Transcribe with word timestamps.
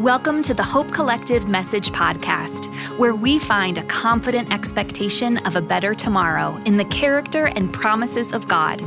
Welcome 0.00 0.42
to 0.42 0.52
the 0.52 0.62
Hope 0.62 0.92
Collective 0.92 1.48
Message 1.48 1.90
Podcast, 1.90 2.66
where 2.98 3.14
we 3.14 3.38
find 3.38 3.78
a 3.78 3.84
confident 3.84 4.52
expectation 4.52 5.38
of 5.46 5.56
a 5.56 5.62
better 5.62 5.94
tomorrow 5.94 6.60
in 6.66 6.76
the 6.76 6.84
character 6.84 7.46
and 7.46 7.72
promises 7.72 8.32
of 8.32 8.46
God. 8.46 8.80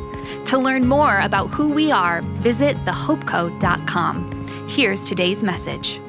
To 0.46 0.60
learn 0.60 0.88
more 0.88 1.20
about 1.22 1.48
who 1.48 1.70
we 1.70 1.92
are, 1.92 2.22
visit 2.42 2.78
thehopecode.com. 2.86 4.68
Here's 4.70 5.04
today's 5.04 5.42
message. 5.42 6.00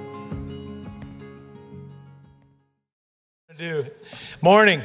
do. 3.60 3.86
Morning. 4.40 4.82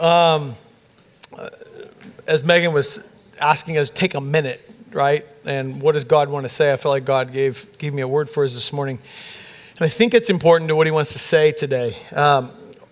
Um, 0.00 0.54
as 2.26 2.44
Megan 2.44 2.72
was 2.72 3.12
asking 3.40 3.78
us, 3.78 3.90
take 3.90 4.14
a 4.14 4.20
minute, 4.20 4.71
right? 4.94 5.26
And 5.44 5.80
what 5.80 5.92
does 5.92 6.04
God 6.04 6.28
want 6.28 6.44
to 6.44 6.48
say? 6.48 6.72
I 6.72 6.76
feel 6.76 6.90
like 6.90 7.04
God 7.04 7.32
gave 7.32 7.78
gave 7.78 7.94
me 7.94 8.02
a 8.02 8.08
word 8.08 8.30
for 8.30 8.44
us 8.44 8.54
this 8.54 8.72
morning, 8.72 8.98
and 9.76 9.84
I 9.84 9.88
think 9.88 10.14
it's 10.14 10.30
important 10.30 10.68
to 10.68 10.76
what 10.76 10.86
He 10.86 10.90
wants 10.90 11.12
to 11.12 11.18
say 11.18 11.52
today. 11.52 11.96
Um, 12.14 12.50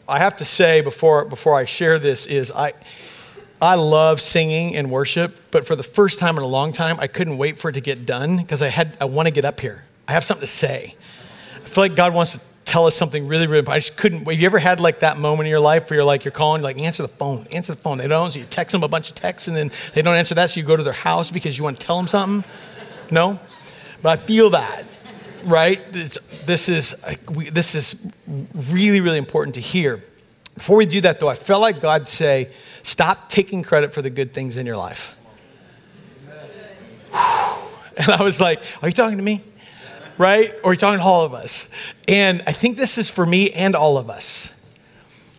I 0.08 0.18
have 0.18 0.36
to 0.36 0.44
say 0.44 0.80
before 0.80 1.24
before 1.24 1.56
I 1.56 1.64
share 1.64 1.98
this 1.98 2.26
is 2.26 2.50
I. 2.50 2.72
I 3.62 3.74
love 3.74 4.22
singing 4.22 4.74
and 4.74 4.90
worship, 4.90 5.36
but 5.50 5.66
for 5.66 5.76
the 5.76 5.82
first 5.82 6.18
time 6.18 6.38
in 6.38 6.42
a 6.42 6.46
long 6.46 6.72
time, 6.72 6.98
I 6.98 7.08
couldn't 7.08 7.36
wait 7.36 7.58
for 7.58 7.68
it 7.68 7.74
to 7.74 7.82
get 7.82 8.06
done 8.06 8.38
because 8.38 8.62
I 8.62 8.68
had 8.68 8.96
I 9.00 9.04
want 9.04 9.26
to 9.26 9.30
get 9.30 9.44
up 9.44 9.60
here. 9.60 9.84
I 10.08 10.12
have 10.12 10.24
something 10.24 10.40
to 10.40 10.50
say. 10.50 10.96
I 11.56 11.68
feel 11.68 11.84
like 11.84 11.94
God 11.94 12.14
wants 12.14 12.32
to 12.32 12.40
tell 12.70 12.86
us 12.86 12.94
something 12.94 13.26
really, 13.26 13.48
really 13.48 13.58
important. 13.58 13.82
I 13.82 13.86
just 13.86 13.96
couldn't. 13.96 14.28
Have 14.28 14.38
you 14.38 14.46
ever 14.46 14.60
had 14.60 14.78
like 14.78 15.00
that 15.00 15.18
moment 15.18 15.48
in 15.48 15.50
your 15.50 15.58
life 15.58 15.90
where 15.90 15.98
you're 15.98 16.04
like, 16.04 16.24
you're 16.24 16.30
calling, 16.30 16.62
you're 16.62 16.68
like, 16.68 16.78
answer 16.78 17.02
the 17.02 17.08
phone, 17.08 17.48
answer 17.50 17.74
the 17.74 17.80
phone. 17.80 17.98
They 17.98 18.06
don't, 18.06 18.30
so 18.30 18.38
you 18.38 18.44
text 18.44 18.70
them 18.70 18.84
a 18.84 18.88
bunch 18.88 19.08
of 19.08 19.16
texts 19.16 19.48
and 19.48 19.56
then 19.56 19.72
they 19.92 20.02
don't 20.02 20.14
answer 20.14 20.36
that, 20.36 20.50
so 20.50 20.60
you 20.60 20.66
go 20.66 20.76
to 20.76 20.84
their 20.84 20.92
house 20.92 21.32
because 21.32 21.58
you 21.58 21.64
want 21.64 21.80
to 21.80 21.86
tell 21.86 21.96
them 21.96 22.06
something? 22.06 22.48
No? 23.10 23.40
But 24.02 24.20
I 24.20 24.22
feel 24.22 24.50
that, 24.50 24.86
right? 25.42 25.80
This, 25.92 26.16
this 26.46 26.68
is, 26.68 26.94
this 27.28 27.74
is 27.74 28.06
really, 28.54 29.00
really 29.00 29.18
important 29.18 29.56
to 29.56 29.60
hear. 29.60 30.04
Before 30.54 30.76
we 30.76 30.86
do 30.86 31.00
that, 31.00 31.18
though, 31.18 31.28
I 31.28 31.34
felt 31.34 31.62
like 31.62 31.80
God 31.80 32.06
say, 32.06 32.50
stop 32.84 33.28
taking 33.28 33.64
credit 33.64 33.92
for 33.92 34.00
the 34.00 34.10
good 34.10 34.32
things 34.32 34.56
in 34.56 34.64
your 34.64 34.76
life. 34.76 35.16
And 37.96 38.12
I 38.12 38.22
was 38.22 38.40
like, 38.40 38.62
are 38.80 38.88
you 38.88 38.94
talking 38.94 39.18
to 39.18 39.24
me? 39.24 39.42
Right? 40.20 40.54
Or 40.62 40.72
you're 40.72 40.76
talking 40.76 40.98
to 40.98 41.04
all 41.04 41.24
of 41.24 41.32
us. 41.32 41.66
And 42.06 42.42
I 42.46 42.52
think 42.52 42.76
this 42.76 42.98
is 42.98 43.08
for 43.08 43.24
me 43.24 43.50
and 43.52 43.74
all 43.74 43.96
of 43.96 44.10
us. 44.10 44.54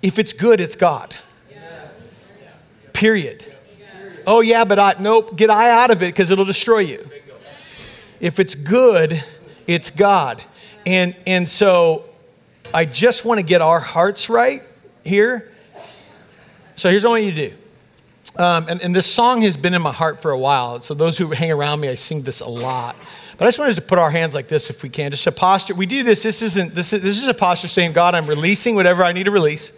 If 0.02 0.18
it's 0.18 0.34
good, 0.34 0.60
it's 0.60 0.76
God. 0.76 1.16
Yes. 1.52 2.20
Period. 2.92 3.46
Oh, 4.26 4.42
yeah, 4.42 4.64
but 4.66 4.80
I, 4.80 4.96
nope, 5.00 5.38
get 5.38 5.52
I 5.52 5.70
out 5.70 5.92
of 5.92 6.02
it 6.02 6.08
because 6.08 6.32
it'll 6.32 6.46
destroy 6.46 6.80
you. 6.80 7.08
If 8.20 8.40
it's 8.40 8.56
good, 8.56 9.24
it's 9.68 9.92
God. 9.92 10.44
And, 10.88 11.16
and 11.28 11.48
so 11.48 12.06
I 12.74 12.86
just 12.86 13.24
want 13.24 13.38
to 13.38 13.44
get 13.44 13.62
our 13.62 13.80
hearts 13.80 14.30
right 14.30 14.64
here. 15.04 15.52
So 16.76 16.90
here's 16.90 17.04
what 17.04 17.10
I 17.10 17.14
want 17.22 17.24
you 17.26 17.32
to 17.34 17.50
do. 17.50 17.56
Um, 18.44 18.66
and, 18.68 18.82
and 18.82 18.96
this 18.96 19.06
song 19.06 19.44
has 19.44 19.58
been 19.58 19.76
in 19.76 19.82
my 19.84 19.92
heart 19.92 20.24
for 20.24 20.32
a 20.32 20.40
while. 20.40 20.82
So 20.82 20.96
those 20.96 21.20
who 21.20 21.32
hang 21.32 21.52
around 21.52 21.82
me, 21.82 21.90
I 21.90 21.96
sing 21.96 22.24
this 22.24 22.42
a 22.42 22.50
lot. 22.50 22.96
But 23.42 23.48
I 23.48 23.50
just 23.50 23.58
wanted 23.58 23.74
to 23.74 23.82
put 23.82 23.98
our 23.98 24.12
hands 24.12 24.36
like 24.36 24.50
this 24.50 24.70
if 24.70 24.84
we 24.84 24.90
can. 24.90 25.10
Just 25.10 25.26
a 25.26 25.32
posture. 25.32 25.74
We 25.74 25.88
do 25.88 26.04
this. 26.04 26.22
This 26.22 26.44
isn't 26.44 26.76
this 26.76 26.94
is, 26.94 27.02
this 27.02 27.18
is 27.18 27.28
a 27.28 27.34
posture 27.34 27.68
saying, 27.68 27.94
God, 27.94 28.14
I'm 28.14 28.28
releasing 28.28 28.76
whatever 28.76 29.04
I 29.04 29.14
need 29.14 29.24
to 29.24 29.32
release, 29.32 29.72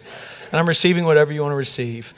and 0.52 0.60
I'm 0.60 0.68
receiving 0.68 1.06
whatever 1.06 1.32
you 1.32 1.40
want 1.40 1.52
to 1.52 1.56
receive. 1.56 2.12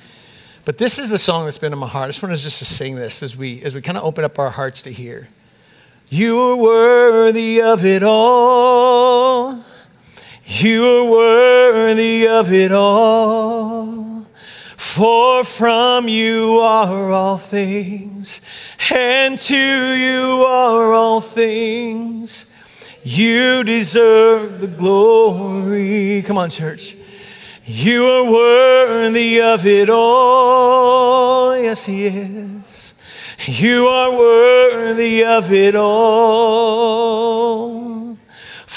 But 0.65 0.77
this 0.79 0.99
is 0.99 1.09
the 1.09 1.19
song 1.19 1.45
that's 1.45 1.57
been 1.57 1.73
in 1.73 1.79
my 1.79 1.87
heart. 1.87 2.07
I 2.07 2.09
just 2.09 2.21
wanted 2.21 2.39
just 2.39 2.59
to 2.59 2.65
sing 2.65 2.97
this 2.97 3.23
as 3.23 3.37
we 3.37 3.63
as 3.63 3.77
we 3.77 3.81
kind 3.81 3.97
of 3.97 4.03
open 4.03 4.25
up 4.25 4.41
our 4.41 4.51
hearts 4.51 4.83
to 4.83 4.91
hear. 4.91 5.29
You 6.11 6.37
are 6.37 6.57
worthy 6.57 7.63
of 7.63 7.85
it 7.85 8.03
all. 8.03 9.63
You 10.47 10.85
are 10.85 11.11
worthy 11.13 12.27
of 12.27 12.53
it 12.53 12.73
all. 12.73 14.16
For 14.97 15.45
from 15.45 16.09
you 16.09 16.61
are 16.61 17.13
all 17.13 17.37
things, 17.37 18.41
and 18.91 19.39
to 19.39 19.55
you 19.55 20.43
are 20.47 20.95
all 20.95 21.21
things. 21.21 22.51
You 23.03 23.63
deserve 23.63 24.63
the 24.63 24.69
glory. 24.69 26.23
Come 26.23 26.39
on, 26.39 26.49
church. 26.49 26.97
You 27.67 28.07
are 28.07 28.25
worthy 28.33 29.43
of 29.43 29.67
it 29.67 29.91
all. 29.91 31.55
Yes, 31.59 31.85
He 31.85 32.07
is. 32.07 32.95
You 33.45 33.89
are 33.89 34.17
worthy 34.17 35.23
of 35.27 35.53
it 35.53 35.77
all. 35.77 36.97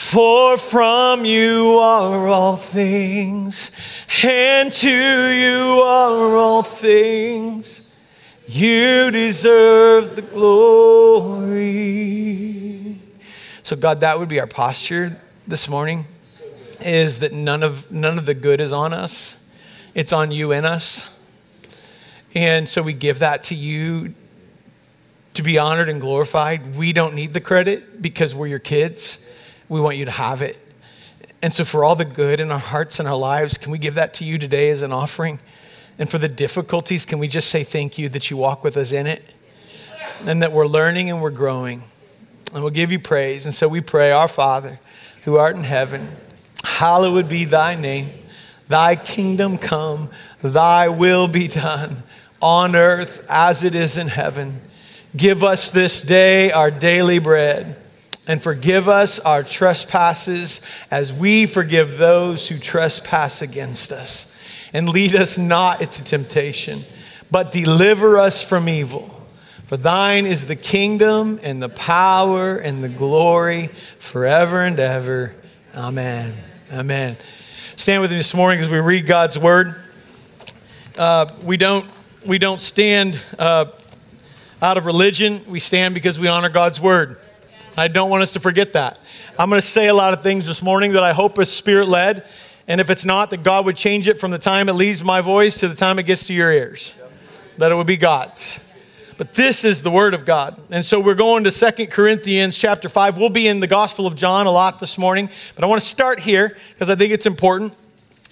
For 0.09 0.57
from 0.57 1.23
you 1.23 1.77
are 1.77 2.27
all 2.27 2.55
things 2.55 3.69
and 4.23 4.73
to 4.73 4.89
you 4.89 5.83
are 5.85 6.35
all 6.35 6.63
things. 6.63 7.95
You 8.47 9.11
deserve 9.11 10.15
the 10.15 10.23
glory. 10.23 11.59
So, 13.61 13.75
God, 13.75 13.99
that 13.99 14.17
would 14.17 14.29
be 14.29 14.39
our 14.39 14.47
posture 14.47 15.21
this 15.47 15.69
morning 15.69 16.07
is 16.81 17.19
that 17.19 17.31
none 17.31 17.61
of, 17.61 17.91
none 17.91 18.17
of 18.17 18.25
the 18.25 18.33
good 18.33 18.59
is 18.59 18.73
on 18.73 18.95
us, 18.95 19.37
it's 19.93 20.11
on 20.11 20.31
you 20.31 20.51
and 20.51 20.65
us. 20.65 21.07
And 22.33 22.67
so 22.67 22.81
we 22.81 22.93
give 22.93 23.19
that 23.19 23.43
to 23.43 23.53
you 23.53 24.15
to 25.35 25.43
be 25.43 25.59
honored 25.59 25.87
and 25.87 26.01
glorified. 26.01 26.75
We 26.75 26.93
don't 26.93 27.13
need 27.13 27.35
the 27.35 27.41
credit 27.41 28.01
because 28.01 28.33
we're 28.33 28.47
your 28.47 28.57
kids. 28.57 29.23
We 29.69 29.79
want 29.79 29.97
you 29.97 30.05
to 30.05 30.11
have 30.11 30.41
it. 30.41 30.57
And 31.41 31.53
so, 31.53 31.63
for 31.63 31.85
all 31.85 31.95
the 31.95 32.05
good 32.05 32.39
in 32.39 32.51
our 32.51 32.59
hearts 32.59 32.99
and 32.99 33.07
our 33.07 33.15
lives, 33.15 33.57
can 33.57 33.71
we 33.71 33.77
give 33.77 33.95
that 33.95 34.13
to 34.15 34.25
you 34.25 34.37
today 34.37 34.69
as 34.69 34.81
an 34.81 34.91
offering? 34.91 35.39
And 35.97 36.09
for 36.09 36.17
the 36.17 36.27
difficulties, 36.27 37.05
can 37.05 37.19
we 37.19 37.27
just 37.27 37.49
say 37.49 37.63
thank 37.63 37.97
you 37.97 38.09
that 38.09 38.29
you 38.29 38.37
walk 38.37 38.63
with 38.63 38.75
us 38.75 38.91
in 38.91 39.07
it? 39.07 39.23
And 40.25 40.41
that 40.41 40.51
we're 40.51 40.67
learning 40.67 41.09
and 41.09 41.21
we're 41.21 41.29
growing. 41.29 41.83
And 42.53 42.63
we'll 42.63 42.73
give 42.73 42.91
you 42.91 42.99
praise. 42.99 43.45
And 43.45 43.53
so 43.53 43.67
we 43.67 43.79
pray, 43.79 44.11
Our 44.11 44.27
Father, 44.27 44.79
who 45.23 45.35
art 45.35 45.55
in 45.55 45.63
heaven, 45.63 46.09
hallowed 46.63 47.29
be 47.29 47.45
thy 47.45 47.75
name. 47.75 48.11
Thy 48.67 48.95
kingdom 48.95 49.57
come, 49.57 50.09
thy 50.41 50.89
will 50.89 51.27
be 51.27 51.47
done 51.47 52.03
on 52.41 52.75
earth 52.75 53.25
as 53.29 53.63
it 53.63 53.75
is 53.75 53.97
in 53.97 54.07
heaven. 54.07 54.61
Give 55.15 55.43
us 55.43 55.71
this 55.71 56.01
day 56.01 56.51
our 56.51 56.69
daily 56.69 57.19
bread 57.19 57.78
and 58.29 58.43
forgive 58.43 58.87
us 58.87 59.19
our 59.19 59.41
trespasses 59.41 60.61
as 60.91 61.11
we 61.11 61.47
forgive 61.47 61.97
those 61.97 62.47
who 62.47 62.59
trespass 62.59 63.41
against 63.41 63.91
us. 63.91 64.39
And 64.71 64.87
lead 64.87 65.15
us 65.15 65.39
not 65.39 65.81
into 65.81 66.03
temptation, 66.03 66.83
but 67.31 67.51
deliver 67.51 68.19
us 68.19 68.39
from 68.39 68.69
evil. 68.69 69.25
For 69.65 69.77
thine 69.77 70.27
is 70.27 70.45
the 70.45 70.55
kingdom 70.55 71.39
and 71.41 71.59
the 71.59 71.69
power 71.69 72.55
and 72.55 72.83
the 72.83 72.89
glory 72.89 73.71
forever 73.97 74.61
and 74.61 74.79
ever. 74.79 75.33
Amen. 75.73 76.37
Amen. 76.71 77.17
Stand 77.77 77.99
with 78.03 78.11
me 78.11 78.17
this 78.17 78.35
morning 78.35 78.59
as 78.59 78.69
we 78.69 78.77
read 78.77 79.07
God's 79.07 79.39
word. 79.39 79.73
Uh, 80.95 81.31
we 81.43 81.57
don't 81.57 81.89
we 82.23 82.37
don't 82.37 82.61
stand 82.61 83.19
uh, 83.39 83.65
out 84.61 84.77
of 84.77 84.85
religion. 84.85 85.43
We 85.47 85.59
stand 85.59 85.95
because 85.95 86.19
we 86.19 86.27
honor 86.27 86.49
God's 86.49 86.79
word. 86.79 87.19
I 87.79 87.87
don't 87.87 88.09
want 88.09 88.23
us 88.23 88.33
to 88.33 88.39
forget 88.39 88.73
that. 88.73 88.99
I'm 89.37 89.49
going 89.49 89.61
to 89.61 89.67
say 89.67 89.87
a 89.87 89.93
lot 89.93 90.13
of 90.13 90.21
things 90.21 90.47
this 90.47 90.61
morning 90.61 90.93
that 90.93 91.03
I 91.03 91.13
hope 91.13 91.39
is 91.39 91.51
spirit 91.51 91.87
led. 91.87 92.25
And 92.67 92.79
if 92.81 92.89
it's 92.89 93.05
not, 93.05 93.29
that 93.31 93.43
God 93.43 93.65
would 93.65 93.75
change 93.75 94.07
it 94.07 94.19
from 94.19 94.31
the 94.31 94.37
time 94.37 94.69
it 94.69 94.73
leaves 94.73 95.03
my 95.03 95.21
voice 95.21 95.59
to 95.59 95.67
the 95.67 95.75
time 95.75 95.97
it 95.97 96.03
gets 96.03 96.25
to 96.25 96.33
your 96.33 96.51
ears. 96.51 96.93
That 97.57 97.71
it 97.71 97.75
would 97.75 97.87
be 97.87 97.97
God's. 97.97 98.59
But 99.17 99.33
this 99.33 99.65
is 99.65 99.81
the 99.81 99.91
word 99.91 100.13
of 100.13 100.23
God. 100.23 100.59
And 100.69 100.85
so 100.85 100.99
we're 100.99 101.13
going 101.13 101.43
to 101.43 101.51
Second 101.51 101.87
Corinthians 101.87 102.57
chapter 102.57 102.87
5. 102.87 103.17
We'll 103.17 103.29
be 103.29 103.47
in 103.47 103.59
the 103.59 103.67
Gospel 103.67 104.07
of 104.07 104.15
John 104.15 104.45
a 104.45 104.51
lot 104.51 104.79
this 104.79 104.97
morning, 104.97 105.29
but 105.55 105.63
I 105.63 105.67
want 105.67 105.81
to 105.81 105.87
start 105.87 106.19
here 106.19 106.55
because 106.73 106.89
I 106.89 106.95
think 106.95 107.11
it's 107.11 107.25
important. 107.25 107.73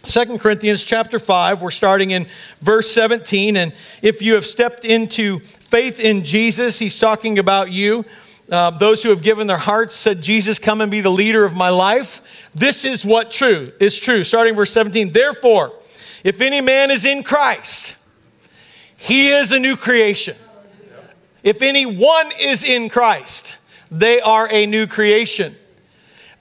Second 0.03 0.39
Corinthians 0.39 0.83
chapter 0.83 1.19
5, 1.19 1.61
we're 1.61 1.71
starting 1.71 2.11
in 2.11 2.27
verse 2.61 2.89
17. 2.91 3.57
And 3.57 3.73
if 4.01 4.21
you 4.21 4.35
have 4.35 4.45
stepped 4.45 4.85
into 4.85 5.39
faith 5.39 5.99
in 5.99 6.23
Jesus, 6.23 6.79
he's 6.79 6.97
talking 6.97 7.39
about 7.39 7.71
you. 7.71 8.05
Uh, 8.49 8.71
those 8.71 9.03
who 9.03 9.09
have 9.09 9.21
given 9.21 9.47
their 9.47 9.57
hearts 9.57 9.93
said, 9.93 10.21
Jesus, 10.21 10.57
come 10.57 10.79
and 10.79 10.89
be 10.89 11.01
the 11.01 11.11
leader 11.11 11.43
of 11.43 11.53
my 11.53 11.69
life. 11.69 12.21
This 12.55 12.85
is 12.85 13.05
what 13.05 13.29
true 13.29 13.73
is 13.79 13.99
true. 13.99 14.23
Starting 14.23 14.55
verse 14.55 14.71
17. 14.71 15.11
Therefore, 15.11 15.73
if 16.23 16.39
any 16.39 16.61
man 16.61 16.89
is 16.89 17.05
in 17.05 17.23
Christ, 17.23 17.95
he 18.95 19.29
is 19.29 19.51
a 19.51 19.59
new 19.59 19.75
creation. 19.75 20.35
If 21.43 21.61
anyone 21.61 22.31
is 22.39 22.63
in 22.63 22.89
Christ, 22.89 23.55
they 23.91 24.21
are 24.21 24.47
a 24.49 24.65
new 24.65 24.87
creation. 24.87 25.55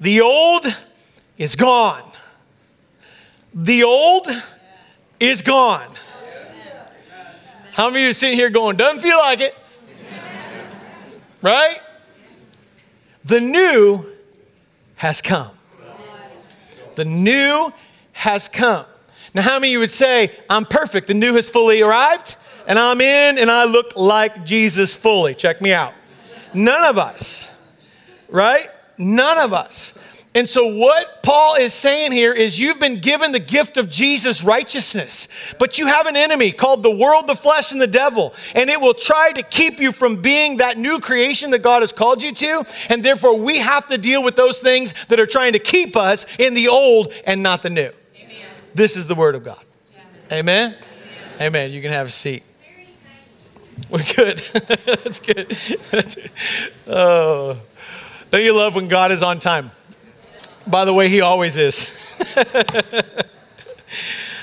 The 0.00 0.20
old 0.20 0.66
is 1.38 1.56
gone. 1.56 2.02
The 3.52 3.82
old 3.82 4.28
is 5.18 5.42
gone. 5.42 5.88
How 7.72 7.88
many 7.88 8.02
of 8.02 8.04
you 8.04 8.10
are 8.10 8.14
sitting 8.14 8.36
here 8.36 8.50
going, 8.50 8.76
doesn't 8.76 9.00
feel 9.00 9.18
like 9.18 9.40
it? 9.40 9.54
Right? 11.42 11.78
The 13.26 13.40
new 13.40 14.06
has 14.94 15.20
come. 15.20 15.50
The 16.94 17.04
new 17.04 17.72
has 18.12 18.48
come. 18.48 18.86
Now, 19.34 19.42
how 19.42 19.58
many 19.58 19.76
would 19.76 19.90
say, 19.90 20.30
I'm 20.48 20.64
perfect? 20.64 21.08
The 21.08 21.14
new 21.14 21.34
has 21.34 21.48
fully 21.48 21.82
arrived, 21.82 22.36
and 22.68 22.78
I'm 22.78 23.00
in, 23.00 23.38
and 23.38 23.50
I 23.50 23.64
look 23.64 23.96
like 23.96 24.46
Jesus 24.46 24.94
fully? 24.94 25.34
Check 25.34 25.60
me 25.60 25.72
out. 25.72 25.92
None 26.54 26.84
of 26.84 26.98
us, 26.98 27.50
right? 28.28 28.70
None 28.96 29.38
of 29.38 29.52
us. 29.52 29.98
And 30.36 30.46
so, 30.46 30.66
what 30.66 31.22
Paul 31.22 31.54
is 31.54 31.72
saying 31.72 32.12
here 32.12 32.34
is 32.34 32.58
you've 32.58 32.78
been 32.78 33.00
given 33.00 33.32
the 33.32 33.40
gift 33.40 33.78
of 33.78 33.88
Jesus' 33.88 34.44
righteousness, 34.44 35.28
but 35.58 35.78
you 35.78 35.86
have 35.86 36.06
an 36.06 36.14
enemy 36.14 36.52
called 36.52 36.82
the 36.82 36.94
world, 36.94 37.26
the 37.26 37.34
flesh, 37.34 37.72
and 37.72 37.80
the 37.80 37.86
devil. 37.86 38.34
And 38.54 38.68
it 38.68 38.78
will 38.78 38.92
try 38.92 39.32
to 39.32 39.42
keep 39.42 39.80
you 39.80 39.92
from 39.92 40.20
being 40.20 40.58
that 40.58 40.76
new 40.76 41.00
creation 41.00 41.52
that 41.52 41.60
God 41.60 41.80
has 41.80 41.90
called 41.90 42.22
you 42.22 42.34
to. 42.34 42.66
And 42.90 43.02
therefore, 43.02 43.38
we 43.38 43.60
have 43.60 43.88
to 43.88 43.96
deal 43.96 44.22
with 44.22 44.36
those 44.36 44.60
things 44.60 44.92
that 45.08 45.18
are 45.18 45.24
trying 45.24 45.54
to 45.54 45.58
keep 45.58 45.96
us 45.96 46.26
in 46.38 46.52
the 46.52 46.68
old 46.68 47.14
and 47.24 47.42
not 47.42 47.62
the 47.62 47.70
new. 47.70 47.90
Amen. 48.18 48.46
This 48.74 48.98
is 48.98 49.06
the 49.06 49.14
word 49.14 49.36
of 49.36 49.42
God. 49.42 49.64
Amen? 50.30 50.74
Amen. 50.74 51.40
Amen. 51.40 51.70
You 51.70 51.80
can 51.80 51.92
have 51.92 52.08
a 52.08 52.10
seat. 52.10 52.42
We're 53.88 54.04
good. 54.14 54.36
That's 55.02 55.18
good. 55.18 55.56
oh, 56.86 57.58
don't 58.30 58.42
you 58.42 58.54
love 58.54 58.74
when 58.74 58.88
God 58.88 59.12
is 59.12 59.22
on 59.22 59.40
time? 59.40 59.70
By 60.66 60.84
the 60.84 60.92
way, 60.92 61.08
he 61.08 61.20
always 61.20 61.56
is. 61.56 61.76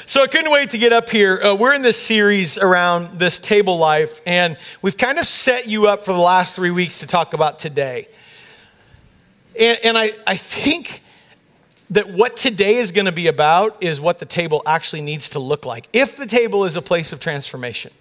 so 0.05 0.23
I 0.23 0.27
couldn't 0.27 0.51
wait 0.51 0.69
to 0.69 0.77
get 0.77 0.93
up 0.93 1.09
here. 1.09 1.37
Uh, 1.37 1.55
we're 1.55 1.73
in 1.73 1.81
this 1.81 2.01
series 2.01 2.57
around 2.57 3.19
this 3.19 3.39
table 3.39 3.77
life, 3.77 4.21
and 4.25 4.57
we've 4.81 4.97
kind 4.97 5.19
of 5.19 5.27
set 5.27 5.67
you 5.67 5.87
up 5.87 6.05
for 6.05 6.13
the 6.13 6.19
last 6.19 6.55
three 6.55 6.71
weeks 6.71 6.99
to 6.99 7.07
talk 7.07 7.33
about 7.33 7.59
today. 7.59 8.07
And, 9.59 9.77
and 9.83 9.97
I, 9.97 10.11
I 10.25 10.37
think 10.37 11.01
that 11.89 12.09
what 12.09 12.37
today 12.37 12.77
is 12.77 12.93
going 12.93 13.05
to 13.05 13.11
be 13.11 13.27
about 13.27 13.83
is 13.83 13.99
what 13.99 14.19
the 14.19 14.25
table 14.25 14.63
actually 14.65 15.01
needs 15.01 15.27
to 15.31 15.39
look 15.39 15.65
like. 15.65 15.89
If 15.91 16.15
the 16.15 16.25
table 16.25 16.63
is 16.63 16.77
a 16.77 16.81
place 16.81 17.11
of 17.11 17.19
transformation. 17.19 17.91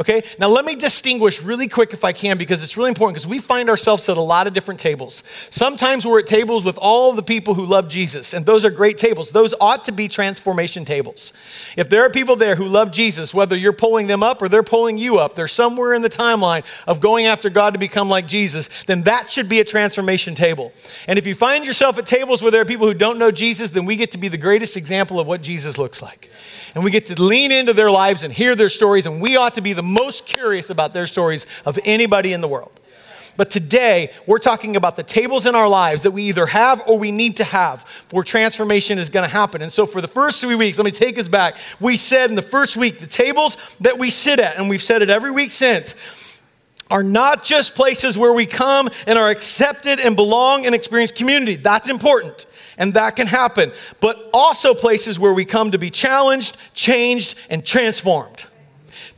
Okay, 0.00 0.22
now 0.38 0.46
let 0.46 0.64
me 0.64 0.76
distinguish 0.76 1.42
really 1.42 1.66
quick 1.66 1.92
if 1.92 2.04
I 2.04 2.12
can 2.12 2.38
because 2.38 2.62
it's 2.62 2.76
really 2.76 2.90
important 2.90 3.16
because 3.16 3.26
we 3.26 3.40
find 3.40 3.68
ourselves 3.68 4.08
at 4.08 4.16
a 4.16 4.22
lot 4.22 4.46
of 4.46 4.54
different 4.54 4.78
tables. 4.78 5.24
Sometimes 5.50 6.06
we're 6.06 6.20
at 6.20 6.26
tables 6.28 6.62
with 6.62 6.78
all 6.78 7.12
the 7.14 7.22
people 7.22 7.54
who 7.54 7.66
love 7.66 7.88
Jesus, 7.88 8.32
and 8.32 8.46
those 8.46 8.64
are 8.64 8.70
great 8.70 8.96
tables. 8.96 9.32
Those 9.32 9.54
ought 9.60 9.84
to 9.86 9.92
be 9.92 10.06
transformation 10.06 10.84
tables. 10.84 11.32
If 11.76 11.88
there 11.88 12.02
are 12.04 12.10
people 12.10 12.36
there 12.36 12.54
who 12.54 12.68
love 12.68 12.92
Jesus, 12.92 13.34
whether 13.34 13.56
you're 13.56 13.72
pulling 13.72 14.06
them 14.06 14.22
up 14.22 14.40
or 14.40 14.48
they're 14.48 14.62
pulling 14.62 14.98
you 14.98 15.18
up, 15.18 15.34
they're 15.34 15.48
somewhere 15.48 15.94
in 15.94 16.02
the 16.02 16.10
timeline 16.10 16.64
of 16.86 17.00
going 17.00 17.26
after 17.26 17.50
God 17.50 17.72
to 17.72 17.80
become 17.80 18.08
like 18.08 18.28
Jesus, 18.28 18.68
then 18.86 19.02
that 19.02 19.28
should 19.28 19.48
be 19.48 19.58
a 19.58 19.64
transformation 19.64 20.36
table. 20.36 20.72
And 21.08 21.18
if 21.18 21.26
you 21.26 21.34
find 21.34 21.66
yourself 21.66 21.98
at 21.98 22.06
tables 22.06 22.40
where 22.40 22.52
there 22.52 22.60
are 22.60 22.66
people 22.66 22.86
who 22.86 22.94
don't 22.94 23.18
know 23.18 23.32
Jesus, 23.32 23.70
then 23.70 23.84
we 23.84 23.96
get 23.96 24.12
to 24.12 24.18
be 24.18 24.28
the 24.28 24.38
greatest 24.38 24.76
example 24.76 25.18
of 25.18 25.26
what 25.26 25.42
Jesus 25.42 25.76
looks 25.76 26.00
like 26.00 26.30
and 26.74 26.84
we 26.84 26.90
get 26.90 27.06
to 27.06 27.20
lean 27.20 27.50
into 27.50 27.72
their 27.72 27.90
lives 27.90 28.24
and 28.24 28.32
hear 28.32 28.54
their 28.54 28.68
stories, 28.68 29.06
and 29.06 29.20
we 29.20 29.36
ought 29.36 29.54
to 29.54 29.60
be 29.60 29.72
the 29.72 29.82
most 29.88 30.26
curious 30.26 30.70
about 30.70 30.92
their 30.92 31.06
stories 31.06 31.46
of 31.64 31.78
anybody 31.84 32.32
in 32.32 32.40
the 32.40 32.48
world. 32.48 32.72
But 33.36 33.52
today, 33.52 34.12
we're 34.26 34.40
talking 34.40 34.74
about 34.74 34.96
the 34.96 35.04
tables 35.04 35.46
in 35.46 35.54
our 35.54 35.68
lives 35.68 36.02
that 36.02 36.10
we 36.10 36.24
either 36.24 36.46
have 36.46 36.82
or 36.88 36.98
we 36.98 37.12
need 37.12 37.36
to 37.36 37.44
have 37.44 37.88
where 38.10 38.24
transformation 38.24 38.98
is 38.98 39.08
going 39.08 39.22
to 39.28 39.32
happen. 39.32 39.62
And 39.62 39.72
so, 39.72 39.86
for 39.86 40.00
the 40.00 40.08
first 40.08 40.40
three 40.40 40.56
weeks, 40.56 40.76
let 40.76 40.84
me 40.84 40.90
take 40.90 41.16
us 41.18 41.28
back. 41.28 41.56
We 41.78 41.96
said 41.96 42.30
in 42.30 42.36
the 42.36 42.42
first 42.42 42.76
week, 42.76 42.98
the 42.98 43.06
tables 43.06 43.56
that 43.80 43.96
we 43.96 44.10
sit 44.10 44.40
at, 44.40 44.56
and 44.56 44.68
we've 44.68 44.82
said 44.82 45.02
it 45.02 45.10
every 45.10 45.30
week 45.30 45.52
since, 45.52 45.94
are 46.90 47.04
not 47.04 47.44
just 47.44 47.76
places 47.76 48.18
where 48.18 48.32
we 48.32 48.44
come 48.44 48.88
and 49.06 49.16
are 49.16 49.30
accepted 49.30 50.00
and 50.00 50.16
belong 50.16 50.66
and 50.66 50.74
experience 50.74 51.12
community. 51.12 51.54
That's 51.54 51.88
important 51.88 52.46
and 52.78 52.94
that 52.94 53.16
can 53.16 53.26
happen, 53.26 53.72
but 54.00 54.30
also 54.32 54.72
places 54.72 55.18
where 55.18 55.34
we 55.34 55.44
come 55.44 55.72
to 55.72 55.78
be 55.78 55.90
challenged, 55.90 56.56
changed, 56.74 57.36
and 57.50 57.66
transformed. 57.66 58.46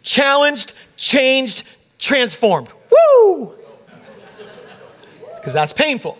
Challenged, 0.02 0.72
changed, 0.96 1.64
transformed. 1.98 2.68
Woo! 2.90 3.54
Because 5.36 5.52
that's 5.52 5.72
painful. 5.72 6.18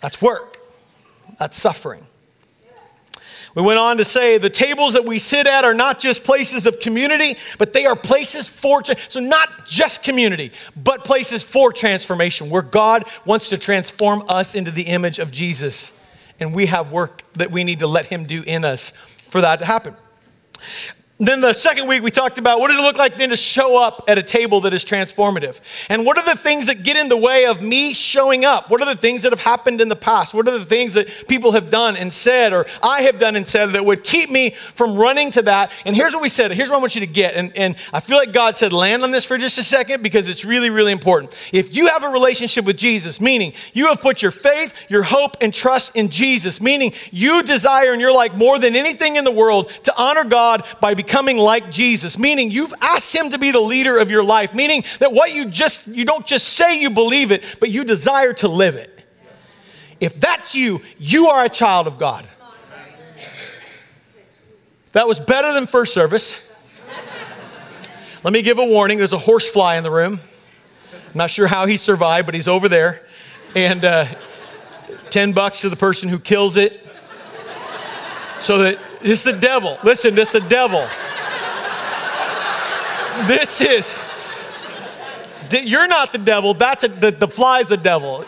That's 0.00 0.20
work. 0.20 0.58
That's 1.38 1.56
suffering. 1.56 2.06
We 3.54 3.62
went 3.62 3.78
on 3.78 3.98
to 3.98 4.04
say 4.04 4.38
the 4.38 4.48
tables 4.48 4.94
that 4.94 5.04
we 5.04 5.18
sit 5.18 5.46
at 5.46 5.64
are 5.64 5.74
not 5.74 6.00
just 6.00 6.24
places 6.24 6.66
of 6.66 6.80
community, 6.80 7.36
but 7.58 7.74
they 7.74 7.84
are 7.84 7.96
places 7.96 8.48
for, 8.48 8.82
so 9.08 9.20
not 9.20 9.66
just 9.66 10.02
community, 10.02 10.52
but 10.74 11.04
places 11.04 11.42
for 11.42 11.72
transformation 11.72 12.48
where 12.48 12.62
God 12.62 13.04
wants 13.26 13.50
to 13.50 13.58
transform 13.58 14.24
us 14.28 14.54
into 14.54 14.70
the 14.70 14.84
image 14.84 15.18
of 15.18 15.30
Jesus. 15.30 15.92
And 16.40 16.54
we 16.54 16.66
have 16.66 16.90
work 16.90 17.22
that 17.34 17.50
we 17.50 17.62
need 17.62 17.80
to 17.80 17.86
let 17.86 18.06
Him 18.06 18.24
do 18.24 18.42
in 18.46 18.64
us 18.64 18.90
for 19.28 19.42
that 19.42 19.58
to 19.58 19.66
happen. 19.66 19.96
Then 21.24 21.40
the 21.40 21.52
second 21.52 21.86
week, 21.86 22.02
we 22.02 22.10
talked 22.10 22.38
about 22.38 22.58
what 22.58 22.66
does 22.66 22.78
it 22.78 22.82
look 22.82 22.96
like 22.96 23.16
then 23.16 23.30
to 23.30 23.36
show 23.36 23.80
up 23.80 24.02
at 24.08 24.18
a 24.18 24.24
table 24.24 24.62
that 24.62 24.74
is 24.74 24.84
transformative? 24.84 25.60
And 25.88 26.04
what 26.04 26.18
are 26.18 26.24
the 26.24 26.40
things 26.40 26.66
that 26.66 26.82
get 26.82 26.96
in 26.96 27.08
the 27.08 27.16
way 27.16 27.46
of 27.46 27.62
me 27.62 27.94
showing 27.94 28.44
up? 28.44 28.68
What 28.68 28.82
are 28.82 28.92
the 28.92 29.00
things 29.00 29.22
that 29.22 29.30
have 29.30 29.38
happened 29.38 29.80
in 29.80 29.88
the 29.88 29.94
past? 29.94 30.34
What 30.34 30.48
are 30.48 30.58
the 30.58 30.64
things 30.64 30.94
that 30.94 31.28
people 31.28 31.52
have 31.52 31.70
done 31.70 31.96
and 31.96 32.12
said, 32.12 32.52
or 32.52 32.66
I 32.82 33.02
have 33.02 33.20
done 33.20 33.36
and 33.36 33.46
said 33.46 33.70
that 33.74 33.84
would 33.84 34.02
keep 34.02 34.30
me 34.30 34.56
from 34.74 34.96
running 34.96 35.30
to 35.32 35.42
that? 35.42 35.70
And 35.86 35.94
here's 35.94 36.12
what 36.12 36.22
we 36.22 36.28
said. 36.28 36.50
Here's 36.50 36.70
what 36.70 36.78
I 36.78 36.80
want 36.80 36.96
you 36.96 37.02
to 37.02 37.06
get. 37.06 37.36
And, 37.36 37.56
and 37.56 37.76
I 37.92 38.00
feel 38.00 38.16
like 38.16 38.32
God 38.32 38.56
said, 38.56 38.72
land 38.72 39.04
on 39.04 39.12
this 39.12 39.24
for 39.24 39.38
just 39.38 39.58
a 39.58 39.62
second 39.62 40.02
because 40.02 40.28
it's 40.28 40.44
really, 40.44 40.70
really 40.70 40.90
important. 40.90 41.32
If 41.52 41.72
you 41.72 41.86
have 41.86 42.02
a 42.02 42.08
relationship 42.08 42.64
with 42.64 42.76
Jesus, 42.76 43.20
meaning 43.20 43.52
you 43.74 43.86
have 43.86 44.00
put 44.00 44.22
your 44.22 44.32
faith, 44.32 44.74
your 44.88 45.04
hope, 45.04 45.36
and 45.40 45.54
trust 45.54 45.94
in 45.94 46.08
Jesus, 46.08 46.60
meaning 46.60 46.94
you 47.12 47.44
desire 47.44 47.92
and 47.92 48.00
you're 48.00 48.12
like 48.12 48.34
more 48.34 48.58
than 48.58 48.74
anything 48.74 49.14
in 49.14 49.22
the 49.22 49.30
world 49.30 49.70
to 49.84 49.94
honor 49.96 50.24
God 50.24 50.64
by 50.80 50.94
becoming 50.94 51.11
becoming 51.12 51.36
like 51.36 51.70
Jesus, 51.70 52.16
meaning 52.16 52.50
you've 52.50 52.72
asked 52.80 53.14
him 53.14 53.32
to 53.32 53.38
be 53.38 53.50
the 53.50 53.60
leader 53.60 53.98
of 53.98 54.10
your 54.10 54.24
life, 54.24 54.54
meaning 54.54 54.82
that 54.98 55.12
what 55.12 55.30
you 55.34 55.44
just, 55.44 55.86
you 55.86 56.06
don't 56.06 56.26
just 56.26 56.48
say 56.48 56.80
you 56.80 56.88
believe 56.88 57.32
it, 57.32 57.44
but 57.60 57.68
you 57.68 57.84
desire 57.84 58.32
to 58.32 58.48
live 58.48 58.76
it. 58.76 59.04
If 60.00 60.18
that's 60.18 60.54
you, 60.54 60.80
you 60.98 61.28
are 61.28 61.44
a 61.44 61.50
child 61.50 61.86
of 61.86 61.98
God. 61.98 62.26
That 64.92 65.06
was 65.06 65.20
better 65.20 65.52
than 65.52 65.66
first 65.66 65.92
service. 65.92 66.48
Let 68.24 68.32
me 68.32 68.40
give 68.40 68.56
a 68.56 68.64
warning 68.64 68.96
there's 68.96 69.12
a 69.12 69.18
horsefly 69.18 69.76
in 69.76 69.84
the 69.84 69.90
room. 69.90 70.18
I'm 70.94 70.98
not 71.18 71.30
sure 71.30 71.46
how 71.46 71.66
he 71.66 71.76
survived, 71.76 72.24
but 72.24 72.34
he's 72.34 72.48
over 72.48 72.70
there. 72.70 73.06
And 73.54 73.84
uh, 73.84 74.06
10 75.10 75.34
bucks 75.34 75.60
to 75.60 75.68
the 75.68 75.76
person 75.76 76.08
who 76.08 76.18
kills 76.18 76.56
it 76.56 76.86
so 78.38 78.60
that 78.60 78.78
it's 79.02 79.22
the 79.22 79.32
devil. 79.32 79.78
Listen, 79.82 80.18
it's 80.18 80.32
the 80.32 80.40
devil. 80.40 80.88
This 83.26 83.60
is, 83.60 83.94
you're 85.50 85.86
not 85.86 86.12
the 86.12 86.18
devil, 86.18 86.54
that's 86.54 86.84
a, 86.84 86.88
the, 86.88 87.10
the 87.10 87.28
fly's 87.28 87.68
the 87.68 87.76
devil. 87.76 88.18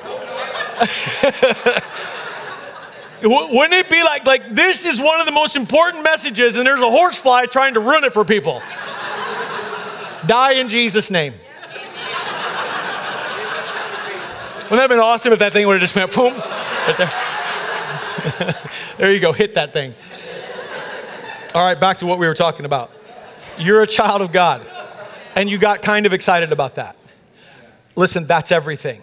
Wouldn't 3.23 3.73
it 3.73 3.89
be 3.89 4.03
like, 4.03 4.27
like 4.27 4.55
this 4.55 4.85
is 4.85 5.01
one 5.01 5.21
of 5.21 5.27
the 5.27 5.33
most 5.33 5.57
important 5.57 6.05
messages, 6.05 6.57
and 6.57 6.67
there's 6.67 6.81
a 6.81 6.91
horsefly 6.91 7.47
trying 7.47 7.75
to 7.75 7.81
ruin 7.81 8.05
it 8.05 8.13
for 8.13 8.25
people? 8.25 8.61
Die 10.27 10.53
in 10.53 10.69
Jesus' 10.69 11.11
name. 11.11 11.33
Wouldn't 14.65 14.71
that 14.71 14.81
have 14.81 14.91
been 14.91 14.99
awesome 14.99 15.33
if 15.33 15.39
that 15.39 15.53
thing 15.53 15.67
would 15.67 15.81
have 15.81 15.83
just 15.83 15.95
went 15.95 16.13
boom? 16.13 16.35
Right 16.35 16.97
there. 16.99 17.13
there 18.99 19.13
you 19.13 19.21
go, 19.21 19.33
hit 19.33 19.55
that 19.55 19.73
thing. 19.73 19.95
All 21.55 21.65
right, 21.65 21.79
back 21.79 21.99
to 21.99 22.07
what 22.07 22.19
we 22.19 22.27
were 22.27 22.35
talking 22.35 22.67
about. 22.67 22.91
You're 23.59 23.81
a 23.83 23.87
child 23.87 24.23
of 24.23 24.33
God, 24.33 24.67
and 25.37 25.49
you 25.49 25.57
got 25.57 25.83
kind 25.83 26.05
of 26.05 26.13
excited 26.13 26.51
about 26.51 26.75
that. 26.75 26.97
Listen, 27.95 28.27
that's 28.27 28.51
everything. 28.51 29.03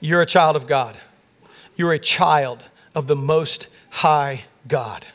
You're 0.00 0.20
a 0.20 0.26
child 0.26 0.54
of 0.54 0.66
God. 0.66 0.98
You're 1.76 1.94
a 1.94 1.98
child 1.98 2.62
of 2.94 3.06
the 3.06 3.16
Most 3.16 3.68
High 3.88 4.44
God. 4.68 5.06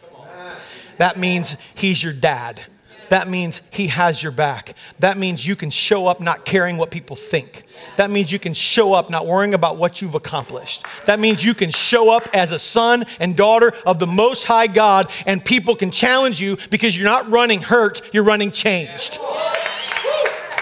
That 0.97 1.15
means 1.15 1.57
He's 1.75 2.01
your 2.01 2.13
dad 2.13 2.59
that 3.09 3.27
means 3.27 3.61
He 3.71 3.87
has 3.87 4.21
your 4.21 4.31
back. 4.31 4.75
That 4.99 5.17
means 5.17 5.45
you 5.45 5.55
can 5.55 5.69
show 5.69 6.07
up 6.07 6.19
not 6.19 6.45
caring 6.45 6.77
what 6.77 6.91
people 6.91 7.15
think. 7.15 7.63
That 7.97 8.09
means 8.09 8.31
you 8.31 8.39
can 8.39 8.53
show 8.53 8.93
up 8.93 9.09
not 9.09 9.27
worrying 9.27 9.53
about 9.53 9.77
what 9.77 10.01
you've 10.01 10.15
accomplished. 10.15 10.85
That 11.05 11.19
means 11.19 11.43
you 11.43 11.53
can 11.53 11.71
show 11.71 12.09
up 12.09 12.29
as 12.33 12.51
a 12.51 12.59
son 12.59 13.05
and 13.19 13.35
daughter 13.35 13.73
of 13.85 13.99
the 13.99 14.07
Most 14.07 14.45
High 14.45 14.67
God, 14.67 15.09
and 15.25 15.43
people 15.43 15.75
can 15.75 15.91
challenge 15.91 16.41
you 16.41 16.57
because 16.69 16.95
you're 16.95 17.09
not 17.09 17.29
running 17.29 17.61
hurt, 17.61 18.01
you're 18.13 18.23
running 18.23 18.51
changed. 18.51 19.19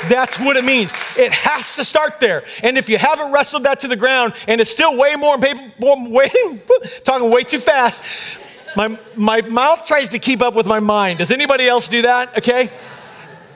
That's 0.09 0.37
what 0.39 0.57
it 0.57 0.65
means. 0.65 0.93
It 1.17 1.31
has 1.31 1.75
to 1.77 1.85
start 1.85 2.19
there. 2.19 2.43
And 2.61 2.77
if 2.77 2.89
you 2.89 2.97
haven't 2.97 3.31
wrestled 3.31 3.63
that 3.63 3.79
to 3.81 3.87
the 3.87 3.95
ground 3.95 4.33
and 4.47 4.59
it's 4.59 4.69
still 4.69 4.97
way 4.97 5.15
more, 5.15 5.37
way, 5.39 6.29
talking 7.05 7.29
way 7.29 7.43
too 7.43 7.59
fast, 7.59 8.03
my, 8.75 8.99
my 9.15 9.41
mouth 9.41 9.85
tries 9.85 10.09
to 10.09 10.19
keep 10.19 10.41
up 10.41 10.55
with 10.55 10.65
my 10.65 10.79
mind. 10.79 11.19
Does 11.19 11.31
anybody 11.31 11.67
else 11.67 11.87
do 11.87 12.03
that? 12.03 12.37
Okay? 12.37 12.69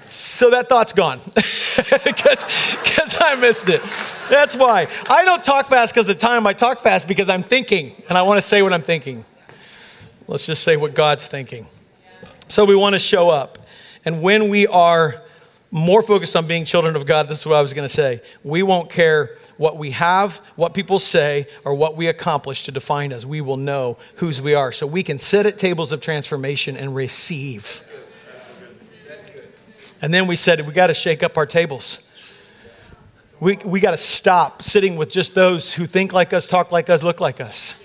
So 0.06 0.52
that 0.52 0.70
thought's 0.70 0.94
gone 0.94 1.20
because 1.36 3.16
I 3.20 3.36
missed 3.40 3.68
it. 3.68 3.82
That's 4.30 4.56
why. 4.56 4.88
I 5.10 5.26
don't 5.26 5.44
talk 5.44 5.68
fast 5.68 5.94
because 5.94 6.08
of 6.08 6.18
time. 6.18 6.48
I 6.48 6.54
talk 6.54 6.80
fast 6.80 7.08
because 7.08 7.30
I'm 7.30 7.44
thinking 7.44 8.02
and 8.08 8.18
I 8.18 8.22
want 8.22 8.38
to 8.38 8.48
say 8.48 8.62
what 8.62 8.72
I'm 8.72 8.84
thinking. 8.84 9.26
Let's 10.28 10.46
just 10.46 10.64
say 10.64 10.78
what 10.78 10.94
God's 10.94 11.28
thinking. 11.28 11.68
So 12.48 12.64
we 12.64 12.76
want 12.76 12.94
to 12.94 13.00
show 13.00 13.30
up. 13.30 13.58
And 14.06 14.22
when 14.22 14.48
we 14.50 14.66
are 14.68 15.22
more 15.72 16.02
focused 16.02 16.36
on 16.36 16.48
being 16.48 16.66
children 16.66 16.96
of 16.96 17.06
God, 17.06 17.28
this 17.28 17.40
is 17.40 17.46
what 17.46 17.56
I 17.56 17.62
was 17.62 17.74
going 17.74 17.88
to 17.88 17.94
say. 17.94 18.22
We 18.44 18.64
won't 18.64 18.90
care 18.90 19.36
what 19.58 19.78
we 19.78 19.92
have, 19.92 20.38
what 20.56 20.74
people 20.74 21.00
say, 21.00 21.48
or 21.66 21.74
what 21.74 21.98
we 21.98 22.08
accomplish 22.08 22.64
to 22.64 22.72
define 22.72 23.12
us. 23.12 23.26
We 23.26 23.42
will 23.42 23.58
know 23.58 23.98
whose 24.16 24.42
we 24.42 24.54
are. 24.54 24.72
So 24.72 24.88
we 24.88 25.04
can 25.04 25.18
sit 25.18 25.46
at 25.46 25.58
tables 25.58 25.92
of 25.92 26.00
transformation 26.00 26.78
and 26.78 26.96
receive. 26.96 27.84
And 30.02 30.14
then 30.14 30.28
we 30.28 30.36
said, 30.36 30.66
we 30.66 30.74
got 30.74 30.88
to 30.88 30.94
shake 30.94 31.24
up 31.24 31.38
our 31.38 31.46
tables. 31.46 32.00
We, 33.40 33.58
we 33.58 33.80
got 33.80 33.92
to 33.92 33.98
stop 33.98 34.62
sitting 34.62 34.96
with 34.96 35.10
just 35.10 35.36
those 35.36 35.74
who 35.74 35.86
think 35.86 36.14
like 36.14 36.34
us, 36.34 36.48
talk 36.48 36.72
like 36.72 36.90
us, 36.90 37.04
look 37.04 37.20
like 37.20 37.42
us 37.42 37.76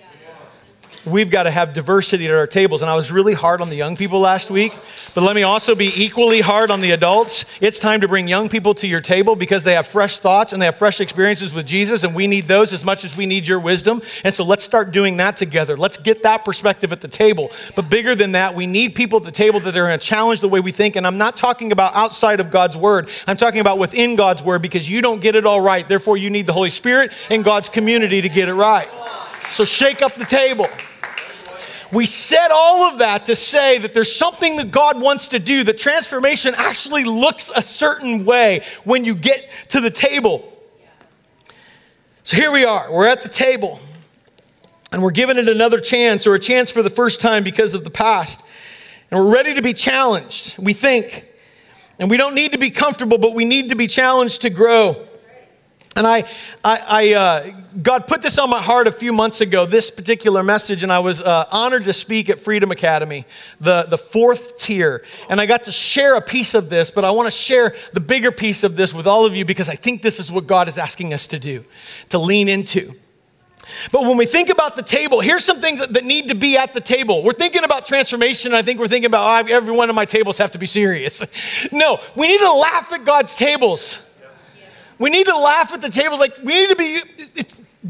we've 1.05 1.31
got 1.31 1.45
to 1.45 1.51
have 1.51 1.73
diversity 1.73 2.27
at 2.27 2.35
our 2.35 2.47
tables. 2.47 2.83
And 2.83 2.91
I 2.91 2.95
was 2.95 3.11
really 3.11 3.35
hard 3.35 3.61
on 3.61 3.69
the 3.69 3.77
young 3.77 3.97
people 3.97 4.21
last 4.21 4.51
week, 4.51 4.73
but 5.15 5.23
let 5.23 5.35
me 5.35 5.43
also 5.43 5.75
be 5.75 5.91
equally 5.95 6.41
hard 6.41 6.71
on 6.71 6.81
the 6.81 6.93
adults. 6.93 7.45
It's 7.61 7.79
time 7.79 8.01
to 8.03 8.09
bring 8.09 8.29
young 8.29 8.49
people 8.49 8.75
to 8.75 8.87
your 8.87 9.01
table 9.01 9.37
because 9.37 9.65
they 9.65 9.75
have 9.75 9.87
fresh 9.87 10.19
thoughts 10.19 10.53
and 10.53 10.63
they 10.63 10.67
have 10.67 10.77
fresh 10.77 11.01
experiences 11.01 11.53
with 11.53 11.67
Jesus, 11.67 12.05
and 12.05 12.15
we 12.15 12.27
need 12.27 12.49
those 12.49 12.73
as 12.73 12.85
much 12.85 13.05
as 13.05 13.17
we 13.17 13.27
need 13.27 13.47
your 13.47 13.61
wisdom. 13.61 14.03
And 14.25 14.35
so 14.35 14.45
let's 14.45 14.65
start 14.65 14.93
doing 14.93 15.17
that 15.17 15.37
together. 15.37 15.77
Let's 15.77 15.97
get 15.97 16.23
that 16.23 16.45
perspective 16.45 16.93
at 16.93 17.01
the 17.01 17.09
table. 17.09 17.51
But 17.75 17.91
bigger 17.91 18.15
than 18.15 18.33
that, 18.33 18.55
we 18.55 18.67
need 18.67 18.95
people 18.95 19.19
at 19.19 19.25
the 19.25 19.33
table 19.33 19.61
that 19.61 19.77
are 19.77 19.87
going 19.87 19.99
to 19.99 20.05
challenge 20.05 20.41
the 20.41 20.49
way 20.49 20.61
we 20.61 20.73
think. 20.73 20.97
And 20.97 21.07
I'm 21.07 21.19
not 21.19 21.37
talking 21.37 21.73
about 21.73 21.95
outside 21.95 22.41
of 22.41 22.51
God's 22.51 22.77
word, 22.77 23.09
I'm 23.27 23.37
talking 23.37 23.61
about 23.61 23.79
within 23.79 24.17
God's 24.17 24.43
word 24.43 24.63
because 24.63 24.89
you 24.89 25.03
don't 25.03 25.21
get 25.21 25.35
it 25.35 25.47
all 25.47 25.61
right. 25.61 25.89
Therefore, 25.89 26.17
you 26.17 26.31
need 26.31 26.47
the 26.47 26.53
Holy 26.53 26.71
Spirit 26.71 27.13
and 27.31 27.45
God's 27.45 27.69
community 27.69 28.21
to 28.21 28.29
get 28.29 28.49
it 28.49 28.55
right. 28.55 28.89
So 29.51 29.65
shake 29.65 30.01
up 30.01 30.15
the 30.17 30.25
table. 30.25 30.69
We 31.93 32.07
said 32.07 32.49
all 32.51 32.91
of 32.91 32.99
that 32.99 33.27
to 33.27 33.37
say 33.37 33.77
that 33.79 33.93
there's 33.93 34.15
something 34.15 34.57
that 34.57 34.71
God 34.71 34.99
wants 34.99 35.29
to 35.29 35.39
do, 35.39 35.63
that 35.65 35.77
transformation 35.77 36.55
actually 36.57 37.05
looks 37.05 37.51
a 37.55 37.61
certain 37.61 38.25
way 38.25 38.65
when 38.85 39.05
you 39.05 39.15
get 39.15 39.47
to 39.69 39.81
the 39.81 39.91
table. 39.91 40.49
So 42.25 42.37
here 42.37 42.51
we 42.51 42.65
are, 42.65 42.91
we're 42.91 43.09
at 43.09 43.23
the 43.23 43.29
table, 43.29 43.79
and 44.91 45.03
we're 45.03 45.11
giving 45.11 45.37
it 45.37 45.49
another 45.49 45.81
chance 45.81 46.27
or 46.27 46.35
a 46.35 46.41
chance 46.41 46.71
for 46.71 46.83
the 46.83 46.91
first 46.91 47.21
time 47.21 47.45
because 47.45 47.75
of 47.75 47.85
the 47.85 47.91
past. 47.91 48.43
And 49.11 49.21
we're 49.21 49.35
ready 49.35 49.55
to 49.55 49.63
be 49.63 49.75
challenged, 49.75 50.57
we 50.57 50.73
think. 50.73 51.27
And 51.99 52.09
we 52.09 52.17
don't 52.17 52.35
need 52.35 52.53
to 52.53 52.59
be 52.59 52.71
comfortable, 52.71 53.19
but 53.19 53.35
we 53.35 53.45
need 53.45 53.69
to 53.69 53.77
be 53.77 53.87
challenged 53.87 54.43
to 54.43 54.51
grow. 54.51 55.07
And 55.95 56.07
I, 56.07 56.25
I, 56.65 56.79
I 56.89 57.13
uh, 57.15 57.51
God 57.83 58.07
put 58.07 58.23
this 58.23 58.39
on 58.39 58.49
my 58.49 58.63
heart 58.63 58.87
a 58.87 58.93
few 58.93 59.13
months 59.13 59.43
ago, 59.43 59.67
this 59.67 59.91
particular 59.91 60.43
message, 60.43 60.83
and 60.83 60.91
I 60.91 61.01
was 61.01 61.21
uh, 61.21 61.45
honored 61.51 61.85
to 61.85 61.93
speak 61.93 62.31
at 62.31 62.41
Freedom 62.41 62.71
Academy, 62.71 63.27
the, 63.61 63.83
the 63.83 63.99
fourth 63.99 64.59
tier. 64.59 65.05
And 65.29 65.39
I 65.39 65.45
got 65.45 65.65
to 65.65 65.73
share 65.73 66.17
a 66.17 66.23
piece 66.23 66.55
of 66.55 66.71
this, 66.71 66.91
but 66.91 67.05
I 67.05 67.11
want 67.11 67.27
to 67.27 67.31
share 67.31 67.75
the 67.93 68.01
bigger 68.01 68.33
piece 68.33 68.65
of 68.65 68.75
this 68.75 68.95
with 68.95 69.07
all 69.07 69.27
of 69.27 69.37
you 69.37 69.45
because 69.45 69.69
I 69.69 69.77
think 69.77 70.01
this 70.01 70.19
is 70.19 70.33
what 70.33 70.47
God 70.47 70.67
is 70.67 70.79
asking 70.79 71.13
us 71.13 71.27
to 71.29 71.39
do, 71.39 71.63
to 72.09 72.19
lean 72.19 72.49
into. 72.49 72.95
But 73.93 74.03
when 74.03 74.17
we 74.17 74.25
think 74.25 74.49
about 74.49 74.77
the 74.77 74.83
table, 74.83 75.21
here's 75.21 75.45
some 75.45 75.61
things 75.61 75.87
that, 75.87 76.05
need 76.05 76.29
to 76.29 76.35
be 76.35 76.57
at 76.57 76.73
the 76.73 76.81
table. 76.81 77.23
We're 77.23 77.33
thinking 77.33 77.65
about 77.65 77.87
transformation. 77.87 78.55
I 78.55 78.63
think 78.63 78.81
we're 78.81 78.89
thinking 78.89 79.07
about 79.07 79.45
oh, 79.45 79.55
every 79.55 79.75
one 79.75 79.89
of 79.89 79.95
my 79.95 80.05
tables 80.05 80.39
have 80.39 80.53
to 80.53 80.59
be 80.59 80.67
serious. 80.67 81.23
no, 81.73 82.01
we 82.17 82.29
need 82.29 82.41
to 82.41 82.53
laugh 82.53 82.91
at 82.93 83.05
God's 83.05 83.35
tables. 83.35 83.99
We 85.03 85.11
need 85.11 85.27
to 85.27 85.37
laugh 85.37 85.73
at 85.73 85.83
the 85.83 85.89
table. 85.89 86.17
Like, 86.17 86.39
we 86.45 86.55
need 86.55 86.69
to 86.69 86.77
be, 86.77 87.01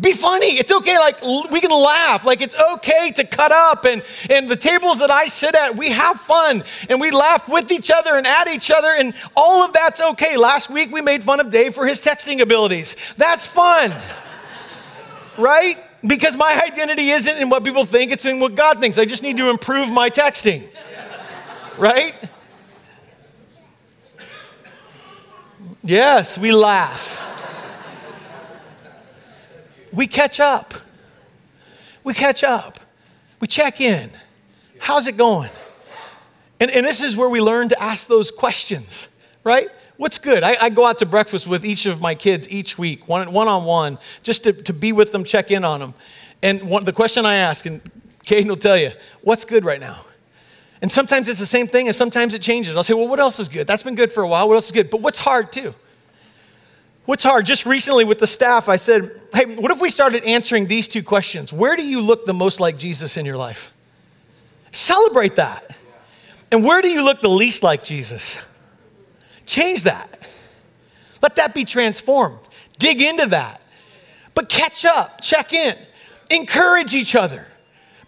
be 0.00 0.12
funny. 0.14 0.56
It's 0.56 0.72
okay. 0.72 0.98
Like, 0.98 1.20
we 1.50 1.60
can 1.60 1.70
laugh. 1.70 2.24
Like, 2.24 2.40
it's 2.40 2.56
okay 2.72 3.10
to 3.10 3.24
cut 3.24 3.52
up. 3.52 3.84
And, 3.84 4.02
and 4.30 4.48
the 4.48 4.56
tables 4.56 5.00
that 5.00 5.10
I 5.10 5.26
sit 5.26 5.54
at, 5.54 5.76
we 5.76 5.90
have 5.90 6.18
fun 6.22 6.64
and 6.88 7.02
we 7.02 7.10
laugh 7.10 7.46
with 7.50 7.70
each 7.70 7.90
other 7.90 8.14
and 8.14 8.26
at 8.26 8.48
each 8.48 8.70
other. 8.70 8.88
And 8.88 9.12
all 9.36 9.62
of 9.62 9.74
that's 9.74 10.00
okay. 10.00 10.38
Last 10.38 10.70
week, 10.70 10.90
we 10.90 11.02
made 11.02 11.22
fun 11.22 11.38
of 11.38 11.50
Dave 11.50 11.74
for 11.74 11.86
his 11.86 12.00
texting 12.00 12.40
abilities. 12.40 12.96
That's 13.18 13.44
fun, 13.44 13.92
right? 15.36 15.76
Because 16.06 16.34
my 16.34 16.62
identity 16.64 17.10
isn't 17.10 17.36
in 17.36 17.50
what 17.50 17.62
people 17.62 17.84
think, 17.84 18.10
it's 18.10 18.24
in 18.24 18.40
what 18.40 18.54
God 18.54 18.80
thinks. 18.80 18.96
I 18.96 19.04
just 19.04 19.22
need 19.22 19.36
to 19.36 19.50
improve 19.50 19.90
my 19.90 20.08
texting, 20.08 20.66
right? 21.76 22.14
Yes, 25.82 26.38
we 26.38 26.52
laugh. 26.52 27.20
we 29.92 30.06
catch 30.06 30.38
up. 30.38 30.74
We 32.04 32.14
catch 32.14 32.44
up. 32.44 32.78
We 33.40 33.48
check 33.48 33.80
in. 33.80 34.10
How's 34.78 35.08
it 35.08 35.16
going? 35.16 35.50
And, 36.60 36.70
and 36.70 36.86
this 36.86 37.02
is 37.02 37.16
where 37.16 37.28
we 37.28 37.40
learn 37.40 37.68
to 37.70 37.82
ask 37.82 38.06
those 38.06 38.30
questions, 38.30 39.08
right? 39.42 39.68
What's 39.96 40.18
good? 40.18 40.44
I, 40.44 40.56
I 40.60 40.68
go 40.70 40.86
out 40.86 40.98
to 40.98 41.06
breakfast 41.06 41.48
with 41.48 41.64
each 41.64 41.86
of 41.86 42.00
my 42.00 42.14
kids 42.14 42.48
each 42.48 42.78
week, 42.78 43.08
one, 43.08 43.26
on 43.28 43.64
one, 43.64 43.98
just 44.22 44.44
to, 44.44 44.52
to 44.52 44.72
be 44.72 44.92
with 44.92 45.10
them, 45.10 45.24
check 45.24 45.50
in 45.50 45.64
on 45.64 45.80
them. 45.80 45.94
And 46.42 46.62
one, 46.62 46.84
the 46.84 46.92
question 46.92 47.26
I 47.26 47.36
ask, 47.36 47.66
and 47.66 47.80
Caden 48.24 48.48
will 48.48 48.56
tell 48.56 48.76
you, 48.76 48.92
what's 49.22 49.44
good 49.44 49.64
right 49.64 49.80
now? 49.80 50.04
And 50.82 50.90
sometimes 50.90 51.28
it's 51.28 51.38
the 51.38 51.46
same 51.46 51.68
thing, 51.68 51.86
and 51.86 51.94
sometimes 51.94 52.34
it 52.34 52.42
changes. 52.42 52.76
I'll 52.76 52.82
say, 52.82 52.92
well, 52.92 53.08
what 53.08 53.20
else 53.20 53.38
is 53.38 53.48
good? 53.48 53.68
That's 53.68 53.84
been 53.84 53.94
good 53.94 54.10
for 54.10 54.24
a 54.24 54.28
while. 54.28 54.48
What 54.48 54.54
else 54.54 54.66
is 54.66 54.72
good? 54.72 54.90
But 54.90 55.00
what's 55.00 55.20
hard 55.20 55.52
too? 55.52 55.74
What's 57.04 57.22
hard? 57.24 57.46
Just 57.46 57.66
recently 57.66 58.04
with 58.04 58.18
the 58.18 58.26
staff, 58.26 58.68
I 58.68 58.76
said, 58.76 59.20
hey, 59.32 59.46
what 59.46 59.70
if 59.70 59.80
we 59.80 59.88
started 59.90 60.24
answering 60.24 60.66
these 60.66 60.88
two 60.88 61.02
questions? 61.02 61.52
Where 61.52 61.76
do 61.76 61.84
you 61.84 62.00
look 62.00 62.26
the 62.26 62.34
most 62.34 62.60
like 62.60 62.78
Jesus 62.78 63.16
in 63.16 63.24
your 63.24 63.36
life? 63.36 63.72
Celebrate 64.72 65.36
that. 65.36 65.76
And 66.50 66.64
where 66.64 66.82
do 66.82 66.88
you 66.88 67.04
look 67.04 67.20
the 67.20 67.28
least 67.28 67.62
like 67.62 67.82
Jesus? 67.82 68.38
Change 69.46 69.84
that. 69.84 70.20
Let 71.22 71.36
that 71.36 71.54
be 71.54 71.64
transformed. 71.64 72.38
Dig 72.78 73.00
into 73.00 73.26
that. 73.26 73.62
But 74.34 74.48
catch 74.48 74.84
up, 74.84 75.20
check 75.20 75.52
in, 75.52 75.76
encourage 76.30 76.94
each 76.94 77.14
other. 77.14 77.46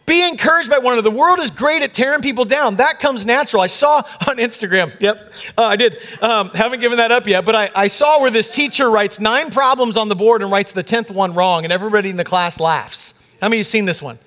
Be 0.06 0.26
encouraged 0.26 0.68
by 0.68 0.78
one 0.78 0.92
another. 0.92 1.08
The 1.08 1.16
world 1.16 1.38
is 1.38 1.50
great 1.50 1.82
at 1.82 1.94
tearing 1.94 2.20
people 2.20 2.44
down. 2.44 2.76
That 2.76 3.00
comes 3.00 3.25
natural. 3.25 3.62
I 3.62 3.68
saw 3.68 3.96
on 4.28 4.37
Instagram, 4.37 4.99
yep, 5.00 5.32
uh, 5.56 5.62
I 5.62 5.76
did. 5.76 5.99
Um, 6.20 6.50
haven't 6.50 6.80
given 6.80 6.99
that 6.99 7.11
up 7.11 7.26
yet, 7.26 7.44
but 7.44 7.54
I, 7.54 7.70
I 7.75 7.87
saw 7.87 8.20
where 8.20 8.30
this 8.30 8.54
teacher 8.54 8.90
writes 8.90 9.18
nine 9.18 9.50
problems 9.50 9.96
on 9.96 10.08
the 10.08 10.14
board 10.14 10.42
and 10.42 10.50
writes 10.50 10.73
the 10.73 10.84
10th 10.84 11.11
one 11.11 11.34
wrong, 11.34 11.64
and 11.64 11.73
everybody 11.73 12.11
in 12.11 12.18
the 12.18 12.25
class 12.25 12.61
laughs. 12.61 13.14
How 13.40 13.49
many 13.49 13.56
of 13.56 13.61
you 13.61 13.64
seen 13.64 13.87
this 13.87 14.02
one? 14.02 14.18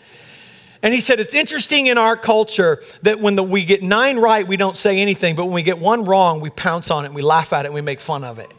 And 0.82 0.94
he 0.94 1.00
said, 1.00 1.20
It's 1.20 1.34
interesting 1.34 1.88
in 1.88 1.98
our 1.98 2.16
culture 2.16 2.82
that 3.04 3.20
when 3.20 3.36
the, 3.36 3.44
we 3.44 3.64
get 3.64 3.84
nine 3.84 4.18
right, 4.18 4.48
we 4.48 4.58
don't 4.58 4.78
say 4.78 5.00
anything, 5.00 5.36
but 5.36 5.46
when 5.46 5.54
we 5.54 5.64
get 5.64 5.78
one 5.78 6.06
wrong, 6.06 6.40
we 6.40 6.50
pounce 6.50 6.90
on 6.90 7.06
it, 7.06 7.14
we 7.14 7.22
laugh 7.22 7.54
at 7.54 7.66
it, 7.66 7.74
we 7.74 7.82
make 7.82 8.00
fun 8.00 8.24
of 8.24 8.40
it. 8.40 8.52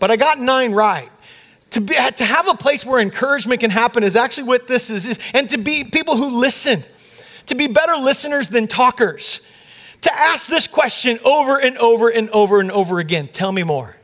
But 0.00 0.10
I 0.10 0.16
got 0.16 0.38
nine 0.38 0.72
right 0.72 1.10
to, 1.70 1.80
be, 1.80 1.94
to 1.94 2.24
have 2.24 2.48
a 2.48 2.54
place 2.54 2.84
where 2.84 3.00
encouragement 3.00 3.60
can 3.60 3.70
happen 3.70 4.02
is 4.02 4.16
actually 4.16 4.44
what 4.44 4.66
this 4.66 4.90
is, 4.90 5.06
is, 5.06 5.18
and 5.34 5.50
to 5.50 5.58
be 5.58 5.84
people 5.84 6.16
who 6.16 6.38
listen, 6.38 6.82
to 7.46 7.54
be 7.54 7.66
better 7.66 7.96
listeners 7.96 8.48
than 8.48 8.66
talkers, 8.66 9.40
to 10.02 10.12
ask 10.12 10.48
this 10.48 10.66
question 10.66 11.18
over 11.24 11.58
and 11.58 11.76
over 11.78 12.08
and 12.08 12.30
over 12.30 12.60
and 12.60 12.70
over 12.70 12.98
again 12.98 13.28
tell 13.28 13.52
me 13.52 13.62
more. 13.62 13.96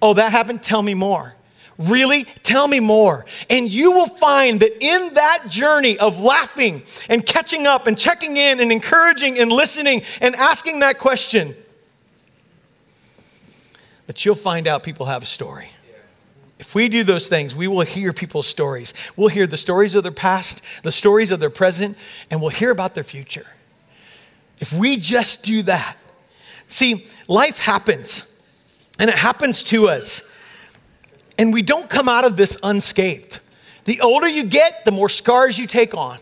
Oh, 0.00 0.14
that 0.14 0.32
happened? 0.32 0.62
Tell 0.62 0.82
me 0.82 0.94
more. 0.94 1.34
Really? 1.78 2.24
Tell 2.42 2.66
me 2.66 2.80
more. 2.80 3.24
And 3.48 3.68
you 3.68 3.92
will 3.92 4.08
find 4.08 4.60
that 4.60 4.84
in 4.84 5.14
that 5.14 5.44
journey 5.48 5.96
of 5.98 6.20
laughing 6.20 6.82
and 7.08 7.24
catching 7.24 7.66
up 7.66 7.86
and 7.86 7.96
checking 7.96 8.36
in 8.36 8.60
and 8.60 8.72
encouraging 8.72 9.38
and 9.38 9.50
listening 9.50 10.02
and 10.20 10.34
asking 10.34 10.80
that 10.80 10.98
question, 10.98 11.54
that 14.08 14.24
you'll 14.24 14.34
find 14.34 14.66
out 14.66 14.82
people 14.82 15.06
have 15.06 15.22
a 15.22 15.26
story. 15.26 15.70
If 16.58 16.74
we 16.74 16.88
do 16.88 17.04
those 17.04 17.28
things, 17.28 17.54
we 17.54 17.68
will 17.68 17.82
hear 17.82 18.12
people's 18.12 18.46
stories. 18.46 18.92
We'll 19.16 19.28
hear 19.28 19.46
the 19.46 19.56
stories 19.56 19.94
of 19.94 20.02
their 20.02 20.12
past, 20.12 20.60
the 20.82 20.92
stories 20.92 21.30
of 21.30 21.38
their 21.40 21.50
present, 21.50 21.96
and 22.30 22.40
we'll 22.40 22.50
hear 22.50 22.70
about 22.70 22.94
their 22.94 23.04
future. 23.04 23.46
If 24.58 24.72
we 24.72 24.96
just 24.96 25.44
do 25.44 25.62
that, 25.62 25.96
see, 26.66 27.06
life 27.28 27.58
happens, 27.58 28.24
and 28.98 29.08
it 29.08 29.16
happens 29.16 29.62
to 29.64 29.88
us, 29.88 30.22
and 31.38 31.52
we 31.52 31.62
don't 31.62 31.88
come 31.88 32.08
out 32.08 32.24
of 32.24 32.36
this 32.36 32.56
unscathed. 32.62 33.38
The 33.84 34.00
older 34.00 34.28
you 34.28 34.44
get, 34.44 34.84
the 34.84 34.90
more 34.90 35.08
scars 35.08 35.58
you 35.58 35.66
take 35.66 35.94
on. 35.94 36.18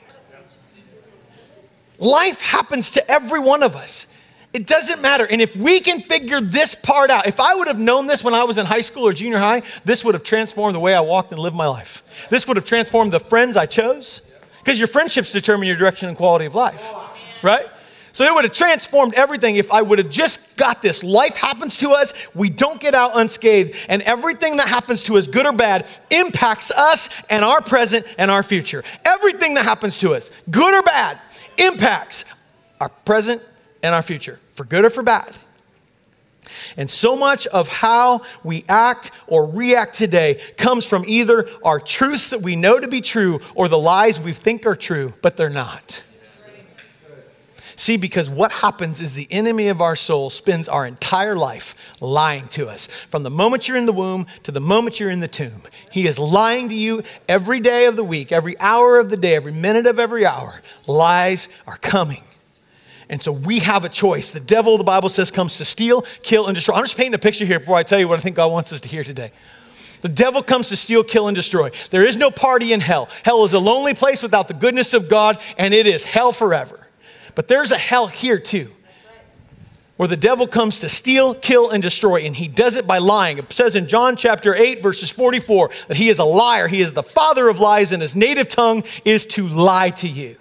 Life 1.99 2.43
happens 2.43 2.91
to 2.93 3.11
every 3.11 3.41
one 3.41 3.63
of 3.63 3.75
us. 3.75 4.07
It 4.57 4.67
doesn't 4.67 5.03
matter. 5.03 5.27
And 5.27 5.43
if 5.43 5.55
we 5.55 5.81
can 5.81 6.01
figure 6.01 6.41
this 6.41 6.75
part 6.75 7.11
out, 7.11 7.27
if 7.27 7.41
I 7.41 7.55
would 7.55 7.69
have 7.69 7.79
known 7.79 8.07
this 8.07 8.25
when 8.25 8.33
I 8.33 8.45
was 8.45 8.57
in 8.57 8.65
high 8.65 8.81
school 8.81 9.07
or 9.07 9.13
junior 9.13 9.37
high, 9.37 9.61
this 9.85 10.03
would 10.03 10.15
have 10.15 10.23
transformed 10.23 10.75
the 10.75 10.81
way 10.81 10.95
I 10.95 11.01
walked 11.01 11.31
and 11.31 11.39
lived 11.39 11.55
my 11.55 11.67
life. 11.67 12.03
This 12.31 12.49
would 12.49 12.57
have 12.57 12.65
transformed 12.65 13.13
the 13.13 13.21
friends 13.21 13.59
I 13.59 13.67
chose, 13.67 14.31
because 14.61 14.79
your 14.79 14.89
friendships 14.89 15.31
determine 15.31 15.69
your 15.69 15.77
direction 15.77 16.09
and 16.09 16.17
quality 16.17 16.47
of 16.47 16.55
life, 16.55 16.91
right? 17.43 17.67
So 18.13 18.25
it 18.25 18.33
would 18.33 18.45
have 18.45 18.55
transformed 18.55 19.13
everything 19.13 19.57
if 19.57 19.71
I 19.71 19.83
would 19.83 19.99
have 19.99 20.09
just 20.09 20.57
got 20.57 20.81
this. 20.81 21.05
Life 21.05 21.37
happens 21.37 21.77
to 21.77 21.91
us, 21.91 22.15
we 22.35 22.49
don't 22.49 22.81
get 22.81 22.95
out 22.95 23.11
unscathed, 23.15 23.77
and 23.91 24.01
everything 24.05 24.57
that 24.57 24.69
happens 24.69 25.03
to 25.03 25.19
us, 25.19 25.29
good 25.29 25.45
or 25.45 25.53
bad, 25.53 25.87
impacts 26.11 26.71
us 26.71 27.11
and 27.29 27.45
our 27.45 27.61
present 27.61 28.07
and 28.17 28.31
our 28.31 28.43
future. 28.43 28.85
Everything 29.05 29.53
that 29.53 29.67
happens 29.67 29.99
to 29.99 30.15
us, 30.15 30.31
good 30.51 30.73
or 30.73 30.83
bad, 30.83 31.21
impacts 31.59 32.25
our 32.81 32.89
present 32.89 33.43
and 33.87 33.95
our 33.95 34.03
future, 34.03 34.41
for 34.51 34.65
good 34.65 34.85
or 34.85 34.91
for 34.91 35.03
bad. 35.03 35.37
And 36.77 36.91
so 36.91 37.17
much 37.17 37.47
of 37.47 37.69
how 37.69 38.23
we 38.43 38.65
act 38.69 39.11
or 39.27 39.47
react 39.47 39.95
today 39.95 40.41
comes 40.57 40.85
from 40.85 41.05
either 41.07 41.49
our 41.65 41.81
truths 41.81 42.31
that 42.31 42.43
we 42.43 42.57
know 42.57 42.79
to 42.79 42.89
be 42.89 43.01
true 43.01 43.41
or 43.55 43.69
the 43.69 43.79
lies 43.79 44.19
we 44.19 44.33
think 44.33 44.67
are 44.67 44.77
true, 44.77 45.15
but 45.23 45.37
they're 45.37 45.49
not. 45.49 46.03
See, 47.79 47.99
because 47.99 48.31
what 48.31 48.53
happens 48.53 49.03
is 49.03 49.13
the 49.13 49.29
enemy 49.31 49.69
of 49.69 49.83
our 49.83 49.97
soul 49.97 50.31
spends 50.31 50.67
our 50.67 50.87
entire 50.87 51.37
life 51.37 51.75
lying 52.01 52.49
to 52.49 52.69
us. 52.69 52.87
From 53.11 53.23
the 53.23 53.31
moment 53.31 53.69
you're 53.69 53.77
in 53.77 53.85
the 53.85 53.93
womb 53.93 54.27
to 54.45 54.51
the 54.51 54.61
moment 54.61 54.99
you're 54.99 55.11
in 55.11 55.21
the 55.21 55.29
tomb, 55.29 55.61
he 55.91 56.07
is 56.07 56.19
lying 56.19 56.71
to 56.71 56.75
you 56.75 57.03
every 57.29 57.61
day 57.61 57.85
of 57.85 57.95
the 57.95 58.03
week, 58.03 58.33
every 58.33 58.59
hour 58.59 58.99
of 58.99 59.11
the 59.11 59.17
day, 59.17 59.37
every 59.37 59.53
minute 59.53 59.87
of 59.87 59.99
every 59.99 60.25
hour. 60.25 60.63
Lies 60.87 61.51
are 61.67 61.77
coming. 61.77 62.25
And 63.09 63.23
so 63.23 63.31
we 63.31 63.61
have 63.61 63.85
a 63.85 63.89
choice. 63.89 64.31
The 64.31 64.41
devil, 64.41 64.79
the 64.79 64.85
Bible 64.85 65.09
says, 65.09 65.31
comes 65.31 65.59
to 65.59 65.65
steal, 65.65 66.03
kill, 66.23 66.47
and 66.47 66.55
destroy. 66.55 66.75
I'm 66.75 66.85
just 66.85 66.97
painting 66.97 67.15
a 67.15 67.19
picture 67.19 67.45
here 67.45 67.61
before 67.61 67.77
I 67.77 67.85
tell 67.85 68.01
you 68.01 68.09
what 68.09 68.19
I 68.19 68.23
think 68.23 68.37
God 68.37 68.51
wants 68.51 68.73
us 68.73 68.81
to 68.81 68.89
hear 68.89 69.05
today. 69.05 69.31
The 70.01 70.09
devil 70.09 70.43
comes 70.43 70.69
to 70.69 70.77
steal, 70.77 71.05
kill, 71.05 71.29
and 71.29 71.35
destroy. 71.35 71.71
There 71.91 72.07
is 72.07 72.17
no 72.17 72.31
party 72.31 72.73
in 72.73 72.81
hell. 72.81 73.09
Hell 73.25 73.45
is 73.45 73.55
a 73.55 73.59
lonely 73.59 73.95
place 73.95 74.23
without 74.23 74.49
the 74.49 74.55
goodness 74.55 74.93
of 74.93 75.09
God, 75.09 75.39
and 75.57 75.73
it 75.73 75.87
is 75.87 76.05
hell 76.05 76.33
forever. 76.33 76.87
But 77.35 77.49
there's 77.49 77.71
a 77.71 77.79
hell 77.79 78.07
here 78.07 78.39
too, 78.39 78.73
where 79.97 80.09
the 80.09 80.17
devil 80.17 80.47
comes 80.47 80.81
to 80.81 80.89
steal, 80.89 81.35
kill, 81.35 81.71
and 81.71 81.83
destroy, 81.83 82.21
and 82.21 82.37
he 82.37 82.49
does 82.49 82.77
it 82.77 82.87
by 82.87 82.99
lying. 82.99 83.39
It 83.39 83.53
says 83.53 83.75
in 83.75 83.89
John 83.89 84.17
chapter 84.17 84.55
8, 84.55 84.83
verses 84.83 85.11
44, 85.11 85.71
that 85.89 85.97
he 85.97 86.09
is 86.09 86.19
a 86.19 86.25
liar. 86.25 86.69
He 86.69 86.81
is 86.81 86.93
the 86.93 87.03
father 87.03 87.49
of 87.49 87.61
lies, 87.61 87.93
and 87.93 88.03
his 88.03 88.17
native 88.17 88.49
tongue 88.49 88.85
is 89.05 89.25
to 89.27 89.49
lie 89.49 89.91
to 89.91 90.09
you. 90.09 90.37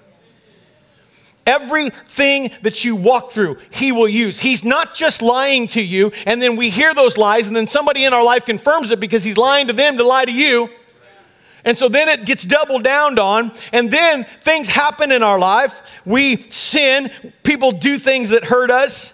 Everything 1.45 2.49
that 2.63 2.83
you 2.83 2.95
walk 2.95 3.31
through, 3.31 3.59
he 3.69 3.91
will 3.91 4.09
use. 4.09 4.39
He's 4.39 4.63
not 4.63 4.95
just 4.95 5.21
lying 5.21 5.67
to 5.67 5.81
you, 5.81 6.11
and 6.25 6.41
then 6.41 6.55
we 6.55 6.71
hear 6.71 6.93
those 6.95 7.17
lies, 7.17 7.45
and 7.47 7.55
then 7.55 7.67
somebody 7.67 8.03
in 8.03 8.13
our 8.13 8.23
life 8.23 8.45
confirms 8.45 8.89
it 8.89 8.99
because 8.99 9.23
he's 9.23 9.37
lying 9.37 9.67
to 9.67 9.73
them 9.73 9.97
to 9.97 10.03
lie 10.03 10.25
to 10.25 10.33
you. 10.33 10.69
And 11.63 11.77
so 11.77 11.87
then 11.87 12.09
it 12.09 12.25
gets 12.25 12.43
double 12.43 12.79
downed 12.79 13.19
on, 13.19 13.51
and 13.71 13.91
then 13.91 14.23
things 14.43 14.69
happen 14.69 15.11
in 15.11 15.21
our 15.21 15.37
life. 15.37 15.83
We 16.03 16.37
sin, 16.37 17.11
people 17.43 17.71
do 17.71 17.99
things 17.99 18.29
that 18.29 18.43
hurt 18.43 18.71
us. 18.71 19.13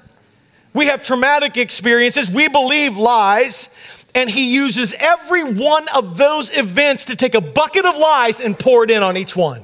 We 0.73 0.85
have 0.85 1.01
traumatic 1.01 1.57
experiences, 1.57 2.29
we 2.29 2.47
believe 2.47 2.97
lies, 2.97 3.75
and 4.15 4.29
he 4.29 4.53
uses 4.53 4.93
every 4.97 5.43
one 5.43 5.87
of 5.89 6.17
those 6.17 6.55
events 6.57 7.05
to 7.05 7.15
take 7.17 7.35
a 7.35 7.41
bucket 7.41 7.85
of 7.85 7.97
lies 7.97 8.39
and 8.39 8.57
pour 8.57 8.85
it 8.85 8.91
in 8.91 9.03
on 9.03 9.17
each 9.17 9.35
one. 9.35 9.63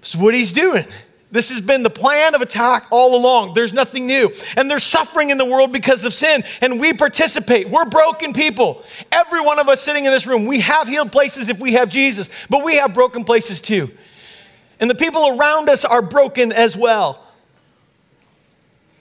That's 0.00 0.16
what 0.16 0.34
he's 0.34 0.52
doing. 0.52 0.84
This 1.30 1.50
has 1.50 1.60
been 1.60 1.82
the 1.82 1.90
plan 1.90 2.34
of 2.34 2.40
attack 2.40 2.86
all 2.90 3.14
along. 3.14 3.52
There's 3.52 3.74
nothing 3.74 4.06
new. 4.06 4.32
And 4.56 4.70
there's 4.70 4.84
suffering 4.84 5.28
in 5.28 5.36
the 5.36 5.44
world 5.44 5.72
because 5.72 6.06
of 6.06 6.14
sin, 6.14 6.42
and 6.62 6.80
we 6.80 6.94
participate. 6.94 7.68
We're 7.68 7.84
broken 7.84 8.32
people. 8.32 8.82
Every 9.12 9.42
one 9.42 9.58
of 9.58 9.68
us 9.68 9.82
sitting 9.82 10.06
in 10.06 10.12
this 10.12 10.26
room, 10.26 10.46
we 10.46 10.60
have 10.60 10.88
healed 10.88 11.12
places 11.12 11.50
if 11.50 11.60
we 11.60 11.72
have 11.72 11.90
Jesus, 11.90 12.30
but 12.48 12.64
we 12.64 12.76
have 12.76 12.94
broken 12.94 13.24
places 13.24 13.60
too. 13.60 13.90
And 14.80 14.88
the 14.88 14.94
people 14.94 15.36
around 15.36 15.68
us 15.68 15.84
are 15.84 16.00
broken 16.00 16.50
as 16.50 16.76
well. 16.76 17.24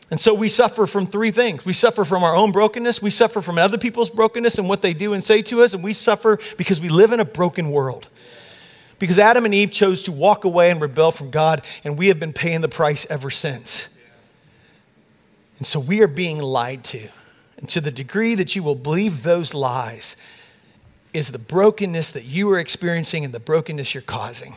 And 0.09 0.19
so 0.19 0.33
we 0.33 0.47
suffer 0.49 0.87
from 0.87 1.05
three 1.05 1.31
things. 1.31 1.65
We 1.65 1.73
suffer 1.73 2.03
from 2.03 2.23
our 2.23 2.35
own 2.35 2.51
brokenness, 2.51 3.01
we 3.01 3.09
suffer 3.09 3.41
from 3.41 3.57
other 3.57 3.77
people's 3.77 4.09
brokenness 4.09 4.57
and 4.57 4.67
what 4.67 4.81
they 4.81 4.93
do 4.93 5.13
and 5.13 5.23
say 5.23 5.41
to 5.43 5.61
us, 5.61 5.73
and 5.73 5.83
we 5.83 5.93
suffer 5.93 6.39
because 6.57 6.81
we 6.81 6.89
live 6.89 7.11
in 7.11 7.19
a 7.19 7.25
broken 7.25 7.71
world. 7.71 8.09
Because 8.99 9.19
Adam 9.19 9.45
and 9.45 9.53
Eve 9.53 9.71
chose 9.71 10.03
to 10.03 10.11
walk 10.11 10.43
away 10.43 10.71
and 10.71 10.81
rebel 10.81 11.11
from 11.11 11.29
God, 11.29 11.61
and 11.83 11.97
we 11.97 12.07
have 12.07 12.19
been 12.19 12.33
paying 12.33 12.61
the 12.61 12.69
price 12.69 13.05
ever 13.09 13.29
since. 13.29 13.89
And 15.57 15.67
so 15.67 15.79
we 15.79 16.01
are 16.01 16.07
being 16.07 16.39
lied 16.39 16.83
to. 16.85 17.09
And 17.57 17.67
to 17.69 17.81
the 17.81 17.91
degree 17.91 18.35
that 18.35 18.55
you 18.55 18.63
will 18.63 18.75
believe 18.75 19.23
those 19.23 19.53
lies, 19.53 20.15
is 21.13 21.31
the 21.31 21.39
brokenness 21.39 22.11
that 22.11 22.25
you 22.25 22.49
are 22.51 22.59
experiencing 22.59 23.25
and 23.25 23.33
the 23.33 23.39
brokenness 23.39 23.93
you're 23.93 24.03
causing. 24.03 24.55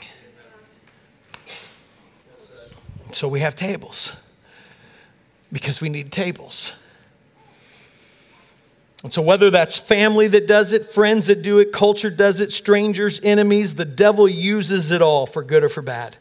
So 3.13 3.29
we 3.29 3.41
have 3.41 3.57
tables 3.57 4.13
because 5.53 5.81
we 5.81 5.89
need 5.89 6.13
tables. 6.13 6.73
And 9.03 9.13
so, 9.13 9.23
whether 9.23 9.51
that's 9.51 9.79
family 9.79 10.29
that 10.29 10.47
does 10.47 10.73
it, 10.73 10.85
friends 10.85 11.27
that 11.27 11.43
do 11.43 11.59
it, 11.59 11.73
culture 11.73 12.11
does 12.11 12.41
it, 12.41 12.53
strangers, 12.53 13.19
enemies, 13.23 13.77
the 13.77 13.87
devil 13.87 14.29
uses 14.29 14.91
it 14.91 15.01
all 15.01 15.27
for 15.27 15.43
good 15.43 15.65
or 15.65 15.71
for 15.71 15.81
bad. 15.81 16.17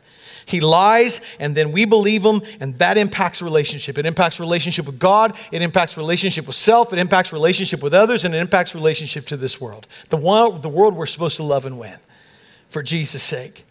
He 0.45 0.61
lies, 0.61 1.21
and 1.39 1.55
then 1.55 1.71
we 1.71 1.85
believe 1.85 2.23
him, 2.23 2.41
and 2.59 2.75
that 2.79 2.97
impacts 2.97 3.41
relationship. 3.41 3.97
It 3.97 4.05
impacts 4.05 4.39
relationship 4.39 4.87
with 4.87 4.97
God, 4.97 5.37
it 5.51 5.61
impacts 5.61 5.95
relationship 5.97 6.47
with 6.47 6.55
self, 6.55 6.91
it 6.93 6.99
impacts 6.99 7.31
relationship 7.31 7.83
with 7.83 7.93
others, 7.93 8.25
and 8.25 8.33
it 8.33 8.39
impacts 8.39 8.73
relationship 8.73 9.27
to 9.27 9.37
this 9.37 9.61
world. 9.61 9.85
The, 10.07 10.17
one, 10.17 10.61
the 10.61 10.69
world 10.69 10.95
we're 10.95 11.05
supposed 11.05 11.35
to 11.35 11.43
love 11.43 11.65
and 11.65 11.77
win 11.77 11.97
for 12.69 12.81
Jesus' 12.81 13.21
sake. 13.21 13.65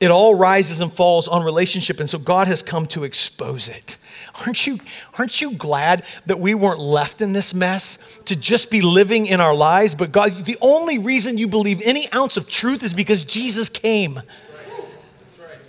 It 0.00 0.10
all 0.10 0.34
rises 0.34 0.80
and 0.80 0.90
falls 0.90 1.28
on 1.28 1.44
relationship, 1.44 2.00
and 2.00 2.08
so 2.08 2.18
God 2.18 2.46
has 2.46 2.62
come 2.62 2.86
to 2.88 3.04
expose 3.04 3.68
it. 3.68 3.98
Aren't 4.46 4.66
you, 4.66 4.80
aren't 5.18 5.40
you 5.42 5.52
glad 5.52 6.04
that 6.24 6.40
we 6.40 6.54
weren't 6.54 6.80
left 6.80 7.20
in 7.20 7.34
this 7.34 7.52
mess 7.52 7.98
to 8.24 8.34
just 8.34 8.70
be 8.70 8.80
living 8.80 9.26
in 9.26 9.40
our 9.40 9.54
lives? 9.54 9.94
But 9.94 10.10
God, 10.10 10.46
the 10.46 10.56
only 10.62 10.98
reason 10.98 11.36
you 11.36 11.48
believe 11.48 11.82
any 11.84 12.10
ounce 12.12 12.38
of 12.38 12.48
truth 12.48 12.82
is 12.82 12.94
because 12.94 13.24
Jesus 13.24 13.68
came. 13.68 14.22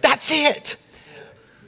That's 0.01 0.31
it. 0.31 0.77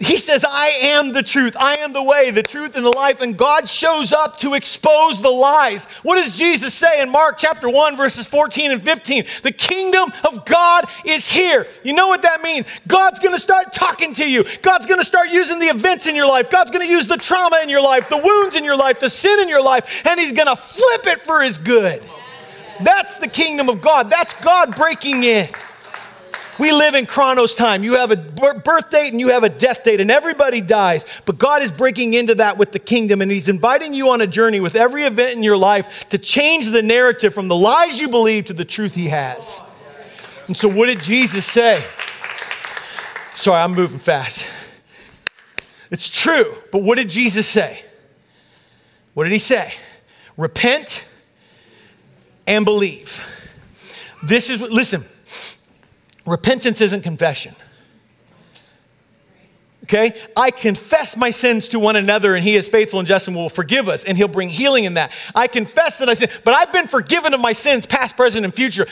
He 0.03 0.17
says, 0.17 0.45
I 0.47 0.67
am 0.81 1.13
the 1.13 1.23
truth. 1.23 1.55
I 1.57 1.75
am 1.75 1.93
the 1.93 2.03
way, 2.03 2.29
the 2.31 2.43
truth, 2.43 2.75
and 2.75 2.85
the 2.85 2.91
life. 2.91 3.21
And 3.21 3.37
God 3.37 3.69
shows 3.69 4.11
up 4.11 4.37
to 4.39 4.53
expose 4.53 5.21
the 5.21 5.29
lies. 5.29 5.85
What 6.03 6.15
does 6.15 6.37
Jesus 6.37 6.73
say 6.73 7.01
in 7.01 7.09
Mark 7.09 7.37
chapter 7.37 7.69
1, 7.69 7.95
verses 7.95 8.27
14 8.27 8.71
and 8.71 8.81
15? 8.81 9.25
The 9.43 9.51
kingdom 9.51 10.11
of 10.27 10.45
God 10.45 10.85
is 11.05 11.27
here. 11.27 11.67
You 11.83 11.93
know 11.93 12.07
what 12.07 12.23
that 12.23 12.41
means? 12.41 12.65
God's 12.87 13.19
going 13.19 13.35
to 13.35 13.41
start 13.41 13.71
talking 13.71 14.13
to 14.15 14.29
you. 14.29 14.43
God's 14.61 14.85
going 14.85 14.99
to 14.99 15.05
start 15.05 15.29
using 15.29 15.59
the 15.59 15.67
events 15.67 16.05
in 16.05 16.15
your 16.15 16.27
life. 16.27 16.49
God's 16.49 16.71
going 16.71 16.85
to 16.85 16.91
use 16.91 17.07
the 17.07 17.17
trauma 17.17 17.59
in 17.63 17.69
your 17.69 17.81
life, 17.81 18.09
the 18.09 18.17
wounds 18.17 18.55
in 18.55 18.63
your 18.63 18.77
life, 18.77 18.99
the 18.99 19.09
sin 19.09 19.39
in 19.39 19.47
your 19.47 19.63
life, 19.63 20.05
and 20.05 20.19
He's 20.19 20.33
going 20.33 20.47
to 20.47 20.55
flip 20.55 21.07
it 21.07 21.21
for 21.21 21.41
His 21.41 21.57
good. 21.57 22.03
That's 22.81 23.17
the 23.17 23.27
kingdom 23.27 23.69
of 23.69 23.81
God. 23.81 24.09
That's 24.09 24.33
God 24.33 24.75
breaking 24.75 25.23
in. 25.23 25.49
We 26.59 26.71
live 26.71 26.93
in 26.93 27.05
Chronos 27.05 27.55
time. 27.55 27.83
You 27.83 27.93
have 27.95 28.11
a 28.11 28.15
birth 28.15 28.89
date 28.89 29.11
and 29.11 29.19
you 29.19 29.29
have 29.29 29.43
a 29.43 29.49
death 29.49 29.83
date, 29.83 29.99
and 29.99 30.11
everybody 30.11 30.61
dies. 30.61 31.05
But 31.25 31.37
God 31.37 31.63
is 31.63 31.71
breaking 31.71 32.13
into 32.13 32.35
that 32.35 32.57
with 32.57 32.71
the 32.71 32.79
kingdom, 32.79 33.21
and 33.21 33.31
He's 33.31 33.49
inviting 33.49 33.93
you 33.93 34.09
on 34.09 34.21
a 34.21 34.27
journey 34.27 34.59
with 34.59 34.75
every 34.75 35.03
event 35.03 35.31
in 35.31 35.43
your 35.43 35.57
life 35.57 36.09
to 36.09 36.17
change 36.17 36.69
the 36.69 36.81
narrative 36.81 37.33
from 37.33 37.47
the 37.47 37.55
lies 37.55 37.99
you 37.99 38.07
believe 38.07 38.45
to 38.45 38.53
the 38.53 38.65
truth 38.65 38.93
He 38.93 39.07
has. 39.07 39.61
And 40.47 40.55
so, 40.55 40.67
what 40.67 40.87
did 40.87 41.01
Jesus 41.01 41.45
say? 41.45 41.83
Sorry, 43.35 43.61
I'm 43.61 43.73
moving 43.73 43.99
fast. 43.99 44.45
It's 45.89 46.09
true, 46.09 46.55
but 46.71 46.83
what 46.83 46.97
did 46.97 47.09
Jesus 47.09 47.47
say? 47.47 47.83
What 49.13 49.23
did 49.23 49.33
He 49.33 49.39
say? 49.39 49.73
Repent 50.37 51.03
and 52.47 52.65
believe. 52.65 53.23
This 54.23 54.49
is 54.49 54.59
what, 54.59 54.71
listen, 54.71 55.05
Repentance 56.25 56.81
isn't 56.81 57.01
confession. 57.01 57.55
Okay? 59.83 60.15
I 60.35 60.51
confess 60.51 61.17
my 61.17 61.29
sins 61.29 61.67
to 61.69 61.79
one 61.79 61.97
another, 61.97 62.35
and 62.35 62.43
He 62.43 62.55
is 62.55 62.69
faithful 62.69 62.99
and 62.99 63.07
just 63.07 63.27
and 63.27 63.35
will 63.35 63.49
forgive 63.49 63.89
us, 63.89 64.05
and 64.05 64.17
He'll 64.17 64.29
bring 64.29 64.49
healing 64.49 64.85
in 64.85 64.93
that. 64.93 65.11
I 65.35 65.47
confess 65.47 65.97
that 65.97 66.07
I 66.07 66.13
sin, 66.13 66.29
but 66.45 66.53
I've 66.53 66.71
been 66.71 66.87
forgiven 66.87 67.33
of 67.33 67.41
my 67.41 67.51
sins, 67.51 67.85
past, 67.85 68.15
present, 68.15 68.45
and 68.45 68.53
future. 68.53 68.87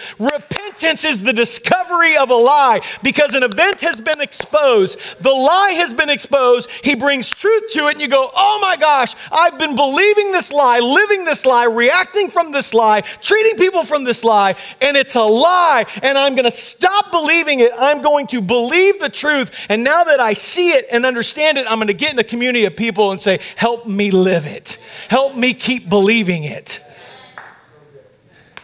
Repentance 0.71 1.03
is 1.03 1.21
the 1.21 1.33
discovery 1.33 2.15
of 2.15 2.29
a 2.29 2.35
lie 2.35 2.79
because 3.03 3.33
an 3.33 3.43
event 3.43 3.81
has 3.81 3.99
been 3.99 4.21
exposed. 4.21 4.97
The 5.19 5.29
lie 5.29 5.71
has 5.71 5.93
been 5.93 6.09
exposed. 6.09 6.69
He 6.81 6.95
brings 6.95 7.29
truth 7.29 7.73
to 7.73 7.87
it, 7.87 7.91
and 7.91 8.01
you 8.01 8.07
go, 8.07 8.31
oh 8.33 8.59
my 8.61 8.77
gosh, 8.77 9.13
I've 9.33 9.59
been 9.59 9.75
believing 9.75 10.31
this 10.31 10.49
lie, 10.49 10.79
living 10.79 11.25
this 11.25 11.45
lie, 11.45 11.65
reacting 11.65 12.29
from 12.29 12.53
this 12.53 12.73
lie, 12.73 13.01
treating 13.01 13.57
people 13.57 13.83
from 13.83 14.05
this 14.05 14.23
lie, 14.23 14.55
and 14.79 14.95
it's 14.95 15.15
a 15.15 15.23
lie, 15.23 15.85
and 16.01 16.17
I'm 16.17 16.35
going 16.35 16.45
to 16.45 16.51
stop 16.51 17.11
believing 17.11 17.59
it. 17.59 17.71
I'm 17.77 18.01
going 18.01 18.27
to 18.27 18.39
believe 18.39 19.01
the 19.01 19.09
truth, 19.09 19.51
and 19.67 19.83
now 19.83 20.05
that 20.05 20.21
I 20.21 20.33
see 20.35 20.71
it, 20.71 20.85
and 20.89 21.05
understand 21.05 21.57
it, 21.57 21.69
I'm 21.69 21.79
going 21.79 21.87
to 21.87 21.93
get 21.93 22.13
in 22.13 22.19
a 22.19 22.23
community 22.23 22.63
of 22.63 22.77
people 22.77 23.11
and 23.11 23.19
say, 23.19 23.41
Help 23.57 23.87
me 23.87 24.09
live 24.09 24.45
it. 24.45 24.77
Help 25.09 25.35
me 25.35 25.53
keep 25.53 25.89
believing 25.89 26.45
it. 26.45 26.79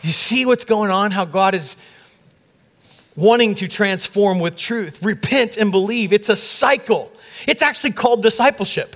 You 0.03 0.13
see 0.13 0.45
what's 0.45 0.63
going 0.63 0.89
on? 0.89 1.11
How 1.11 1.25
God 1.25 1.53
is 1.53 1.75
wanting 3.17 3.55
to 3.55 3.67
transform 3.67 4.39
with 4.39 4.55
truth. 4.55 5.03
Repent 5.03 5.57
and 5.57 5.71
believe. 5.71 6.13
It's 6.13 6.29
a 6.29 6.37
cycle. 6.37 7.11
It's 7.45 7.61
actually 7.61 7.91
called 7.91 8.23
discipleship. 8.23 8.95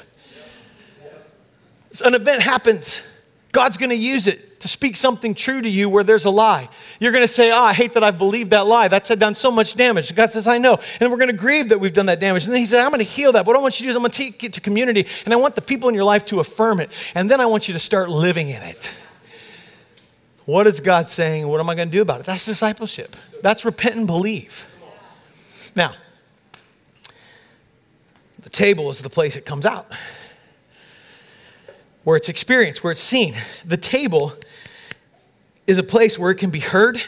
An 2.05 2.15
event 2.15 2.41
happens, 2.41 3.01
God's 3.51 3.75
going 3.75 3.89
to 3.89 3.95
use 3.95 4.27
it 4.27 4.62
to 4.62 4.67
speak 4.67 4.95
something 4.95 5.34
true 5.34 5.62
to 5.62 5.67
you 5.67 5.89
where 5.89 6.03
there's 6.03 6.23
a 6.23 6.29
lie. 6.29 6.69
You're 6.99 7.12
going 7.12 7.23
to 7.25 7.34
say, 7.34 7.51
Oh, 7.51 7.62
I 7.62 7.73
hate 7.73 7.93
that 7.93 8.03
I've 8.03 8.17
believed 8.17 8.51
that 8.51 8.67
lie. 8.67 8.88
That's 8.88 9.10
done 9.15 9.36
so 9.36 9.51
much 9.51 9.75
damage. 9.75 10.15
God 10.15 10.29
says, 10.29 10.47
I 10.47 10.57
know. 10.60 10.79
And 10.99 11.12
we're 11.12 11.17
going 11.17 11.31
to 11.31 11.38
grieve 11.38 11.69
that 11.69 11.79
we've 11.79 11.93
done 11.93 12.05
that 12.05 12.19
damage. 12.19 12.45
And 12.45 12.53
then 12.53 12.62
He 12.62 12.65
said, 12.65 12.81
I'm 12.81 12.91
going 12.91 12.99
to 12.99 13.03
heal 13.03 13.34
that. 13.34 13.45
What 13.45 13.55
I 13.55 13.60
want 13.60 13.79
you 13.79 13.86
to 13.86 13.88
do 13.88 13.89
is 13.89 13.95
I'm 13.95 14.03
going 14.03 14.12
to 14.12 14.17
take 14.17 14.43
it 14.43 14.53
to 14.53 14.62
community 14.62 15.07
and 15.25 15.34
I 15.34 15.38
want 15.38 15.55
the 15.55 15.62
people 15.62 15.89
in 15.89 15.95
your 15.95 16.03
life 16.05 16.25
to 16.25 16.39
affirm 16.39 16.79
it. 16.79 16.91
And 17.15 17.29
then 17.29 17.41
I 17.41 17.47
want 17.47 17.67
you 17.67 17.73
to 17.73 17.79
start 17.79 18.10
living 18.10 18.49
in 18.49 18.62
it. 18.62 18.91
What 20.45 20.65
is 20.65 20.80
God 20.80 21.10
saying? 21.10 21.47
What 21.47 21.60
am 21.60 21.69
I 21.69 21.75
going 21.75 21.89
to 21.89 21.91
do 21.91 22.01
about 22.01 22.21
it? 22.21 22.25
That's 22.25 22.45
discipleship. 22.45 23.15
That's 23.41 23.63
repent 23.63 23.95
and 23.95 24.08
believe. 24.08 24.67
Now, 25.75 25.95
the 28.39 28.49
table 28.49 28.89
is 28.89 29.01
the 29.01 29.10
place 29.10 29.36
it 29.36 29.45
comes 29.45 29.65
out, 29.65 29.91
where 32.04 32.17
it's 32.17 32.27
experienced, 32.27 32.84
where 32.84 32.91
it's 32.91 33.01
seen. 33.01 33.36
The 33.63 33.77
table 33.77 34.34
is 35.67 35.77
a 35.77 35.84
place 35.84 36.17
where 36.17 36.32
it 36.32 36.36
can 36.36 36.49
be 36.49 36.60
heard. 36.60 37.01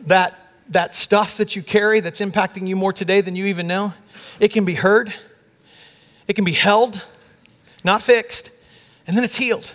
That, 0.00 0.36
that 0.70 0.94
stuff 0.94 1.36
that 1.36 1.54
you 1.54 1.62
carry 1.62 2.00
that's 2.00 2.20
impacting 2.20 2.66
you 2.66 2.74
more 2.74 2.92
today 2.92 3.20
than 3.20 3.36
you 3.36 3.46
even 3.46 3.66
know, 3.66 3.94
it 4.40 4.48
can 4.48 4.64
be 4.64 4.74
heard, 4.74 5.14
it 6.26 6.32
can 6.32 6.44
be 6.44 6.52
held, 6.52 7.02
not 7.84 8.02
fixed, 8.02 8.50
and 9.06 9.16
then 9.16 9.22
it's 9.22 9.36
healed 9.36 9.72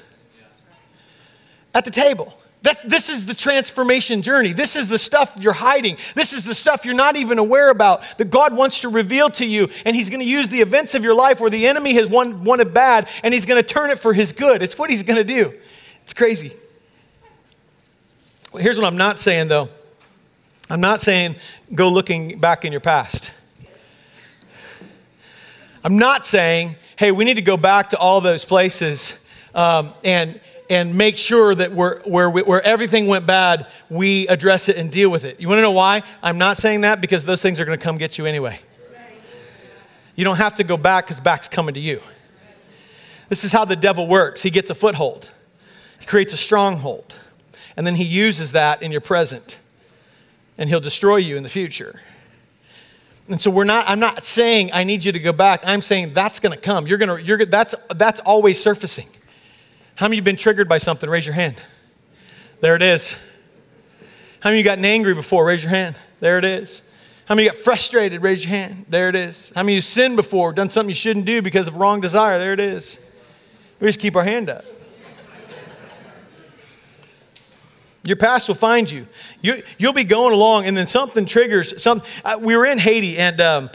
at 1.76 1.86
the 1.86 1.92
table. 1.92 2.34
That, 2.64 2.90
this 2.90 3.10
is 3.10 3.28
the 3.28 3.36
transformation 3.36 4.24
journey. 4.24 4.52
This 4.52 4.76
is 4.76 4.90
the 4.90 4.98
stuff 4.98 5.32
you're 5.40 5.54
hiding. 5.54 5.98
This 6.16 6.34
is 6.34 6.46
the 6.46 6.56
stuff 6.56 6.84
you're 6.84 6.96
not 6.96 7.16
even 7.16 7.38
aware 7.38 7.70
about 7.70 8.02
that 8.18 8.32
God 8.32 8.56
wants 8.56 8.80
to 8.80 8.90
reveal 8.90 9.30
to 9.32 9.46
you. 9.46 9.70
And 9.86 9.96
He's 9.96 10.10
going 10.10 10.22
to 10.22 10.28
use 10.28 10.50
the 10.50 10.62
events 10.62 10.96
of 10.96 11.04
your 11.04 11.14
life 11.14 11.40
where 11.40 11.52
the 11.52 11.68
enemy 11.68 11.94
has 11.94 12.08
won, 12.08 12.44
wanted 12.44 12.74
bad 12.74 13.08
and 13.22 13.36
He's 13.36 13.46
going 13.46 13.62
to 13.62 13.68
turn 13.68 13.92
it 13.92 14.00
for 14.00 14.14
His 14.14 14.32
good. 14.32 14.64
It's 14.64 14.80
what 14.80 14.90
He's 14.90 15.04
going 15.04 15.18
to 15.18 15.24
do. 15.24 15.54
It's 16.02 16.14
crazy. 16.14 16.54
Well, 18.52 18.64
here's 18.64 18.80
what 18.80 18.88
I'm 18.88 18.98
not 18.98 19.20
saying, 19.20 19.50
though 19.50 19.70
I'm 20.68 20.82
not 20.82 21.02
saying 21.02 21.36
go 21.76 21.92
looking 21.92 22.40
back 22.40 22.66
in 22.66 22.72
your 22.72 22.82
past. 22.82 23.30
I'm 25.84 26.00
not 26.00 26.26
saying, 26.26 26.78
hey, 26.96 27.12
we 27.12 27.26
need 27.26 27.36
to 27.36 27.44
go 27.44 27.58
back 27.58 27.90
to 27.90 27.98
all 28.00 28.22
those 28.22 28.44
places 28.44 29.24
um, 29.54 29.94
and 30.04 30.40
and 30.70 30.96
make 30.96 31.18
sure 31.18 31.54
that 31.54 31.72
where, 31.74 32.02
where, 32.06 32.30
where 32.30 32.62
everything 32.62 33.08
went 33.08 33.26
bad, 33.26 33.68
we 33.90 34.28
address 34.28 34.68
it 34.70 34.78
and 34.78 34.92
deal 34.92 35.10
with 35.10 35.24
it. 35.24 35.40
You 35.40 35.48
want 35.48 35.60
to 35.60 35.62
know 35.62 35.72
why? 35.72 36.04
I'm 36.24 36.38
not 36.38 36.58
saying 36.58 36.82
that 36.82 37.02
because 37.02 37.26
those 37.26 37.42
things 37.42 37.60
are 37.60 37.66
going 37.66 37.78
to 37.78 37.84
come 37.84 37.98
get 37.98 38.18
you 38.18 38.26
anyway. 38.26 38.60
You 40.16 40.24
don't 40.24 40.38
have 40.38 40.56
to 40.56 40.64
go 40.64 40.78
back 40.78 41.06
because 41.06 41.20
back's 41.20 41.48
coming 41.48 41.76
to 41.76 41.80
you. 41.80 42.02
This 43.28 43.44
is 43.44 43.52
how 43.52 43.66
the 43.66 43.76
devil 43.76 44.08
works. 44.08 44.44
He 44.44 44.50
gets 44.50 44.70
a 44.70 44.76
foothold, 44.76 45.30
he 46.00 46.06
creates 46.06 46.34
a 46.34 46.38
stronghold, 46.38 47.14
and 47.76 47.86
then 47.86 47.96
he 47.96 48.06
uses 48.06 48.54
that 48.54 48.82
in 48.82 48.92
your 48.92 49.02
present, 49.02 49.60
and 50.58 50.70
he'll 50.70 50.80
destroy 50.80 51.18
you 51.18 51.38
in 51.38 51.44
the 51.44 51.50
future. 51.50 52.02
And 53.28 53.42
so 53.42 53.50
we're 53.50 53.64
not, 53.64 53.90
I'm 53.90 54.00
not 54.00 54.24
saying 54.24 54.70
I 54.72 54.84
need 54.84 55.04
you 55.04 55.12
to 55.12 55.20
go 55.20 55.34
back. 55.34 55.62
I'm 55.64 55.82
saying 55.82 56.14
that's 56.14 56.40
going 56.40 56.52
to 56.52 56.62
come. 56.62 56.86
You're 56.86 57.00
going 57.00 57.18
to, 57.18 57.24
you're, 57.24 57.44
that's, 57.46 57.74
that's 57.96 58.20
always 58.20 58.62
surfacing. 58.62 59.10
How 59.96 60.08
many 60.08 60.18
of 60.18 60.24
you 60.24 60.24
been 60.24 60.36
triggered 60.36 60.68
by 60.68 60.78
something? 60.78 61.10
Raise 61.10 61.26
your 61.26 61.36
hand. 61.36 61.56
There 62.60 62.76
it 62.76 62.82
is. 62.82 63.14
How 64.42 64.50
many 64.50 64.60
of 64.60 64.66
you 64.66 64.70
gotten 64.70 64.84
angry 64.84 65.14
before? 65.14 65.46
Raise 65.46 65.64
your 65.64 65.70
hand. 65.70 65.98
There 66.20 66.38
it 66.38 66.44
is. 66.44 66.82
How 67.28 67.36
many 67.36 67.46
you 67.46 67.52
got 67.52 67.62
frustrated? 67.62 68.22
Raise 68.22 68.44
your 68.44 68.50
hand. 68.50 68.88
There 68.90 69.08
it 69.08 69.16
is. 69.16 69.54
How 69.56 69.64
many 69.64 69.74
of 69.74 69.78
you 69.78 69.82
sinned 69.82 70.18
before, 70.18 70.52
done 70.52 70.70
something 70.70 70.90
you 70.90 70.96
shouldn't 70.96 71.26
do 71.26 71.42
because 71.42 71.70
of 71.70 71.78
wrong 71.78 72.02
desire? 72.02 72.38
There 72.40 72.52
it 72.52 72.60
is. 72.60 73.00
We 73.80 73.88
just 73.88 74.02
keep 74.02 74.18
our 74.18 74.24
hand 74.24 74.50
up. 74.50 74.66
Your 78.04 78.18
past 78.18 78.50
will 78.50 78.56
find 78.56 78.92
you. 78.92 79.08
you 79.42 79.64
you'll 79.78 79.94
be 79.94 80.04
going 80.04 80.34
along, 80.34 80.66
and 80.66 80.76
then 80.76 80.88
something 80.88 81.26
triggers. 81.26 81.82
Some, 81.82 82.04
uh, 82.24 82.38
we 82.40 82.56
were 82.56 82.66
in 82.66 82.78
Haiti, 82.78 83.18
and 83.18 83.42
um, 83.42 83.70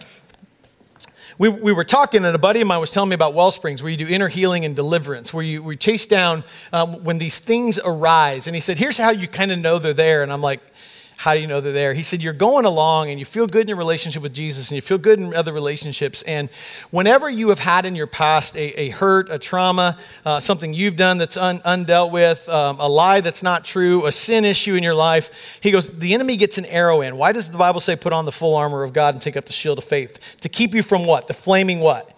we, 1.40 1.48
we 1.48 1.72
were 1.72 1.84
talking, 1.84 2.26
and 2.26 2.34
a 2.34 2.38
buddy 2.38 2.60
of 2.60 2.66
mine 2.66 2.80
was 2.80 2.90
telling 2.90 3.08
me 3.08 3.14
about 3.14 3.32
Wellsprings, 3.32 3.82
where 3.82 3.90
you 3.90 3.96
do 3.96 4.06
inner 4.06 4.28
healing 4.28 4.66
and 4.66 4.76
deliverance, 4.76 5.32
where 5.32 5.42
you 5.42 5.62
we 5.62 5.74
chase 5.74 6.04
down 6.04 6.44
um, 6.70 7.02
when 7.02 7.16
these 7.16 7.38
things 7.38 7.80
arise. 7.82 8.46
And 8.46 8.54
he 8.54 8.60
said, 8.60 8.76
Here's 8.76 8.98
how 8.98 9.08
you 9.08 9.26
kind 9.26 9.50
of 9.50 9.58
know 9.58 9.78
they're 9.78 9.94
there. 9.94 10.22
And 10.22 10.30
I'm 10.30 10.42
like, 10.42 10.60
how 11.20 11.34
do 11.34 11.40
you 11.40 11.46
know 11.46 11.60
they're 11.60 11.74
there? 11.74 11.92
He 11.92 12.02
said, 12.02 12.22
You're 12.22 12.32
going 12.32 12.64
along 12.64 13.10
and 13.10 13.18
you 13.18 13.26
feel 13.26 13.46
good 13.46 13.60
in 13.60 13.68
your 13.68 13.76
relationship 13.76 14.22
with 14.22 14.32
Jesus 14.32 14.70
and 14.70 14.76
you 14.76 14.80
feel 14.80 14.96
good 14.96 15.20
in 15.20 15.34
other 15.34 15.52
relationships. 15.52 16.22
And 16.22 16.48
whenever 16.90 17.28
you 17.28 17.50
have 17.50 17.58
had 17.58 17.84
in 17.84 17.94
your 17.94 18.06
past 18.06 18.56
a, 18.56 18.80
a 18.80 18.88
hurt, 18.88 19.30
a 19.30 19.38
trauma, 19.38 19.98
uh, 20.24 20.40
something 20.40 20.72
you've 20.72 20.96
done 20.96 21.18
that's 21.18 21.36
un, 21.36 21.58
undealt 21.58 22.10
with, 22.10 22.48
um, 22.48 22.80
a 22.80 22.88
lie 22.88 23.20
that's 23.20 23.42
not 23.42 23.66
true, 23.66 24.06
a 24.06 24.12
sin 24.12 24.46
issue 24.46 24.76
in 24.76 24.82
your 24.82 24.94
life, 24.94 25.58
he 25.60 25.70
goes, 25.70 25.90
The 25.90 26.14
enemy 26.14 26.38
gets 26.38 26.56
an 26.56 26.64
arrow 26.64 27.02
in. 27.02 27.18
Why 27.18 27.32
does 27.32 27.50
the 27.50 27.58
Bible 27.58 27.80
say 27.80 27.96
put 27.96 28.14
on 28.14 28.24
the 28.24 28.32
full 28.32 28.56
armor 28.56 28.82
of 28.82 28.94
God 28.94 29.14
and 29.14 29.20
take 29.20 29.36
up 29.36 29.44
the 29.44 29.52
shield 29.52 29.76
of 29.76 29.84
faith? 29.84 30.18
To 30.40 30.48
keep 30.48 30.72
you 30.72 30.82
from 30.82 31.04
what? 31.04 31.26
The 31.26 31.34
flaming 31.34 31.80
what? 31.80 32.16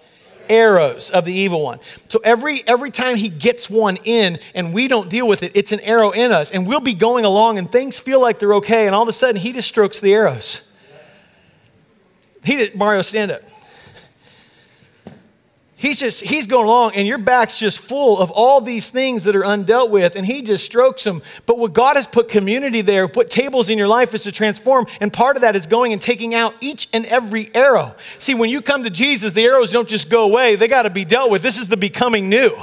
Arrows 0.52 1.10
of 1.10 1.24
the 1.24 1.32
evil 1.32 1.62
one. 1.62 1.80
So 2.08 2.20
every 2.22 2.62
every 2.66 2.90
time 2.90 3.16
he 3.16 3.28
gets 3.28 3.70
one 3.70 3.96
in 4.04 4.38
and 4.54 4.74
we 4.74 4.86
don't 4.86 5.08
deal 5.08 5.26
with 5.26 5.42
it, 5.42 5.52
it's 5.54 5.72
an 5.72 5.80
arrow 5.80 6.10
in 6.10 6.30
us. 6.30 6.50
And 6.50 6.66
we'll 6.66 6.80
be 6.80 6.92
going 6.92 7.24
along 7.24 7.58
and 7.58 7.70
things 7.72 7.98
feel 7.98 8.20
like 8.20 8.38
they're 8.38 8.54
okay, 8.54 8.86
and 8.86 8.94
all 8.94 9.02
of 9.02 9.08
a 9.08 9.12
sudden 9.12 9.40
he 9.40 9.52
just 9.52 9.66
strokes 9.66 9.98
the 9.98 10.12
arrows. 10.12 10.70
He 12.44 12.56
did 12.56 12.74
Mario 12.74 13.02
stand 13.02 13.30
up. 13.30 13.42
He's 15.82 15.98
just, 15.98 16.20
he's 16.20 16.46
going 16.46 16.66
along, 16.66 16.92
and 16.94 17.08
your 17.08 17.18
back's 17.18 17.58
just 17.58 17.80
full 17.80 18.20
of 18.20 18.30
all 18.30 18.60
these 18.60 18.88
things 18.88 19.24
that 19.24 19.34
are 19.34 19.42
undealt 19.42 19.90
with, 19.90 20.14
and 20.14 20.24
he 20.24 20.40
just 20.40 20.64
strokes 20.64 21.02
them. 21.02 21.22
But 21.44 21.58
what 21.58 21.72
God 21.72 21.96
has 21.96 22.06
put 22.06 22.28
community 22.28 22.82
there, 22.82 23.08
put 23.08 23.30
tables 23.30 23.68
in 23.68 23.78
your 23.78 23.88
life 23.88 24.14
is 24.14 24.22
to 24.22 24.30
transform, 24.30 24.86
and 25.00 25.12
part 25.12 25.34
of 25.34 25.42
that 25.42 25.56
is 25.56 25.66
going 25.66 25.92
and 25.92 26.00
taking 26.00 26.36
out 26.36 26.54
each 26.60 26.88
and 26.92 27.04
every 27.06 27.52
arrow. 27.52 27.96
See, 28.18 28.32
when 28.32 28.48
you 28.48 28.62
come 28.62 28.84
to 28.84 28.90
Jesus, 28.90 29.32
the 29.32 29.42
arrows 29.42 29.72
don't 29.72 29.88
just 29.88 30.08
go 30.08 30.22
away, 30.22 30.54
they 30.54 30.68
got 30.68 30.82
to 30.82 30.90
be 30.90 31.04
dealt 31.04 31.32
with. 31.32 31.42
This 31.42 31.58
is 31.58 31.66
the 31.66 31.76
becoming 31.76 32.28
new 32.28 32.54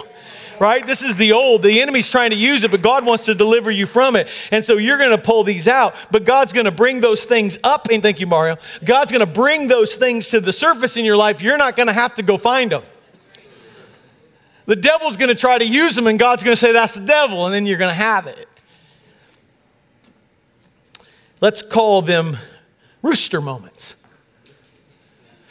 right? 0.62 0.86
This 0.86 1.02
is 1.02 1.16
the 1.16 1.32
old. 1.32 1.64
The 1.64 1.80
enemy's 1.80 2.10
trying 2.10 2.32
to 2.32 2.36
use 2.36 2.66
it, 2.66 2.72
but 2.72 2.82
God 2.82 3.06
wants 3.06 3.28
to 3.28 3.34
deliver 3.34 3.72
you 3.72 3.86
from 3.86 4.18
it. 4.18 4.28
And 4.52 4.66
so 4.66 4.76
you're 4.76 4.98
going 4.98 5.12
to 5.12 5.18
pull 5.18 5.46
these 5.46 5.70
out, 5.70 5.96
but 6.12 6.26
God's 6.26 6.52
going 6.52 6.66
to 6.66 6.72
bring 6.72 7.00
those 7.00 7.24
things 7.24 7.58
up. 7.64 7.88
And 7.90 8.04
thank 8.04 8.20
you, 8.20 8.28
Mario. 8.28 8.58
God's 8.84 9.10
going 9.10 9.26
to 9.26 9.34
bring 9.34 9.70
those 9.70 9.96
things 9.96 10.28
to 10.32 10.42
the 10.42 10.52
surface 10.52 10.98
in 10.98 11.06
your 11.06 11.16
life. 11.16 11.42
You're 11.42 11.58
not 11.58 11.78
going 11.78 11.88
to 11.88 11.94
have 11.94 12.16
to 12.16 12.24
go 12.24 12.38
find 12.38 12.74
them. 12.74 12.84
The 14.70 14.76
devil's 14.76 15.18
going 15.18 15.30
to 15.30 15.36
try 15.36 15.58
to 15.58 15.66
use 15.66 15.96
them, 15.96 16.06
and 16.06 16.20
God's 16.20 16.44
going 16.44 16.54
to 16.54 16.60
say, 16.60 16.72
That's 16.72 16.94
the 16.94 17.04
devil, 17.04 17.48
and 17.48 17.56
then 17.56 17.66
you're 17.66 17.80
going 17.80 17.90
to 17.90 17.96
have 17.96 18.28
it. 18.28 18.48
Let's 21.42 21.64
call 21.64 22.04
them 22.04 22.38
rooster 23.02 23.42
moments. 23.42 23.96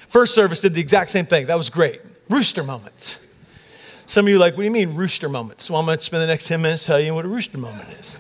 First 0.07 0.37
service 0.37 0.61
did 0.61 0.73
the 0.73 0.81
exact 0.81 1.11
same 1.11 1.27
thing. 1.27 1.49
That 1.49 1.59
was 1.59 1.69
great. 1.69 2.01
Rooster 2.29 2.63
moments. 2.63 3.19
Some 4.07 4.27
of 4.27 4.29
you 4.29 4.37
are 4.37 4.39
like, 4.39 4.53
what 4.53 4.61
do 4.61 4.67
you 4.67 4.71
mean 4.71 4.95
rooster 4.95 5.29
moments? 5.29 5.69
Well, 5.69 5.81
I'm 5.81 5.87
going 5.87 5.99
to 5.99 6.05
spend 6.05 6.23
the 6.23 6.29
next 6.29 6.47
10 6.47 6.63
minutes 6.63 6.87
telling 6.87 7.05
you 7.05 7.13
what 7.13 7.25
a 7.25 7.29
rooster 7.29 7.59
moment 7.59 7.89
is. 7.99 8.17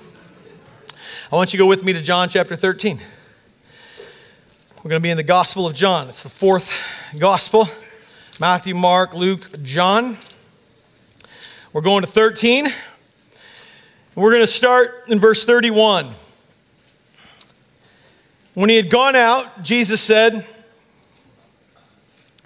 I 1.30 1.36
want 1.36 1.52
you 1.52 1.58
to 1.58 1.62
go 1.62 1.68
with 1.68 1.84
me 1.84 1.92
to 1.92 2.02
John 2.02 2.28
chapter 2.28 2.56
13. 2.56 2.98
We're 4.78 4.88
going 4.90 5.00
to 5.00 5.04
be 5.04 5.10
in 5.10 5.16
the 5.16 5.22
Gospel 5.22 5.64
of 5.64 5.74
John. 5.74 6.08
It's 6.08 6.24
the 6.24 6.28
fourth 6.28 6.76
Gospel 7.16 7.68
Matthew, 8.40 8.74
Mark, 8.74 9.14
Luke, 9.14 9.62
John. 9.62 10.16
We're 11.78 11.82
going 11.82 12.02
to 12.02 12.10
13. 12.10 12.72
We're 14.16 14.32
going 14.32 14.42
to 14.42 14.48
start 14.48 15.04
in 15.06 15.20
verse 15.20 15.44
31. 15.44 16.10
When 18.54 18.68
he 18.68 18.74
had 18.74 18.90
gone 18.90 19.14
out, 19.14 19.62
Jesus 19.62 20.00
said, 20.00 20.44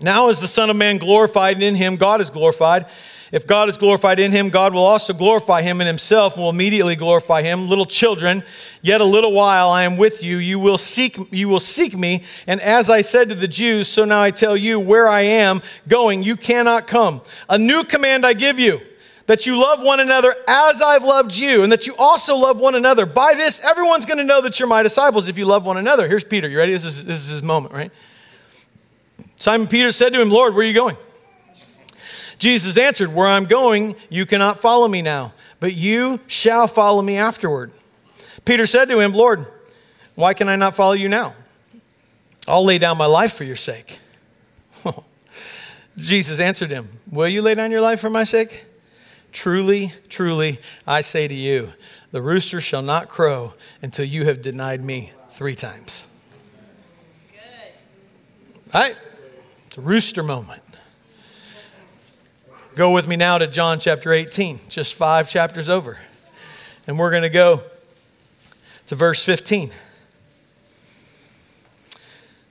Now 0.03 0.29
is 0.29 0.39
the 0.39 0.47
Son 0.47 0.69
of 0.69 0.77
Man 0.77 0.99
glorified, 0.99 1.55
and 1.55 1.63
in 1.63 1.77
him 1.77 1.97
God 1.97 2.21
is 2.21 2.29
glorified. 2.29 2.85
If 3.33 3.47
God 3.47 3.71
is 3.71 3.79
glorified 3.79 4.19
in 4.21 4.33
him, 4.33 4.51
God 4.51 4.75
will 4.75 4.85
also 4.85 5.15
glorify 5.15 5.63
him 5.63 5.81
in 5.81 5.87
himself 5.87 6.35
and 6.35 6.43
will 6.43 6.51
immediately 6.51 6.95
glorify 6.95 7.41
him. 7.41 7.71
Little 7.71 7.87
children, 7.87 8.43
yet 8.83 9.01
a 9.01 9.07
little 9.07 9.33
while 9.33 9.71
I 9.71 9.85
am 9.85 9.97
with 9.97 10.23
you. 10.23 10.37
You 10.37 10.59
will 10.59 10.77
seek 10.77 11.17
you 11.31 11.49
will 11.49 11.59
seek 11.59 11.97
me, 11.97 12.25
and 12.47 12.61
as 12.61 12.91
I 12.91 13.01
said 13.01 13.31
to 13.31 13.35
the 13.35 13.49
Jews, 13.49 13.89
so 13.89 14.05
now 14.05 14.21
I 14.21 14.31
tell 14.31 14.59
you 14.59 14.79
where 14.79 15.09
I 15.09 15.23
am 15.23 15.63
going, 15.89 16.23
you 16.23 16.37
cannot 16.37 16.87
come. 16.87 17.23
A 17.49 17.57
new 17.57 17.83
command 17.83 18.27
I 18.27 18.35
give 18.35 18.59
you 18.59 18.83
that 19.27 19.47
you 19.47 19.61
love 19.61 19.83
one 19.83 20.01
another 20.01 20.35
as 20.49 20.81
I've 20.81 21.05
loved 21.05 21.35
you, 21.35 21.63
and 21.63 21.73
that 21.73 21.87
you 21.87 21.95
also 21.97 22.37
love 22.37 22.59
one 22.59 22.75
another. 22.75 23.07
By 23.07 23.35
this, 23.35 23.61
everyone's 23.61 24.07
going 24.07 24.19
to 24.19 24.25
know 24.25 24.43
that 24.43 24.59
you're 24.59 24.69
my 24.69 24.83
disciples 24.83 25.29
if 25.29 25.39
you 25.39 25.47
love 25.47 25.65
one 25.65 25.77
another. 25.77 26.09
Here's 26.09 26.25
Peter. 26.25 26.49
You 26.49 26.59
ready? 26.59 26.73
This 26.73 26.85
is, 26.85 27.05
this 27.05 27.21
is 27.21 27.29
his 27.29 27.43
moment, 27.43 27.75
right? 27.75 27.91
Simon 29.37 29.67
Peter 29.67 29.93
said 29.93 30.13
to 30.13 30.21
him, 30.21 30.31
Lord, 30.31 30.55
where 30.55 30.63
are 30.63 30.69
you 30.69 30.75
going? 30.75 30.97
Jesus 32.39 32.77
answered, 32.77 33.15
Where 33.15 33.27
I'm 33.27 33.45
going, 33.45 33.95
you 34.09 34.27
cannot 34.27 34.61
follow 34.61 34.89
me 34.89 35.03
now, 35.03 35.33
but 35.61 35.75
you 35.75 36.21
shall 36.27 36.67
follow 36.67 37.03
me 37.03 37.17
afterward. 37.17 37.73
Peter 38.45 38.67
said 38.67 38.89
to 38.89 38.99
him, 38.99 39.13
Lord, 39.13 39.47
Why 40.15 40.35
can 40.35 40.49
I 40.49 40.57
not 40.57 40.75
follow 40.75 40.95
you 40.95 41.09
now? 41.09 41.35
I'll 42.49 42.65
lay 42.65 42.79
down 42.79 42.99
my 42.99 43.07
life 43.07 43.35
for 43.35 43.45
your 43.45 43.57
sake. 43.57 43.99
Jesus 45.97 46.41
answered 46.41 46.71
him, 46.71 46.89
Will 47.11 47.29
you 47.29 47.43
lay 47.43 47.55
down 47.55 47.71
your 47.71 47.81
life 47.81 48.01
for 48.01 48.11
my 48.11 48.25
sake? 48.25 48.65
Truly, 49.33 49.93
truly, 50.09 50.61
I 50.87 51.01
say 51.01 51.27
to 51.27 51.35
you, 51.35 51.73
the 52.11 52.23
rooster 52.23 52.61
shall 52.61 52.83
not 52.83 53.09
crow 53.09 53.55
until 53.81 54.05
you 54.05 54.27
have 54.27 54.43
denied 54.43 54.85
me 54.85 55.13
three 55.31 55.55
times. 55.55 56.07
Right? 58.73 58.97
It's 59.67 59.79
a 59.79 59.81
rooster 59.81 60.23
moment. 60.23 60.63
Go 62.75 62.93
with 62.93 63.07
me 63.07 63.17
now 63.17 63.37
to 63.37 63.47
John 63.47 63.81
chapter 63.81 64.13
18, 64.13 64.61
just 64.69 64.95
five 64.95 65.29
chapters 65.29 65.69
over. 65.69 65.99
And 66.87 66.99
we're 66.99 67.11
going 67.11 67.23
to 67.23 67.29
go 67.29 67.63
to 68.87 68.95
verse 68.95 69.23
15. 69.23 69.71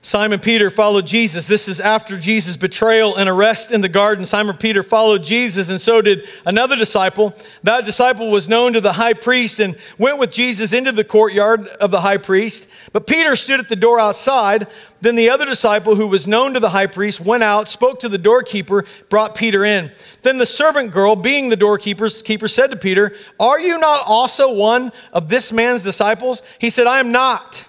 Simon 0.04 0.40
Peter 0.40 0.68
followed 0.68 1.06
Jesus. 1.06 1.46
This 1.46 1.68
is 1.68 1.78
after 1.78 2.18
Jesus' 2.18 2.56
betrayal 2.56 3.14
and 3.14 3.28
arrest 3.28 3.70
in 3.70 3.82
the 3.82 3.88
garden. 3.88 4.26
Simon 4.26 4.56
Peter 4.56 4.82
followed 4.82 5.22
Jesus, 5.22 5.68
and 5.68 5.80
so 5.80 6.02
did 6.02 6.26
another 6.44 6.74
disciple. 6.74 7.32
That 7.62 7.84
disciple 7.84 8.28
was 8.28 8.48
known 8.48 8.72
to 8.72 8.80
the 8.80 8.94
high 8.94 9.12
priest 9.12 9.60
and 9.60 9.76
went 9.98 10.18
with 10.18 10.32
Jesus 10.32 10.72
into 10.72 10.90
the 10.90 11.04
courtyard 11.04 11.68
of 11.68 11.92
the 11.92 12.00
high 12.00 12.16
priest. 12.16 12.68
But 12.92 13.06
Peter 13.06 13.36
stood 13.36 13.60
at 13.60 13.68
the 13.68 13.76
door 13.76 14.00
outside. 14.00 14.66
Then 15.00 15.14
the 15.14 15.30
other 15.30 15.46
disciple, 15.46 15.94
who 15.94 16.08
was 16.08 16.26
known 16.26 16.54
to 16.54 16.60
the 16.60 16.70
high 16.70 16.88
priest, 16.88 17.20
went 17.20 17.44
out, 17.44 17.68
spoke 17.68 18.00
to 18.00 18.08
the 18.08 18.18
doorkeeper, 18.18 18.84
brought 19.08 19.36
Peter 19.36 19.64
in. 19.64 19.92
Then 20.22 20.38
the 20.38 20.46
servant 20.46 20.90
girl, 20.90 21.14
being 21.14 21.48
the 21.48 21.56
doorkeeper's 21.56 22.22
keeper, 22.22 22.48
said 22.48 22.72
to 22.72 22.76
Peter, 22.76 23.14
Are 23.38 23.60
you 23.60 23.78
not 23.78 24.02
also 24.04 24.52
one 24.52 24.90
of 25.12 25.28
this 25.28 25.52
man's 25.52 25.84
disciples? 25.84 26.42
He 26.58 26.70
said, 26.70 26.88
I 26.88 26.98
am 26.98 27.12
not. 27.12 27.66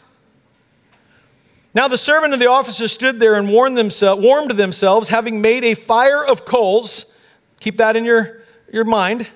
Now 1.75 1.87
the 1.87 1.97
servant 1.97 2.33
of 2.33 2.39
the 2.39 2.49
officer 2.49 2.87
stood 2.87 3.19
there 3.19 3.33
and 3.33 3.49
warmed, 3.49 3.77
themselves, 3.77 4.21
warmed 4.21 4.51
themselves, 4.51 5.09
having 5.09 5.41
made 5.41 5.63
a 5.63 5.73
fire 5.73 6.23
of 6.23 6.45
coals. 6.45 7.13
Keep 7.59 7.77
that 7.77 7.95
in 7.95 8.05
your, 8.05 8.41
your 8.71 8.85
mind. 8.85 9.27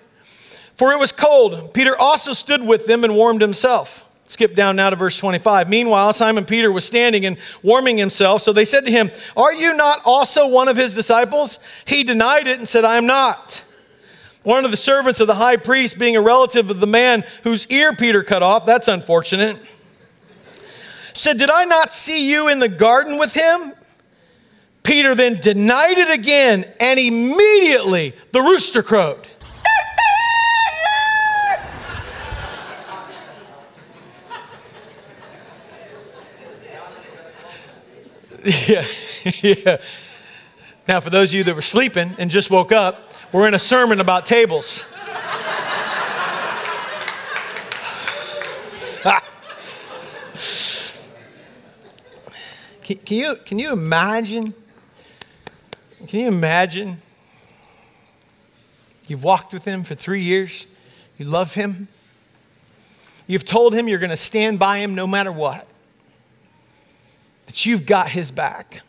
For 0.76 0.94
it 0.94 1.00
was 1.00 1.12
cold. 1.12 1.74
Peter 1.74 1.98
also 1.98 2.34
stood 2.34 2.62
with 2.62 2.86
them 2.86 3.04
and 3.04 3.16
warmed 3.16 3.42
himself. 3.42 4.04
Skip 4.28 4.56
down 4.56 4.76
now 4.76 4.90
to 4.90 4.96
verse 4.96 5.18
25. 5.18 5.70
Meanwhile, 5.70 6.14
Simon 6.14 6.46
Peter 6.46 6.72
was 6.72 6.86
standing 6.86 7.26
and 7.26 7.38
warming 7.64 7.98
himself. 7.98 8.42
So 8.42 8.54
they 8.54 8.66
said 8.66 8.86
to 8.86 8.92
him, 8.92 9.10
Are 9.36 9.54
you 9.54 9.76
not 9.76 10.02
also 10.06 10.48
one 10.48 10.68
of 10.68 10.78
his 10.78 10.94
disciples? 10.94 11.58
He 11.86 12.04
denied 12.04 12.46
it 12.46 12.60
and 12.60 12.68
said, 12.68 12.86
I 12.86 12.98
am 12.98 13.08
not. 13.08 13.64
One 14.44 14.64
of 14.64 14.72
the 14.72 14.78
servants 14.78 15.20
of 15.20 15.28
the 15.28 15.36
high 15.36 15.58
priest, 15.58 15.98
being 15.98 16.16
a 16.16 16.22
relative 16.22 16.70
of 16.70 16.82
the 16.82 16.88
man 16.88 17.24
whose 17.44 17.66
ear 17.68 17.96
Peter 17.96 18.22
cut 18.22 18.44
off, 18.44 18.66
that's 18.66 18.88
unfortunate 18.88 19.58
said, 21.18 21.38
Did 21.38 21.50
I 21.50 21.66
not 21.66 21.94
see 21.94 22.30
you 22.30 22.48
in 22.48 22.60
the 22.60 22.70
garden 22.70 23.18
with 23.18 23.34
him? 23.34 23.74
Peter 24.84 25.16
then 25.16 25.36
denied 25.36 25.98
it 25.98 26.10
again, 26.10 26.72
and 26.80 27.00
immediately 27.00 28.16
the 28.32 28.40
rooster 28.40 28.82
crowed. 28.82 29.28
yeah, 38.68 38.86
yeah. 39.42 39.78
Now, 40.88 41.02
for 41.02 41.10
those 41.10 41.32
of 41.32 41.34
you 41.34 41.44
that 41.44 41.54
were 41.54 41.62
sleeping 41.62 42.16
and 42.18 42.32
just 42.32 42.50
woke 42.50 42.72
up, 42.72 43.12
we're 43.34 43.46
in 43.46 43.54
a 43.54 43.60
sermon 43.60 44.00
about 44.00 44.26
tables. 44.26 44.86
Can, 52.88 52.98
can, 53.00 53.18
you, 53.18 53.36
can 53.46 53.60
you 53.60 53.74
imagine? 53.74 54.54
Can 56.08 56.22
you 56.22 56.28
imagine? 56.30 57.02
You've 59.10 59.26
walked 59.26 59.52
with 59.52 59.66
him 59.66 59.84
for 59.84 59.94
three 59.94 60.22
years. 60.22 60.68
You 61.18 61.26
love 61.26 61.54
him. 61.54 61.90
You've 63.28 63.44
told 63.44 63.74
him 63.74 63.90
you're 63.90 64.00
going 64.00 64.12
to 64.12 64.16
stand 64.16 64.58
by 64.58 64.78
him 64.78 64.96
no 64.96 65.06
matter 65.06 65.34
what. 65.34 65.68
That 67.48 67.66
you've 67.66 67.86
got 67.86 68.12
his 68.12 68.32
back. 68.32 68.84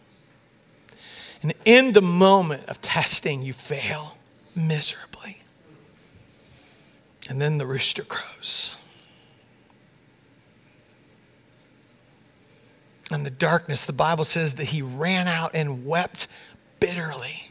And 1.42 1.52
in 1.64 1.92
the 1.92 2.02
moment 2.02 2.68
of 2.68 2.80
testing, 2.80 3.42
you 3.42 3.52
fail 3.52 4.16
miserably. 4.54 5.42
And 7.28 7.40
then 7.40 7.58
the 7.58 7.66
rooster 7.66 8.04
crows. 8.04 8.76
In 13.10 13.22
the 13.22 13.30
darkness, 13.30 13.86
the 13.86 13.92
Bible 13.92 14.24
says 14.24 14.54
that 14.54 14.66
he 14.66 14.82
ran 14.82 15.28
out 15.28 15.52
and 15.54 15.86
wept 15.86 16.28
bitterly. 16.78 17.50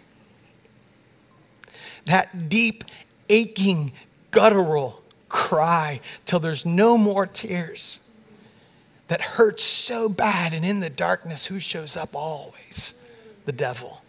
That 2.06 2.48
deep, 2.48 2.84
aching, 3.28 3.92
guttural 4.32 5.02
cry 5.30 6.00
till 6.26 6.40
there's 6.40 6.66
no 6.66 6.98
more 6.98 7.26
tears 7.26 8.00
that 9.08 9.22
hurts 9.22 9.64
so 9.64 10.08
bad. 10.08 10.54
And 10.54 10.64
in 10.64 10.80
the 10.80 10.90
darkness, 10.90 11.46
who 11.46 11.60
shows 11.60 11.98
up 11.98 12.16
always? 12.16 12.94
The 13.46 13.52
devil. 13.52 14.02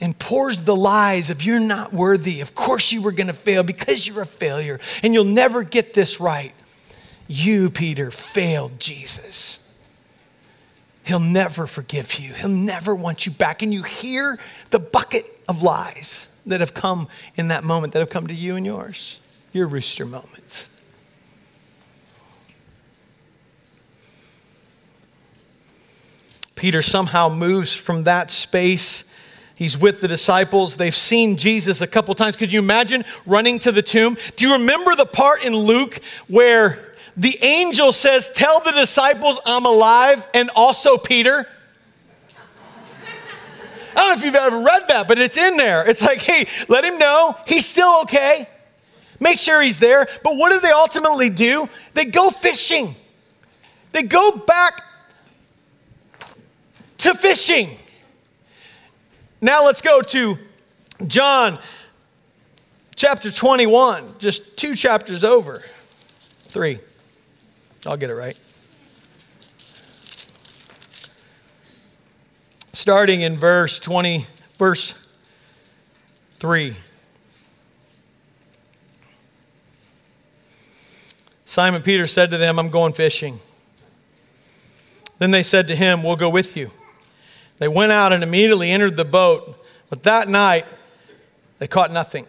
And 0.00 0.16
pours 0.16 0.62
the 0.64 0.76
lies 0.76 1.30
of 1.30 1.42
you're 1.42 1.58
not 1.58 1.92
worthy. 1.92 2.40
Of 2.40 2.54
course, 2.54 2.92
you 2.92 3.02
were 3.02 3.10
going 3.10 3.26
to 3.26 3.32
fail 3.32 3.62
because 3.62 4.06
you're 4.06 4.22
a 4.22 4.26
failure 4.26 4.78
and 5.02 5.12
you'll 5.14 5.24
never 5.24 5.62
get 5.62 5.94
this 5.94 6.20
right. 6.20 6.52
You, 7.26 7.68
Peter, 7.70 8.10
failed 8.10 8.78
Jesus. 8.78 9.58
He'll 11.08 11.20
never 11.20 11.66
forgive 11.66 12.18
you. 12.18 12.34
He'll 12.34 12.50
never 12.50 12.94
want 12.94 13.24
you 13.24 13.32
back. 13.32 13.62
And 13.62 13.72
you 13.72 13.82
hear 13.82 14.38
the 14.68 14.78
bucket 14.78 15.24
of 15.48 15.62
lies 15.62 16.28
that 16.44 16.60
have 16.60 16.74
come 16.74 17.08
in 17.34 17.48
that 17.48 17.64
moment, 17.64 17.94
that 17.94 18.00
have 18.00 18.10
come 18.10 18.26
to 18.26 18.34
you 18.34 18.56
and 18.56 18.66
yours, 18.66 19.18
your 19.54 19.66
rooster 19.66 20.04
moments. 20.04 20.68
Peter 26.54 26.82
somehow 26.82 27.30
moves 27.30 27.72
from 27.74 28.04
that 28.04 28.30
space. 28.30 29.10
He's 29.54 29.78
with 29.78 30.02
the 30.02 30.08
disciples. 30.08 30.76
They've 30.76 30.94
seen 30.94 31.38
Jesus 31.38 31.80
a 31.80 31.86
couple 31.86 32.14
times. 32.16 32.36
Could 32.36 32.52
you 32.52 32.58
imagine 32.58 33.06
running 33.24 33.58
to 33.60 33.72
the 33.72 33.80
tomb? 33.80 34.18
Do 34.36 34.46
you 34.46 34.52
remember 34.52 34.94
the 34.94 35.06
part 35.06 35.42
in 35.42 35.56
Luke 35.56 36.00
where 36.26 36.87
the 37.18 37.36
angel 37.42 37.92
says, 37.92 38.30
Tell 38.32 38.60
the 38.60 38.70
disciples 38.70 39.40
I'm 39.44 39.66
alive, 39.66 40.26
and 40.32 40.50
also 40.54 40.96
Peter. 40.96 41.46
I 43.96 44.06
don't 44.06 44.08
know 44.10 44.14
if 44.14 44.24
you've 44.24 44.34
ever 44.36 44.62
read 44.62 44.84
that, 44.88 45.08
but 45.08 45.18
it's 45.18 45.36
in 45.36 45.56
there. 45.56 45.84
It's 45.84 46.02
like, 46.02 46.20
hey, 46.20 46.46
let 46.68 46.84
him 46.84 46.98
know 46.98 47.36
he's 47.48 47.66
still 47.66 48.02
okay. 48.02 48.48
Make 49.18 49.40
sure 49.40 49.60
he's 49.60 49.80
there. 49.80 50.06
But 50.22 50.36
what 50.36 50.52
do 50.52 50.60
they 50.60 50.70
ultimately 50.70 51.30
do? 51.30 51.68
They 51.94 52.04
go 52.04 52.30
fishing. 52.30 52.94
They 53.90 54.04
go 54.04 54.30
back 54.30 54.84
to 56.98 57.14
fishing. 57.14 57.76
Now 59.40 59.66
let's 59.66 59.82
go 59.82 60.00
to 60.02 60.38
John 61.08 61.58
chapter 62.94 63.32
21, 63.32 64.14
just 64.20 64.56
two 64.56 64.76
chapters 64.76 65.24
over. 65.24 65.64
Three. 66.46 66.78
I'll 67.86 67.96
get 67.96 68.10
it 68.10 68.14
right. 68.14 68.36
Starting 72.72 73.22
in 73.22 73.38
verse 73.38 73.78
20, 73.78 74.26
verse 74.58 74.94
3. 76.40 76.76
Simon 81.44 81.82
Peter 81.82 82.06
said 82.06 82.30
to 82.30 82.38
them, 82.38 82.58
I'm 82.58 82.70
going 82.70 82.92
fishing. 82.92 83.40
Then 85.18 85.30
they 85.30 85.42
said 85.42 85.66
to 85.68 85.76
him, 85.76 86.02
We'll 86.02 86.16
go 86.16 86.30
with 86.30 86.56
you. 86.56 86.70
They 87.58 87.68
went 87.68 87.90
out 87.90 88.12
and 88.12 88.22
immediately 88.22 88.70
entered 88.70 88.96
the 88.96 89.04
boat, 89.04 89.64
but 89.90 90.04
that 90.04 90.28
night 90.28 90.64
they 91.58 91.66
caught 91.66 91.92
nothing. 91.92 92.26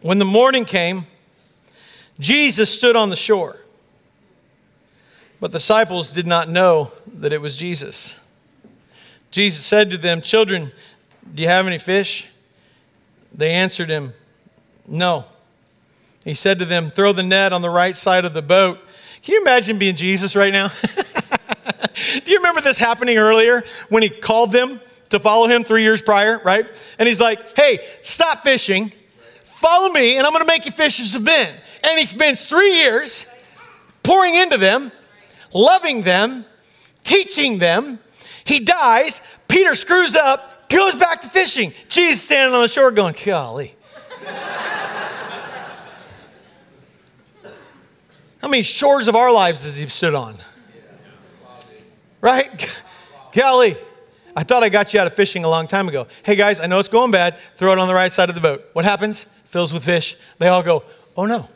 When 0.00 0.18
the 0.18 0.24
morning 0.24 0.64
came, 0.64 1.06
Jesus 2.18 2.74
stood 2.74 2.96
on 2.96 3.10
the 3.10 3.16
shore. 3.16 3.58
But 5.40 5.52
the 5.52 5.58
disciples 5.58 6.12
did 6.12 6.26
not 6.26 6.48
know 6.48 6.90
that 7.06 7.32
it 7.32 7.40
was 7.40 7.56
Jesus. 7.56 8.18
Jesus 9.30 9.64
said 9.64 9.90
to 9.90 9.98
them, 9.98 10.20
Children, 10.20 10.72
do 11.34 11.42
you 11.42 11.48
have 11.48 11.66
any 11.66 11.78
fish? 11.78 12.28
They 13.32 13.50
answered 13.50 13.88
him, 13.88 14.14
No. 14.86 15.24
He 16.24 16.34
said 16.34 16.58
to 16.58 16.64
them, 16.64 16.90
Throw 16.90 17.12
the 17.12 17.22
net 17.22 17.52
on 17.52 17.62
the 17.62 17.70
right 17.70 17.96
side 17.96 18.24
of 18.24 18.34
the 18.34 18.42
boat. 18.42 18.78
Can 19.22 19.34
you 19.34 19.40
imagine 19.42 19.78
being 19.78 19.96
Jesus 19.96 20.34
right 20.34 20.52
now? 20.52 20.68
do 22.24 22.30
you 22.30 22.38
remember 22.38 22.60
this 22.60 22.78
happening 22.78 23.16
earlier 23.18 23.62
when 23.88 24.02
he 24.02 24.08
called 24.08 24.50
them 24.50 24.80
to 25.10 25.20
follow 25.20 25.46
him 25.48 25.64
three 25.64 25.82
years 25.82 26.02
prior, 26.02 26.38
right? 26.38 26.66
And 26.98 27.06
he's 27.06 27.20
like, 27.20 27.56
Hey, 27.56 27.86
stop 28.02 28.42
fishing, 28.42 28.92
follow 29.44 29.90
me, 29.90 30.16
and 30.16 30.26
I'm 30.26 30.32
going 30.32 30.44
to 30.44 30.50
make 30.50 30.66
you 30.66 30.72
fishers 30.72 31.14
of 31.14 31.22
men. 31.22 31.54
And 31.84 31.98
he 31.98 32.06
spends 32.06 32.44
three 32.44 32.74
years 32.78 33.24
pouring 34.02 34.34
into 34.34 34.56
them 34.56 34.90
loving 35.52 36.02
them, 36.02 36.44
teaching 37.04 37.58
them. 37.58 37.98
He 38.44 38.60
dies. 38.60 39.20
Peter 39.48 39.74
screws 39.74 40.14
up, 40.14 40.68
goes 40.68 40.94
back 40.94 41.22
to 41.22 41.28
fishing. 41.28 41.72
Jesus 41.88 42.22
standing 42.22 42.54
on 42.54 42.62
the 42.62 42.68
shore 42.68 42.90
going, 42.90 43.14
golly. 43.24 43.74
How 48.40 48.48
many 48.48 48.62
shores 48.62 49.08
of 49.08 49.16
our 49.16 49.32
lives 49.32 49.64
has 49.64 49.76
he 49.76 49.88
stood 49.88 50.14
on? 50.14 50.36
Right? 52.20 52.82
Golly, 53.32 53.76
I 54.34 54.42
thought 54.42 54.62
I 54.62 54.68
got 54.68 54.94
you 54.94 55.00
out 55.00 55.06
of 55.06 55.14
fishing 55.14 55.44
a 55.44 55.48
long 55.48 55.66
time 55.66 55.88
ago. 55.88 56.06
Hey 56.24 56.34
guys, 56.34 56.60
I 56.60 56.66
know 56.66 56.78
it's 56.78 56.88
going 56.88 57.10
bad. 57.10 57.36
Throw 57.56 57.72
it 57.72 57.78
on 57.78 57.88
the 57.88 57.94
right 57.94 58.10
side 58.10 58.28
of 58.28 58.34
the 58.34 58.40
boat. 58.40 58.64
What 58.72 58.84
happens? 58.84 59.26
Fills 59.44 59.72
with 59.72 59.84
fish. 59.84 60.16
They 60.38 60.48
all 60.48 60.62
go, 60.62 60.82
oh 61.16 61.26
no. 61.26 61.48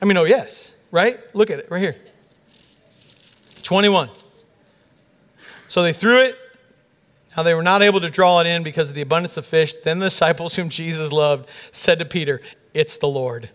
I 0.00 0.04
mean, 0.04 0.16
oh 0.16 0.24
yes, 0.24 0.72
right? 0.90 1.18
Look 1.34 1.50
at 1.50 1.58
it 1.58 1.70
right 1.70 1.80
here. 1.80 1.96
21. 3.62 4.10
So 5.68 5.82
they 5.82 5.92
threw 5.92 6.20
it. 6.20 6.36
Now 7.36 7.44
they 7.44 7.54
were 7.54 7.62
not 7.62 7.82
able 7.82 8.00
to 8.00 8.10
draw 8.10 8.40
it 8.40 8.46
in 8.46 8.62
because 8.62 8.90
of 8.90 8.96
the 8.96 9.02
abundance 9.02 9.36
of 9.36 9.46
fish. 9.46 9.72
Then 9.84 10.00
the 10.00 10.06
disciples 10.06 10.56
whom 10.56 10.68
Jesus 10.68 11.12
loved 11.12 11.48
said 11.70 11.98
to 12.00 12.04
Peter, 12.04 12.40
It's 12.74 12.96
the 12.96 13.08
Lord. 13.08 13.50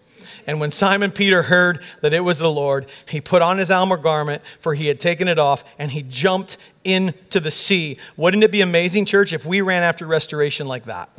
And 0.47 0.59
when 0.59 0.71
Simon 0.71 1.11
Peter 1.11 1.43
heard 1.43 1.83
that 2.01 2.13
it 2.13 2.21
was 2.21 2.39
the 2.39 2.51
Lord, 2.51 2.85
he 3.09 3.19
put 3.19 3.41
on 3.41 3.57
his 3.57 3.71
almar 3.71 3.97
garment, 3.97 4.43
for 4.59 4.75
he 4.75 4.87
had 4.87 4.99
taken 4.99 5.27
it 5.27 5.39
off, 5.39 5.63
and 5.79 5.91
he 5.91 6.03
jumped 6.03 6.57
into 6.83 7.39
the 7.39 7.51
sea. 7.51 7.97
Wouldn't 8.15 8.43
it 8.43 8.51
be 8.51 8.61
amazing, 8.61 9.05
church, 9.05 9.33
if 9.33 9.45
we 9.45 9.61
ran 9.61 9.83
after 9.83 10.05
restoration 10.05 10.67
like 10.67 10.85
that? 10.85 11.09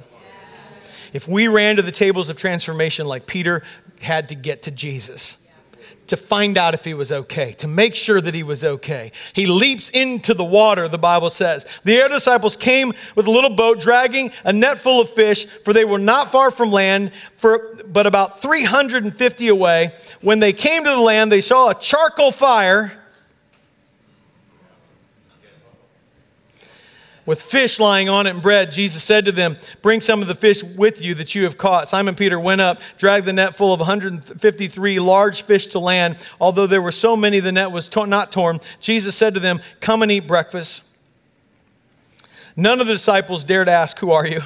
If 1.12 1.26
we 1.26 1.48
ran 1.48 1.76
to 1.76 1.82
the 1.82 1.92
tables 1.92 2.28
of 2.30 2.36
transformation 2.36 3.06
like 3.06 3.26
Peter 3.26 3.62
had 4.00 4.28
to 4.28 4.34
get 4.34 4.62
to 4.64 4.70
Jesus 4.70 5.45
to 6.08 6.16
find 6.16 6.56
out 6.58 6.74
if 6.74 6.84
he 6.84 6.94
was 6.94 7.10
okay, 7.12 7.52
to 7.54 7.66
make 7.66 7.94
sure 7.94 8.20
that 8.20 8.34
he 8.34 8.42
was 8.42 8.64
okay. 8.64 9.12
He 9.32 9.46
leaps 9.46 9.88
into 9.90 10.34
the 10.34 10.44
water, 10.44 10.88
the 10.88 10.98
Bible 10.98 11.30
says. 11.30 11.66
The 11.84 12.00
other 12.02 12.14
disciples 12.14 12.56
came 12.56 12.94
with 13.14 13.26
a 13.26 13.30
little 13.30 13.54
boat 13.54 13.80
dragging 13.80 14.32
a 14.44 14.52
net 14.52 14.78
full 14.78 15.00
of 15.00 15.10
fish, 15.10 15.46
for 15.64 15.72
they 15.72 15.84
were 15.84 15.98
not 15.98 16.32
far 16.32 16.50
from 16.50 16.70
land, 16.70 17.12
for, 17.36 17.76
but 17.86 18.06
about 18.06 18.42
350 18.42 19.48
away. 19.48 19.94
When 20.20 20.40
they 20.40 20.52
came 20.52 20.84
to 20.84 20.90
the 20.90 21.00
land, 21.00 21.30
they 21.30 21.40
saw 21.40 21.70
a 21.70 21.74
charcoal 21.74 22.32
fire 22.32 23.00
with 27.26 27.42
fish 27.42 27.78
lying 27.80 28.08
on 28.08 28.26
it 28.26 28.30
and 28.30 28.40
bread, 28.40 28.72
Jesus 28.72 29.02
said 29.02 29.24
to 29.24 29.32
them, 29.32 29.56
Bring 29.82 30.00
some 30.00 30.22
of 30.22 30.28
the 30.28 30.34
fish 30.34 30.62
with 30.62 31.02
you 31.02 31.14
that 31.16 31.34
you 31.34 31.44
have 31.44 31.58
caught. 31.58 31.88
Simon 31.88 32.14
Peter 32.14 32.38
went 32.38 32.60
up, 32.60 32.80
dragged 32.96 33.26
the 33.26 33.32
net 33.32 33.56
full 33.56 33.74
of 33.74 33.80
153 33.80 35.00
large 35.00 35.42
fish 35.42 35.66
to 35.66 35.78
land. 35.80 36.16
Although 36.40 36.68
there 36.68 36.80
were 36.80 36.92
so 36.92 37.16
many, 37.16 37.40
the 37.40 37.52
net 37.52 37.72
was 37.72 37.88
to- 37.90 38.06
not 38.06 38.30
torn. 38.32 38.60
Jesus 38.80 39.16
said 39.16 39.34
to 39.34 39.40
them, 39.40 39.60
Come 39.80 40.02
and 40.02 40.12
eat 40.12 40.28
breakfast. 40.28 40.84
None 42.54 42.80
of 42.80 42.86
the 42.86 42.94
disciples 42.94 43.44
dared 43.44 43.68
ask, 43.68 43.98
Who 43.98 44.12
are 44.12 44.26
you? 44.26 44.42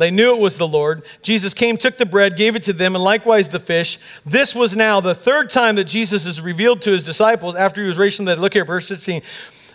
They 0.00 0.10
knew 0.10 0.34
it 0.34 0.40
was 0.40 0.56
the 0.56 0.66
Lord. 0.66 1.02
Jesus 1.20 1.52
came, 1.52 1.76
took 1.76 1.98
the 1.98 2.06
bread, 2.06 2.34
gave 2.34 2.56
it 2.56 2.62
to 2.62 2.72
them, 2.72 2.94
and 2.94 3.04
likewise 3.04 3.50
the 3.50 3.60
fish. 3.60 3.98
This 4.24 4.54
was 4.54 4.74
now 4.74 4.98
the 5.02 5.14
third 5.14 5.50
time 5.50 5.76
that 5.76 5.84
Jesus 5.84 6.24
is 6.24 6.40
revealed 6.40 6.80
to 6.82 6.92
his 6.92 7.04
disciples 7.04 7.54
after 7.54 7.82
he 7.82 7.86
was 7.86 7.98
raised 7.98 8.16
from 8.16 8.24
the 8.24 8.34
dead. 8.34 8.40
Look 8.40 8.54
here, 8.54 8.64
verse 8.64 8.88
16. 8.88 9.20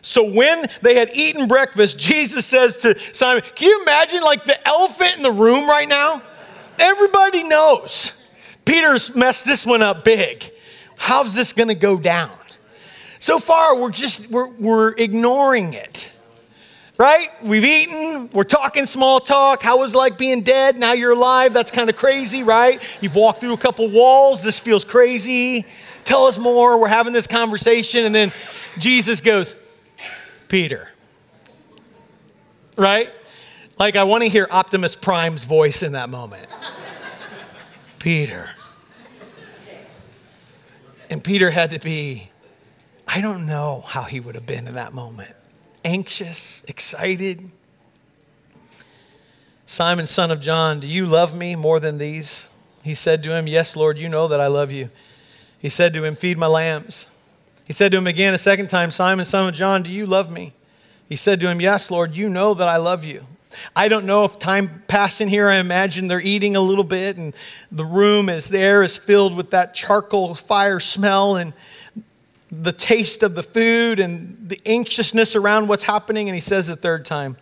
So 0.05 0.23
when 0.23 0.67
they 0.83 0.93
had 0.93 1.17
eaten 1.17 1.47
breakfast, 1.47 1.97
Jesus 1.97 2.45
says 2.45 2.79
to 2.83 2.95
Simon, 3.11 3.41
Can 3.55 3.69
you 3.69 3.81
imagine 3.81 4.21
like 4.21 4.45
the 4.45 4.65
elephant 4.67 5.17
in 5.17 5.23
the 5.23 5.31
room 5.31 5.67
right 5.67 5.89
now? 5.89 6.21
Everybody 6.77 7.43
knows 7.43 8.11
Peter's 8.65 9.15
messed 9.15 9.45
this 9.45 9.65
one 9.65 9.81
up 9.81 10.03
big. 10.03 10.51
How's 10.95 11.33
this 11.33 11.53
going 11.53 11.69
to 11.69 11.75
go 11.75 11.97
down? 11.97 12.37
So 13.17 13.39
far, 13.39 13.81
we're 13.81 13.89
just 13.89 14.29
we're, 14.29 14.49
we're 14.49 14.93
ignoring 14.95 15.73
it. 15.73 16.11
Right? 16.99 17.31
We've 17.41 17.65
eaten, 17.65 18.29
we're 18.29 18.43
talking 18.43 18.85
small 18.85 19.19
talk. 19.19 19.63
How 19.63 19.79
was 19.79 19.95
like 19.95 20.19
being 20.19 20.41
dead? 20.41 20.77
Now 20.77 20.93
you're 20.93 21.13
alive. 21.13 21.51
That's 21.51 21.71
kind 21.71 21.89
of 21.89 21.97
crazy, 21.97 22.43
right? 22.43 22.79
You've 23.01 23.15
walked 23.15 23.41
through 23.41 23.53
a 23.53 23.57
couple 23.57 23.89
walls. 23.89 24.43
This 24.43 24.59
feels 24.59 24.85
crazy. 24.85 25.65
Tell 26.03 26.27
us 26.27 26.37
more. 26.37 26.79
We're 26.79 26.89
having 26.89 27.11
this 27.11 27.25
conversation. 27.25 28.05
And 28.05 28.13
then 28.13 28.31
Jesus 28.77 29.19
goes, 29.19 29.55
Peter. 30.47 30.89
Right? 32.77 33.11
Like, 33.77 33.95
I 33.95 34.03
want 34.03 34.23
to 34.23 34.29
hear 34.29 34.47
Optimus 34.49 34.95
Prime's 34.95 35.43
voice 35.43 35.83
in 35.83 35.93
that 35.93 36.09
moment. 36.09 36.47
Peter. 37.99 38.49
And 41.09 41.23
Peter 41.23 41.51
had 41.51 41.71
to 41.71 41.79
be, 41.79 42.29
I 43.07 43.21
don't 43.21 43.45
know 43.45 43.83
how 43.85 44.03
he 44.03 44.19
would 44.19 44.35
have 44.35 44.45
been 44.45 44.67
in 44.67 44.73
that 44.75 44.93
moment. 44.93 45.35
Anxious, 45.83 46.63
excited. 46.67 47.51
Simon, 49.65 50.05
son 50.05 50.31
of 50.31 50.41
John, 50.41 50.79
do 50.79 50.87
you 50.87 51.05
love 51.05 51.35
me 51.35 51.55
more 51.55 51.79
than 51.79 51.97
these? 51.97 52.49
He 52.83 52.93
said 52.93 53.23
to 53.23 53.35
him, 53.35 53.47
Yes, 53.47 53.75
Lord, 53.75 53.97
you 53.97 54.07
know 54.07 54.27
that 54.27 54.39
I 54.39 54.47
love 54.47 54.71
you. 54.71 54.89
He 55.59 55.69
said 55.69 55.93
to 55.93 56.03
him, 56.03 56.15
Feed 56.15 56.37
my 56.37 56.47
lambs. 56.47 57.07
He 57.65 57.73
said 57.73 57.91
to 57.91 57.97
him 57.97 58.07
again 58.07 58.33
a 58.33 58.37
second 58.37 58.69
time, 58.69 58.91
Simon, 58.91 59.25
son 59.25 59.49
of 59.49 59.55
John, 59.55 59.83
do 59.83 59.89
you 59.89 60.05
love 60.05 60.31
me? 60.31 60.53
He 61.09 61.15
said 61.15 61.39
to 61.41 61.49
him, 61.49 61.59
Yes, 61.59 61.91
Lord, 61.91 62.15
you 62.15 62.29
know 62.29 62.53
that 62.53 62.67
I 62.67 62.77
love 62.77 63.03
you. 63.03 63.25
I 63.75 63.87
don't 63.87 64.05
know 64.05 64.23
if 64.25 64.37
time 64.37 64.83
passed 64.87 65.21
in 65.21 65.27
here. 65.27 65.47
I 65.47 65.57
imagine 65.57 66.07
they're 66.07 66.19
eating 66.19 66.55
a 66.55 66.61
little 66.61 66.83
bit, 66.83 67.17
and 67.17 67.33
the 67.71 67.85
room 67.85 68.29
is 68.29 68.49
there 68.49 68.83
is 68.83 68.97
filled 68.97 69.35
with 69.35 69.51
that 69.51 69.73
charcoal 69.73 70.35
fire 70.35 70.79
smell 70.79 71.37
and 71.37 71.53
the 72.51 72.71
taste 72.71 73.23
of 73.23 73.33
the 73.33 73.43
food 73.43 73.99
and 73.99 74.49
the 74.49 74.59
anxiousness 74.65 75.35
around 75.35 75.67
what's 75.67 75.83
happening. 75.83 76.29
And 76.29 76.35
he 76.35 76.41
says 76.41 76.67
the 76.67 76.75
third 76.75 77.05
time, 77.05 77.37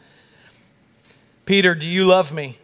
Peter, 1.45 1.75
do 1.75 1.85
you 1.85 2.05
love 2.05 2.31
me? 2.31 2.57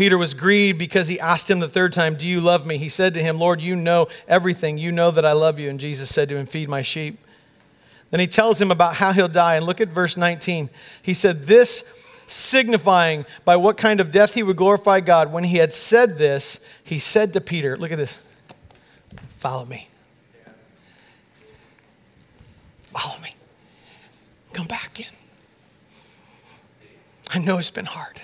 Peter 0.00 0.16
was 0.16 0.32
grieved 0.32 0.78
because 0.78 1.08
he 1.08 1.20
asked 1.20 1.50
him 1.50 1.60
the 1.60 1.68
third 1.68 1.92
time, 1.92 2.14
Do 2.14 2.26
you 2.26 2.40
love 2.40 2.64
me? 2.64 2.78
He 2.78 2.88
said 2.88 3.12
to 3.12 3.22
him, 3.22 3.38
Lord, 3.38 3.60
you 3.60 3.76
know 3.76 4.08
everything. 4.26 4.78
You 4.78 4.92
know 4.92 5.10
that 5.10 5.26
I 5.26 5.32
love 5.32 5.58
you. 5.58 5.68
And 5.68 5.78
Jesus 5.78 6.08
said 6.08 6.30
to 6.30 6.38
him, 6.38 6.46
Feed 6.46 6.70
my 6.70 6.80
sheep. 6.80 7.18
Then 8.08 8.18
he 8.18 8.26
tells 8.26 8.58
him 8.58 8.70
about 8.70 8.94
how 8.94 9.12
he'll 9.12 9.28
die. 9.28 9.56
And 9.56 9.66
look 9.66 9.78
at 9.78 9.88
verse 9.88 10.16
19. 10.16 10.70
He 11.02 11.12
said, 11.12 11.46
This 11.46 11.84
signifying 12.26 13.26
by 13.44 13.56
what 13.56 13.76
kind 13.76 14.00
of 14.00 14.10
death 14.10 14.32
he 14.32 14.42
would 14.42 14.56
glorify 14.56 15.00
God. 15.00 15.30
When 15.34 15.44
he 15.44 15.58
had 15.58 15.74
said 15.74 16.16
this, 16.16 16.64
he 16.82 16.98
said 16.98 17.34
to 17.34 17.40
Peter, 17.42 17.76
Look 17.76 17.92
at 17.92 17.98
this, 17.98 18.18
follow 19.36 19.66
me. 19.66 19.86
Follow 22.86 23.20
me. 23.20 23.34
Come 24.54 24.66
back 24.66 24.98
in. 24.98 25.14
I 27.34 27.38
know 27.38 27.58
it's 27.58 27.70
been 27.70 27.84
hard 27.84 28.22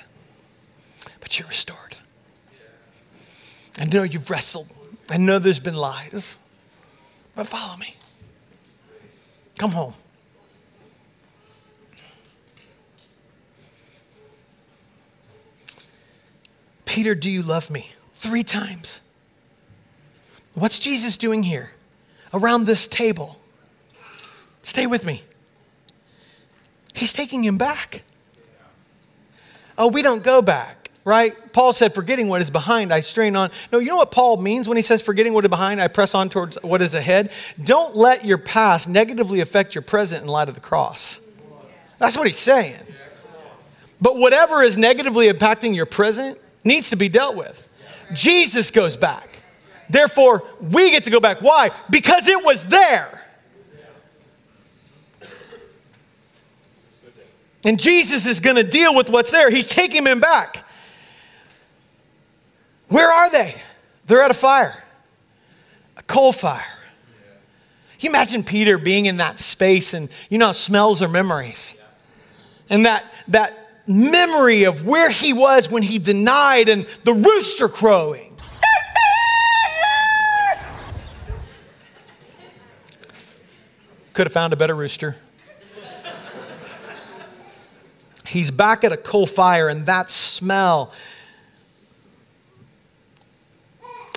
but 1.26 1.40
you're 1.40 1.48
restored. 1.48 1.96
I 3.80 3.84
know 3.84 4.04
you've 4.04 4.30
wrestled. 4.30 4.68
I 5.10 5.16
know 5.16 5.40
there's 5.40 5.58
been 5.58 5.74
lies, 5.74 6.38
but 7.34 7.48
follow 7.48 7.76
me. 7.76 7.96
Come 9.58 9.72
home. 9.72 9.94
Peter, 16.84 17.16
do 17.16 17.28
you 17.28 17.42
love 17.42 17.70
me? 17.70 17.90
Three 18.12 18.44
times. 18.44 19.00
What's 20.54 20.78
Jesus 20.78 21.16
doing 21.16 21.42
here 21.42 21.72
around 22.32 22.66
this 22.66 22.86
table? 22.86 23.40
Stay 24.62 24.86
with 24.86 25.04
me. 25.04 25.24
He's 26.94 27.12
taking 27.12 27.42
him 27.42 27.58
back. 27.58 28.04
Oh, 29.76 29.88
we 29.88 30.02
don't 30.02 30.22
go 30.22 30.40
back 30.40 30.86
right? 31.07 31.53
Paul 31.53 31.73
said, 31.73 31.95
forgetting 31.95 32.27
what 32.27 32.42
is 32.42 32.51
behind, 32.51 32.92
I 32.92 32.99
strain 32.99 33.37
on. 33.37 33.53
No, 33.73 33.79
you 33.79 33.88
know 33.88 33.97
what 33.97 34.11
Paul 34.11 34.38
means 34.38 34.66
when 34.66 34.77
he 34.77 34.83
says, 34.83 35.01
forgetting 35.01 35.33
what 35.33 35.45
is 35.45 35.49
behind, 35.49 35.81
I 35.81 35.87
press 35.87 36.16
on 36.16 36.29
towards 36.29 36.59
what 36.62 36.83
is 36.83 36.97
ahead? 36.97 37.31
Don't 37.62 37.95
let 37.95 38.25
your 38.25 38.38
past 38.38 38.88
negatively 38.88 39.38
affect 39.38 39.75
your 39.75 39.83
present 39.83 40.23
in 40.25 40.29
light 40.29 40.49
of 40.49 40.57
the 40.57 40.61
cross. 40.61 41.21
That's 41.99 42.19
what 42.19 42.27
he's 42.27 42.37
saying. 42.37 42.81
But 44.00 44.17
whatever 44.17 44.63
is 44.63 44.77
negatively 44.77 45.29
impacting 45.29 45.77
your 45.77 45.87
present 45.87 46.38
needs 46.65 46.90
to 46.90 46.96
be 46.96 47.09
dealt 47.09 47.37
with. 47.37 47.69
Jesus 48.13 48.73
goes 48.73 48.96
back. 48.96 49.38
Therefore, 49.88 50.42
we 50.61 50.90
get 50.90 51.04
to 51.04 51.11
go 51.11 51.21
back. 51.21 51.40
Why? 51.40 51.71
Because 51.88 52.27
it 52.27 52.44
was 52.44 52.65
there. 52.65 53.23
And 57.65 57.79
Jesus 57.79 58.27
is 58.27 58.40
going 58.40 58.57
to 58.57 58.65
deal 58.65 58.92
with 58.92 59.09
what's 59.09 59.31
there. 59.31 59.50
He's 59.50 59.69
taking 59.69 60.04
him 60.04 60.19
back. 60.19 60.65
Where 62.88 63.10
are 63.10 63.30
they? 63.30 63.60
They're 64.06 64.22
at 64.22 64.30
a 64.30 64.34
fire, 64.34 64.84
a 65.96 66.02
coal 66.02 66.32
fire. 66.32 66.62
Can 67.98 68.08
you 68.08 68.10
imagine 68.10 68.44
Peter 68.44 68.78
being 68.78 69.06
in 69.06 69.16
that 69.16 69.40
space 69.40 69.94
and 69.94 70.08
you 70.28 70.38
know, 70.38 70.52
smells 70.52 71.02
are 71.02 71.08
memories. 71.08 71.76
And 72.68 72.84
that, 72.84 73.04
that 73.28 73.66
memory 73.87 74.64
of 74.64 74.84
where 74.84 75.10
he 75.10 75.32
was 75.32 75.70
when 75.70 75.82
he 75.82 75.98
denied 75.98 76.68
and 76.68 76.87
the 77.04 77.14
rooster 77.14 77.68
crowing. 77.68 78.37
Could 84.12 84.26
have 84.26 84.32
found 84.32 84.52
a 84.52 84.56
better 84.56 84.74
rooster. 84.74 85.16
He's 88.26 88.50
back 88.50 88.82
at 88.82 88.92
a 88.92 88.96
coal 88.96 89.26
fire, 89.26 89.68
and 89.68 89.87
that 89.87 90.10
smell. 90.10 90.92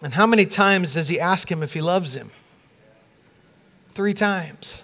And 0.02 0.14
how 0.14 0.26
many 0.26 0.46
times 0.46 0.94
does 0.94 1.10
he 1.10 1.20
ask 1.20 1.52
him 1.52 1.62
if 1.62 1.74
he 1.74 1.82
loves 1.82 2.16
him? 2.16 2.32
Three 3.94 4.14
times. 4.14 4.84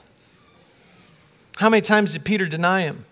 How 1.57 1.69
many 1.69 1.81
times 1.81 2.13
did 2.13 2.25
Peter 2.25 2.47
deny 2.47 2.81
him? 2.81 3.05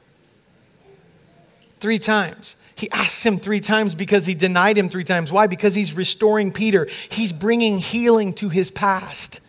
Three 1.77 1.99
times. 1.99 2.57
He 2.75 2.89
asks 2.91 3.25
him 3.25 3.39
three 3.39 3.61
times 3.61 3.95
because 3.95 4.25
he 4.25 4.33
denied 4.33 4.77
him 4.77 4.89
three 4.89 5.03
times. 5.03 5.31
Why? 5.31 5.47
Because 5.47 5.75
he's 5.75 5.93
restoring 5.93 6.51
Peter. 6.51 6.89
He's 7.09 7.31
bringing 7.31 7.79
healing 7.79 8.33
to 8.35 8.49
his 8.49 8.71
past 8.71 9.39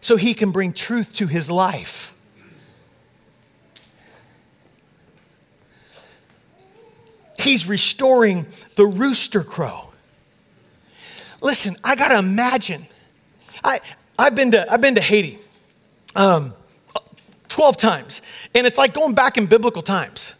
so 0.00 0.16
he 0.16 0.32
can 0.32 0.50
bring 0.50 0.72
truth 0.72 1.14
to 1.16 1.26
his 1.26 1.50
life. 1.50 2.14
He's 7.38 7.66
restoring 7.66 8.46
the 8.76 8.86
rooster 8.86 9.42
crow. 9.42 9.89
Listen, 11.42 11.76
I 11.82 11.96
gotta 11.96 12.18
imagine. 12.18 12.86
I, 13.64 13.80
I've, 14.18 14.34
been 14.34 14.50
to, 14.52 14.70
I've 14.72 14.80
been 14.80 14.94
to 14.96 15.00
Haiti 15.00 15.38
um, 16.14 16.54
12 17.48 17.76
times, 17.76 18.22
and 18.54 18.66
it's 18.66 18.78
like 18.78 18.94
going 18.94 19.14
back 19.14 19.38
in 19.38 19.46
biblical 19.46 19.82
times. 19.82 20.34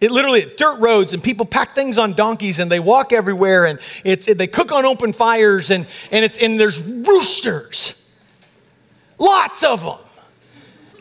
It 0.00 0.12
literally 0.12 0.46
dirt 0.56 0.78
roads 0.78 1.12
and 1.12 1.22
people 1.22 1.44
pack 1.44 1.74
things 1.74 1.98
on 1.98 2.12
donkeys 2.12 2.60
and 2.60 2.70
they 2.70 2.78
walk 2.78 3.12
everywhere 3.12 3.66
and 3.66 3.80
it's, 4.04 4.32
they 4.32 4.46
cook 4.46 4.70
on 4.70 4.84
open 4.84 5.12
fires 5.12 5.70
and, 5.70 5.86
and, 6.12 6.24
it's, 6.24 6.38
and 6.38 6.58
there's 6.58 6.80
roosters, 6.80 8.00
lots 9.18 9.64
of 9.64 9.82
them. 9.82 9.98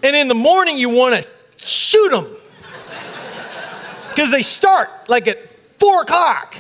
And 0.02 0.16
in 0.16 0.28
the 0.28 0.36
morning 0.36 0.80
you 0.80 0.90
want 0.90 1.24
to 1.24 1.30
shoot 1.64 2.10
them 2.10 2.28
because 4.10 4.32
they 4.32 4.42
start 4.42 4.90
like 5.10 5.28
at 5.28 5.38
four 5.80 6.02
o'clock. 6.02 6.56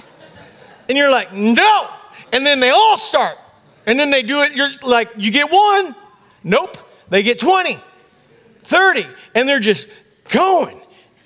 And 0.87 0.97
you're 0.97 1.11
like, 1.11 1.33
no. 1.33 1.89
And 2.31 2.45
then 2.45 2.59
they 2.59 2.69
all 2.69 2.97
start. 2.97 3.37
And 3.85 3.99
then 3.99 4.09
they 4.09 4.21
do 4.21 4.41
it, 4.41 4.53
you're 4.53 4.69
like, 4.83 5.09
you 5.17 5.31
get 5.31 5.51
one. 5.51 5.95
Nope. 6.43 6.77
They 7.09 7.23
get 7.23 7.39
20, 7.39 7.79
30. 8.61 9.05
And 9.33 9.47
they're 9.47 9.59
just 9.59 9.87
going 10.29 10.81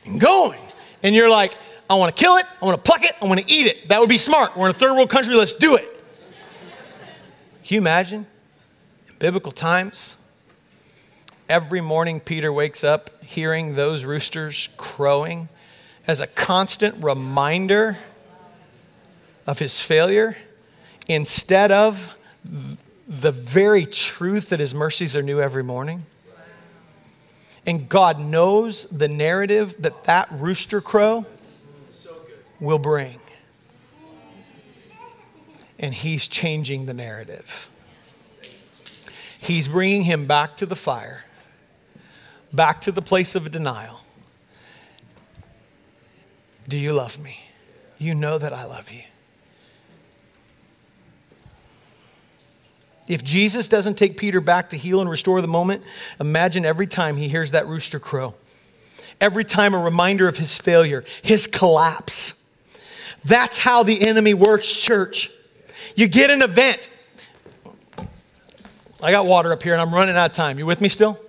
and 0.05 0.19
going. 0.19 0.61
And 1.01 1.15
you're 1.15 1.29
like, 1.29 1.55
I 1.89 1.95
want 1.95 2.15
to 2.15 2.23
kill 2.23 2.37
it. 2.37 2.45
I 2.61 2.65
want 2.65 2.77
to 2.77 2.89
pluck 2.89 3.03
it. 3.03 3.13
I 3.21 3.25
want 3.25 3.39
to 3.39 3.51
eat 3.51 3.65
it. 3.65 3.89
That 3.89 3.99
would 3.99 4.09
be 4.09 4.17
smart. 4.17 4.55
We're 4.55 4.69
in 4.69 4.75
a 4.75 4.77
third 4.77 4.93
world 4.93 5.09
country. 5.09 5.35
Let's 5.35 5.53
do 5.53 5.75
it. 5.75 5.87
Can 7.63 7.75
you 7.75 7.77
imagine? 7.79 8.27
In 9.09 9.15
biblical 9.17 9.51
times, 9.51 10.15
every 11.49 11.81
morning 11.81 12.19
Peter 12.19 12.53
wakes 12.53 12.83
up 12.83 13.23
hearing 13.23 13.75
those 13.75 14.05
roosters 14.05 14.69
crowing 14.77 15.49
as 16.07 16.19
a 16.19 16.27
constant 16.27 17.03
reminder 17.03 17.97
of 19.47 19.59
his 19.59 19.79
failure 19.79 20.37
instead 21.07 21.71
of 21.71 22.15
the 23.07 23.31
very 23.31 23.85
truth 23.85 24.49
that 24.49 24.59
his 24.59 24.73
mercies 24.73 25.15
are 25.15 25.21
new 25.21 25.41
every 25.41 25.63
morning. 25.63 26.05
And 27.65 27.87
God 27.87 28.19
knows 28.19 28.85
the 28.85 29.07
narrative 29.07 29.75
that 29.79 30.03
that 30.03 30.27
rooster 30.31 30.81
crow 30.81 31.25
will 32.59 32.79
bring. 32.79 33.19
And 35.77 35.93
he's 35.93 36.27
changing 36.27 36.85
the 36.85 36.93
narrative. 36.93 37.69
He's 39.39 39.67
bringing 39.67 40.03
him 40.03 40.27
back 40.27 40.55
to 40.57 40.65
the 40.65 40.75
fire, 40.75 41.25
back 42.53 42.81
to 42.81 42.91
the 42.91 43.01
place 43.01 43.35
of 43.35 43.51
denial 43.51 44.01
do 46.71 46.77
you 46.77 46.93
love 46.93 47.19
me? 47.19 47.49
You 47.97 48.15
know 48.15 48.37
that 48.37 48.53
I 48.53 48.63
love 48.63 48.91
you. 48.91 49.03
If 53.07 53.23
Jesus 53.23 53.67
doesn't 53.67 53.95
take 53.95 54.17
Peter 54.17 54.39
back 54.41 54.69
to 54.69 54.77
heal 54.77 55.01
and 55.01 55.09
restore 55.09 55.41
the 55.41 55.47
moment, 55.47 55.83
imagine 56.19 56.65
every 56.65 56.87
time 56.87 57.17
he 57.17 57.27
hears 57.27 57.51
that 57.51 57.67
rooster 57.67 57.99
crow, 57.99 58.35
every 59.19 59.43
time 59.43 59.73
a 59.73 59.79
reminder 59.79 60.27
of 60.27 60.37
his 60.37 60.57
failure, 60.57 61.03
his 61.21 61.47
collapse. 61.47 62.33
That's 63.25 63.57
how 63.57 63.83
the 63.83 64.07
enemy 64.07 64.33
works, 64.33 64.71
church. 64.71 65.29
You 65.95 66.07
get 66.07 66.29
an 66.29 66.41
event. 66.41 66.89
I 69.03 69.11
got 69.11 69.25
water 69.25 69.51
up 69.51 69.63
here 69.63 69.73
and 69.73 69.81
I'm 69.81 69.93
running 69.93 70.15
out 70.15 70.29
of 70.31 70.35
time. 70.35 70.59
You 70.59 70.65
with 70.65 70.79
me 70.79 70.87
still? 70.87 71.19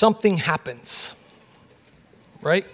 something 0.00 0.38
happens, 0.38 1.14
right? 2.40 2.64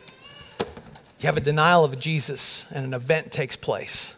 You 1.18 1.26
have 1.26 1.36
a 1.36 1.40
denial 1.40 1.84
of 1.84 1.98
Jesus, 1.98 2.66
and 2.70 2.84
an 2.84 2.94
event 2.94 3.32
takes 3.32 3.56
place. 3.56 4.16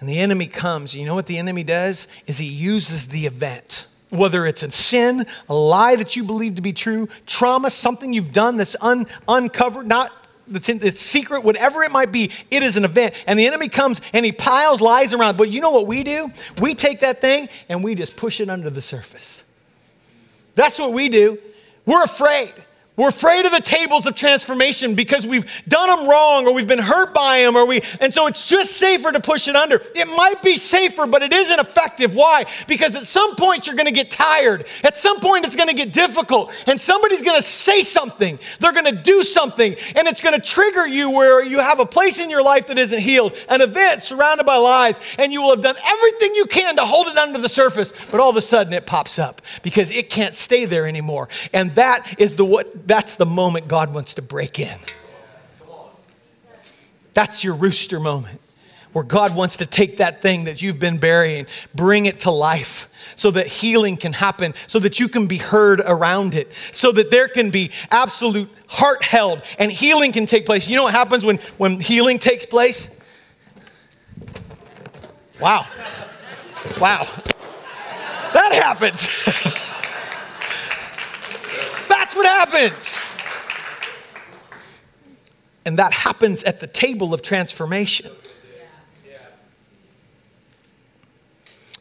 And 0.00 0.08
the 0.08 0.18
enemy 0.18 0.46
comes. 0.46 0.94
You 0.94 1.06
know 1.06 1.14
what 1.14 1.26
the 1.26 1.38
enemy 1.38 1.62
does? 1.62 2.08
Is 2.26 2.38
he 2.38 2.46
uses 2.46 3.08
the 3.08 3.26
event. 3.26 3.86
Whether 4.10 4.46
it's 4.46 4.62
a 4.62 4.70
sin, 4.70 5.26
a 5.48 5.54
lie 5.54 5.96
that 5.96 6.14
you 6.16 6.24
believe 6.24 6.56
to 6.56 6.62
be 6.62 6.72
true, 6.72 7.08
trauma, 7.26 7.70
something 7.70 8.12
you've 8.12 8.32
done 8.32 8.56
that's 8.56 8.76
un- 8.80 9.06
uncovered, 9.26 9.86
not 9.86 10.12
that's 10.46 10.68
in, 10.68 10.82
it's 10.82 11.00
secret, 11.00 11.42
whatever 11.42 11.82
it 11.82 11.90
might 11.90 12.12
be, 12.12 12.30
it 12.50 12.62
is 12.62 12.76
an 12.76 12.84
event. 12.84 13.14
And 13.26 13.38
the 13.38 13.46
enemy 13.46 13.68
comes 13.68 14.00
and 14.12 14.24
he 14.24 14.32
piles 14.32 14.80
lies 14.80 15.12
around. 15.12 15.36
But 15.36 15.50
you 15.50 15.60
know 15.60 15.70
what 15.70 15.86
we 15.86 16.02
do? 16.02 16.30
We 16.60 16.74
take 16.74 17.00
that 17.00 17.20
thing 17.20 17.48
and 17.68 17.82
we 17.82 17.94
just 17.94 18.16
push 18.16 18.40
it 18.40 18.48
under 18.48 18.70
the 18.70 18.82
surface. 18.82 19.42
That's 20.54 20.78
what 20.78 20.92
we 20.92 21.08
do. 21.08 21.38
We're 21.86 22.02
afraid. 22.02 22.52
We're 22.96 23.08
afraid 23.08 23.44
of 23.44 23.50
the 23.50 23.60
tables 23.60 24.06
of 24.06 24.14
transformation 24.14 24.94
because 24.94 25.26
we've 25.26 25.50
done 25.66 25.88
them 25.88 26.08
wrong 26.08 26.46
or 26.46 26.54
we've 26.54 26.68
been 26.68 26.78
hurt 26.78 27.12
by 27.12 27.40
them 27.40 27.56
or 27.56 27.66
we, 27.66 27.82
and 27.98 28.14
so 28.14 28.28
it's 28.28 28.46
just 28.46 28.76
safer 28.76 29.10
to 29.10 29.18
push 29.18 29.48
it 29.48 29.56
under. 29.56 29.80
It 29.96 30.06
might 30.06 30.42
be 30.44 30.56
safer, 30.56 31.04
but 31.08 31.20
it 31.20 31.32
isn't 31.32 31.58
effective. 31.58 32.14
Why? 32.14 32.46
Because 32.68 32.94
at 32.94 33.02
some 33.02 33.34
point 33.34 33.66
you're 33.66 33.74
going 33.74 33.86
to 33.86 33.92
get 33.92 34.12
tired. 34.12 34.66
At 34.84 34.96
some 34.96 35.18
point 35.18 35.44
it's 35.44 35.56
going 35.56 35.70
to 35.70 35.74
get 35.74 35.92
difficult 35.92 36.52
and 36.68 36.80
somebody's 36.80 37.20
going 37.20 37.36
to 37.36 37.42
say 37.42 37.82
something. 37.82 38.38
They're 38.60 38.72
going 38.72 38.94
to 38.94 39.02
do 39.02 39.24
something 39.24 39.74
and 39.96 40.06
it's 40.06 40.20
going 40.20 40.40
to 40.40 40.46
trigger 40.46 40.86
you 40.86 41.10
where 41.10 41.42
you 41.42 41.58
have 41.58 41.80
a 41.80 41.86
place 41.86 42.20
in 42.20 42.30
your 42.30 42.44
life 42.44 42.68
that 42.68 42.78
isn't 42.78 43.00
healed, 43.00 43.32
an 43.48 43.60
event 43.60 44.02
surrounded 44.04 44.46
by 44.46 44.56
lies, 44.56 45.00
and 45.18 45.32
you 45.32 45.42
will 45.42 45.50
have 45.50 45.62
done 45.62 45.76
everything 45.84 46.36
you 46.36 46.46
can 46.46 46.76
to 46.76 46.86
hold 46.86 47.08
it 47.08 47.16
under 47.16 47.40
the 47.40 47.48
surface, 47.48 47.92
but 48.12 48.20
all 48.20 48.30
of 48.30 48.36
a 48.36 48.40
sudden 48.40 48.72
it 48.72 48.86
pops 48.86 49.18
up 49.18 49.42
because 49.64 49.90
it 49.90 50.10
can't 50.10 50.36
stay 50.36 50.64
there 50.64 50.86
anymore. 50.86 51.28
And 51.52 51.74
that 51.74 52.14
is 52.20 52.36
the 52.36 52.44
what 52.44 52.83
that's 52.86 53.14
the 53.16 53.26
moment 53.26 53.68
God 53.68 53.92
wants 53.92 54.14
to 54.14 54.22
break 54.22 54.58
in. 54.58 54.78
That's 57.14 57.44
your 57.44 57.54
rooster 57.54 58.00
moment 58.00 58.40
where 58.94 59.04
God 59.04 59.34
wants 59.34 59.56
to 59.58 59.66
take 59.66 59.96
that 59.96 60.22
thing 60.22 60.44
that 60.44 60.62
you've 60.62 60.78
been 60.78 60.98
burying, 60.98 61.46
bring 61.74 62.06
it 62.06 62.20
to 62.20 62.30
life 62.30 62.88
so 63.16 63.32
that 63.32 63.48
healing 63.48 63.96
can 63.96 64.12
happen, 64.12 64.54
so 64.68 64.78
that 64.78 65.00
you 65.00 65.08
can 65.08 65.26
be 65.26 65.36
heard 65.36 65.80
around 65.80 66.34
it, 66.36 66.50
so 66.70 66.92
that 66.92 67.10
there 67.10 67.26
can 67.26 67.50
be 67.50 67.72
absolute 67.90 68.48
heart 68.68 69.02
held 69.02 69.42
and 69.58 69.70
healing 69.70 70.12
can 70.12 70.26
take 70.26 70.46
place. 70.46 70.68
You 70.68 70.76
know 70.76 70.84
what 70.84 70.94
happens 70.94 71.24
when, 71.24 71.38
when 71.58 71.80
healing 71.80 72.20
takes 72.20 72.46
place? 72.46 72.88
Wow. 75.40 75.66
Wow. 76.80 77.04
That 78.32 78.52
happens. 78.52 79.08
What 82.14 82.26
happens. 82.26 82.96
And 85.66 85.78
that 85.78 85.92
happens 85.92 86.42
at 86.44 86.60
the 86.60 86.66
table 86.66 87.14
of 87.14 87.22
transformation. 87.22 88.10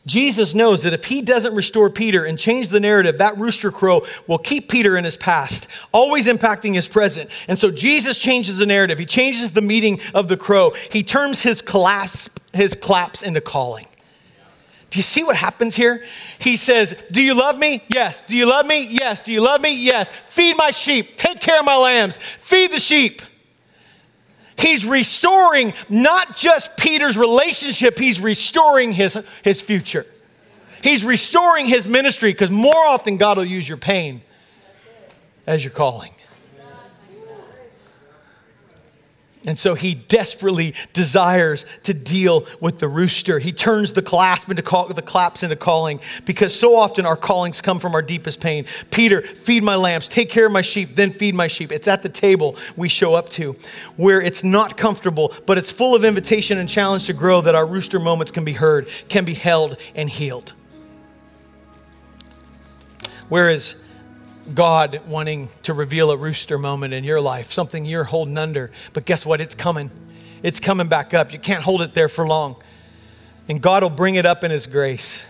Jesus 0.05 0.53
knows 0.53 0.83
that 0.83 0.91
if 0.91 1.05
he 1.05 1.21
doesn't 1.21 1.55
restore 1.55 1.89
Peter 1.89 2.25
and 2.25 2.37
change 2.37 2.67
the 2.67 2.79
narrative, 2.79 3.19
that 3.19 3.37
rooster 3.37 3.71
crow 3.71 4.05
will 4.27 4.37
keep 4.37 4.69
Peter 4.69 4.97
in 4.97 5.05
his 5.05 5.15
past, 5.15 5.67
always 5.93 6.27
impacting 6.27 6.73
his 6.73 6.89
present. 6.89 7.29
And 7.47 7.57
so 7.57 7.71
Jesus 7.71 8.17
changes 8.17 8.57
the 8.57 8.65
narrative. 8.65 8.99
He 8.99 9.05
changes 9.05 9.51
the 9.51 9.61
meaning 9.61 10.01
of 10.13 10.27
the 10.27 10.35
crow. 10.35 10.71
He 10.91 11.03
turns 11.03 11.43
his 11.43 11.61
clasp, 11.61 12.37
his 12.53 12.75
claps 12.75 13.23
into 13.23 13.39
calling. 13.39 13.85
Do 14.93 14.99
you 14.99 15.03
see 15.03 15.23
what 15.23 15.35
happens 15.35 15.75
here? 15.75 16.05
He 16.37 16.55
says, 16.55 16.95
Do 17.11 17.19
you 17.19 17.35
love 17.35 17.57
me? 17.57 17.81
Yes. 17.87 18.21
Do 18.27 18.35
you 18.37 18.47
love 18.47 18.67
me? 18.67 18.85
Yes. 18.91 19.21
Do 19.21 19.31
you 19.31 19.41
love 19.41 19.59
me? 19.59 19.73
Yes. 19.73 20.07
Feed 20.29 20.55
my 20.55 20.69
sheep. 20.69 21.17
Take 21.17 21.41
care 21.41 21.57
of 21.57 21.65
my 21.65 21.75
lambs. 21.75 22.19
Feed 22.37 22.71
the 22.71 22.79
sheep. 22.79 23.23
He's 24.55 24.85
restoring 24.85 25.73
not 25.89 26.37
just 26.37 26.77
Peter's 26.77 27.17
relationship, 27.17 27.97
he's 27.97 28.19
restoring 28.19 28.91
his, 28.91 29.17
his 29.43 29.63
future. 29.63 30.05
He's 30.83 31.03
restoring 31.03 31.65
his 31.65 31.87
ministry 31.87 32.31
because 32.31 32.51
more 32.51 32.85
often 32.85 33.17
God 33.17 33.37
will 33.37 33.45
use 33.45 33.67
your 33.67 33.79
pain 33.79 34.21
as 35.47 35.63
your 35.63 35.73
calling. 35.73 36.13
And 39.45 39.59
so 39.59 39.75
he 39.75 39.93
desperately 39.93 40.73
desires 40.93 41.65
to 41.83 41.93
deal 41.93 42.47
with 42.61 42.79
the 42.79 42.87
rooster. 42.87 43.39
He 43.39 43.51
turns 43.51 43.91
the 43.91 44.01
clasp 44.01 44.49
into 44.49 44.61
call, 44.61 44.87
the 44.87 45.01
claps 45.01 45.43
into 45.43 45.57
calling 45.57 45.99
because 46.25 46.57
so 46.57 46.77
often 46.77 47.05
our 47.05 47.17
callings 47.17 47.59
come 47.59 47.79
from 47.79 47.93
our 47.93 48.01
deepest 48.01 48.39
pain. 48.39 48.65
Peter, 48.89 49.21
feed 49.21 49.63
my 49.63 49.75
lambs, 49.75 50.07
take 50.07 50.29
care 50.29 50.45
of 50.45 50.51
my 50.53 50.61
sheep, 50.61 50.95
then 50.95 51.11
feed 51.11 51.35
my 51.35 51.47
sheep. 51.47 51.71
It's 51.71 51.89
at 51.89 52.03
the 52.03 52.09
table 52.09 52.55
we 52.77 52.87
show 52.87 53.15
up 53.15 53.29
to 53.29 53.57
where 53.97 54.21
it's 54.21 54.43
not 54.43 54.77
comfortable, 54.77 55.33
but 55.45 55.57
it's 55.57 55.71
full 55.71 55.93
of 55.93 56.05
invitation 56.05 56.57
and 56.57 56.69
challenge 56.69 57.05
to 57.07 57.13
grow 57.13 57.41
that 57.41 57.55
our 57.55 57.65
rooster 57.65 57.99
moments 57.99 58.31
can 58.31 58.45
be 58.45 58.53
heard, 58.53 58.87
can 59.09 59.25
be 59.25 59.33
held 59.33 59.77
and 59.93 60.09
healed. 60.09 60.53
Whereas 63.27 63.75
God 64.53 65.01
wanting 65.07 65.49
to 65.63 65.73
reveal 65.73 66.11
a 66.11 66.17
rooster 66.17 66.57
moment 66.57 66.93
in 66.93 67.03
your 67.03 67.21
life, 67.21 67.51
something 67.51 67.85
you're 67.85 68.03
holding 68.03 68.37
under. 68.37 68.71
But 68.91 69.05
guess 69.05 69.25
what? 69.25 69.39
It's 69.39 69.55
coming. 69.55 69.89
It's 70.41 70.59
coming 70.59 70.87
back 70.87 71.13
up. 71.13 71.31
You 71.31 71.39
can't 71.39 71.63
hold 71.63 71.81
it 71.81 71.93
there 71.93 72.09
for 72.09 72.27
long. 72.27 72.57
And 73.47 73.61
God 73.61 73.83
will 73.83 73.89
bring 73.89 74.15
it 74.15 74.25
up 74.25 74.43
in 74.43 74.51
His 74.51 74.67
grace. 74.67 75.25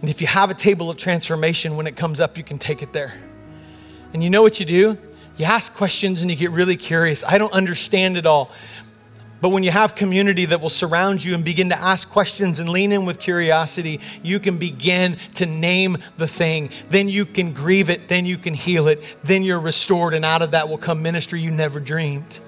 And 0.00 0.10
if 0.10 0.20
you 0.20 0.26
have 0.26 0.50
a 0.50 0.54
table 0.54 0.90
of 0.90 0.96
transformation, 0.96 1.76
when 1.76 1.86
it 1.86 1.96
comes 1.96 2.20
up, 2.20 2.36
you 2.36 2.44
can 2.44 2.58
take 2.58 2.82
it 2.82 2.92
there. 2.92 3.20
And 4.12 4.22
you 4.22 4.30
know 4.30 4.42
what 4.42 4.58
you 4.60 4.66
do? 4.66 4.98
You 5.36 5.44
ask 5.44 5.72
questions 5.74 6.20
and 6.20 6.30
you 6.30 6.36
get 6.36 6.50
really 6.50 6.76
curious. 6.76 7.22
I 7.24 7.38
don't 7.38 7.52
understand 7.52 8.16
it 8.16 8.26
all. 8.26 8.50
But 9.40 9.50
when 9.50 9.62
you 9.62 9.70
have 9.70 9.94
community 9.94 10.46
that 10.46 10.60
will 10.60 10.68
surround 10.68 11.22
you 11.22 11.34
and 11.34 11.44
begin 11.44 11.68
to 11.68 11.78
ask 11.78 12.10
questions 12.10 12.58
and 12.58 12.68
lean 12.68 12.90
in 12.90 13.06
with 13.06 13.20
curiosity, 13.20 14.00
you 14.22 14.40
can 14.40 14.58
begin 14.58 15.16
to 15.34 15.46
name 15.46 15.98
the 16.16 16.26
thing. 16.26 16.70
Then 16.90 17.08
you 17.08 17.24
can 17.24 17.52
grieve 17.52 17.88
it, 17.88 18.08
then 18.08 18.26
you 18.26 18.36
can 18.36 18.54
heal 18.54 18.88
it, 18.88 19.02
then 19.22 19.44
you're 19.44 19.60
restored, 19.60 20.14
and 20.14 20.24
out 20.24 20.42
of 20.42 20.50
that 20.50 20.68
will 20.68 20.78
come 20.78 21.02
ministry 21.02 21.40
you 21.40 21.52
never 21.52 21.78
dreamed. 21.78 22.40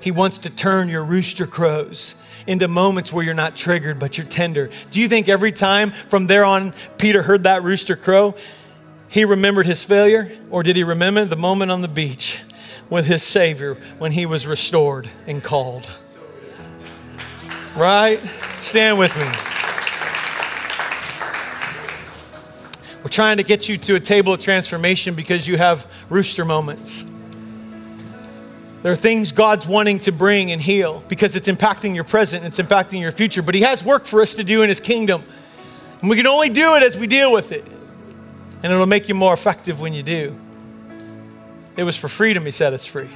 He 0.00 0.10
wants 0.10 0.38
to 0.38 0.50
turn 0.50 0.90
your 0.90 1.02
rooster 1.02 1.46
crows 1.46 2.16
into 2.46 2.68
moments 2.68 3.10
where 3.10 3.24
you're 3.24 3.32
not 3.32 3.56
triggered, 3.56 3.98
but 3.98 4.18
you're 4.18 4.26
tender. 4.26 4.68
Do 4.90 5.00
you 5.00 5.08
think 5.08 5.30
every 5.30 5.52
time 5.52 5.92
from 5.92 6.26
there 6.26 6.44
on 6.44 6.74
Peter 6.98 7.22
heard 7.22 7.44
that 7.44 7.62
rooster 7.62 7.96
crow, 7.96 8.34
he 9.08 9.24
remembered 9.24 9.64
his 9.64 9.82
failure? 9.82 10.36
Or 10.50 10.62
did 10.62 10.76
he 10.76 10.84
remember 10.84 11.24
the 11.24 11.36
moment 11.36 11.70
on 11.70 11.80
the 11.80 11.88
beach? 11.88 12.40
With 12.94 13.06
his 13.06 13.22
Savior 13.22 13.76
when 13.98 14.12
he 14.12 14.24
was 14.24 14.46
restored 14.46 15.10
and 15.26 15.42
called. 15.42 15.90
Right? 17.76 18.20
Stand 18.60 18.98
with 18.98 19.14
me. 19.16 19.26
We're 23.02 23.10
trying 23.10 23.38
to 23.38 23.42
get 23.42 23.68
you 23.68 23.76
to 23.78 23.96
a 23.96 24.00
table 24.00 24.32
of 24.32 24.40
transformation 24.40 25.14
because 25.14 25.46
you 25.46 25.58
have 25.58 25.86
rooster 26.08 26.44
moments. 26.44 27.04
There 28.82 28.92
are 28.92 28.96
things 28.96 29.32
God's 29.32 29.66
wanting 29.66 29.98
to 30.00 30.12
bring 30.12 30.52
and 30.52 30.62
heal 30.62 31.02
because 31.08 31.34
it's 31.34 31.48
impacting 31.48 31.94
your 31.96 32.04
present, 32.04 32.44
it's 32.44 32.60
impacting 32.60 33.00
your 33.00 33.12
future. 33.12 33.42
But 33.42 33.56
He 33.56 33.62
has 33.62 33.82
work 33.82 34.06
for 34.06 34.22
us 34.22 34.36
to 34.36 34.44
do 34.44 34.62
in 34.62 34.68
His 34.68 34.78
kingdom. 34.78 35.24
And 36.00 36.08
we 36.08 36.16
can 36.16 36.26
only 36.26 36.48
do 36.48 36.76
it 36.76 36.82
as 36.84 36.96
we 36.96 37.08
deal 37.08 37.32
with 37.32 37.50
it. 37.50 37.66
And 38.62 38.72
it'll 38.72 38.86
make 38.86 39.08
you 39.08 39.14
more 39.14 39.34
effective 39.34 39.80
when 39.80 39.94
you 39.94 40.02
do. 40.02 40.38
It 41.76 41.82
was 41.82 41.96
for 41.96 42.08
freedom 42.08 42.44
he 42.44 42.50
set 42.50 42.72
us 42.72 42.86
free. 42.86 43.10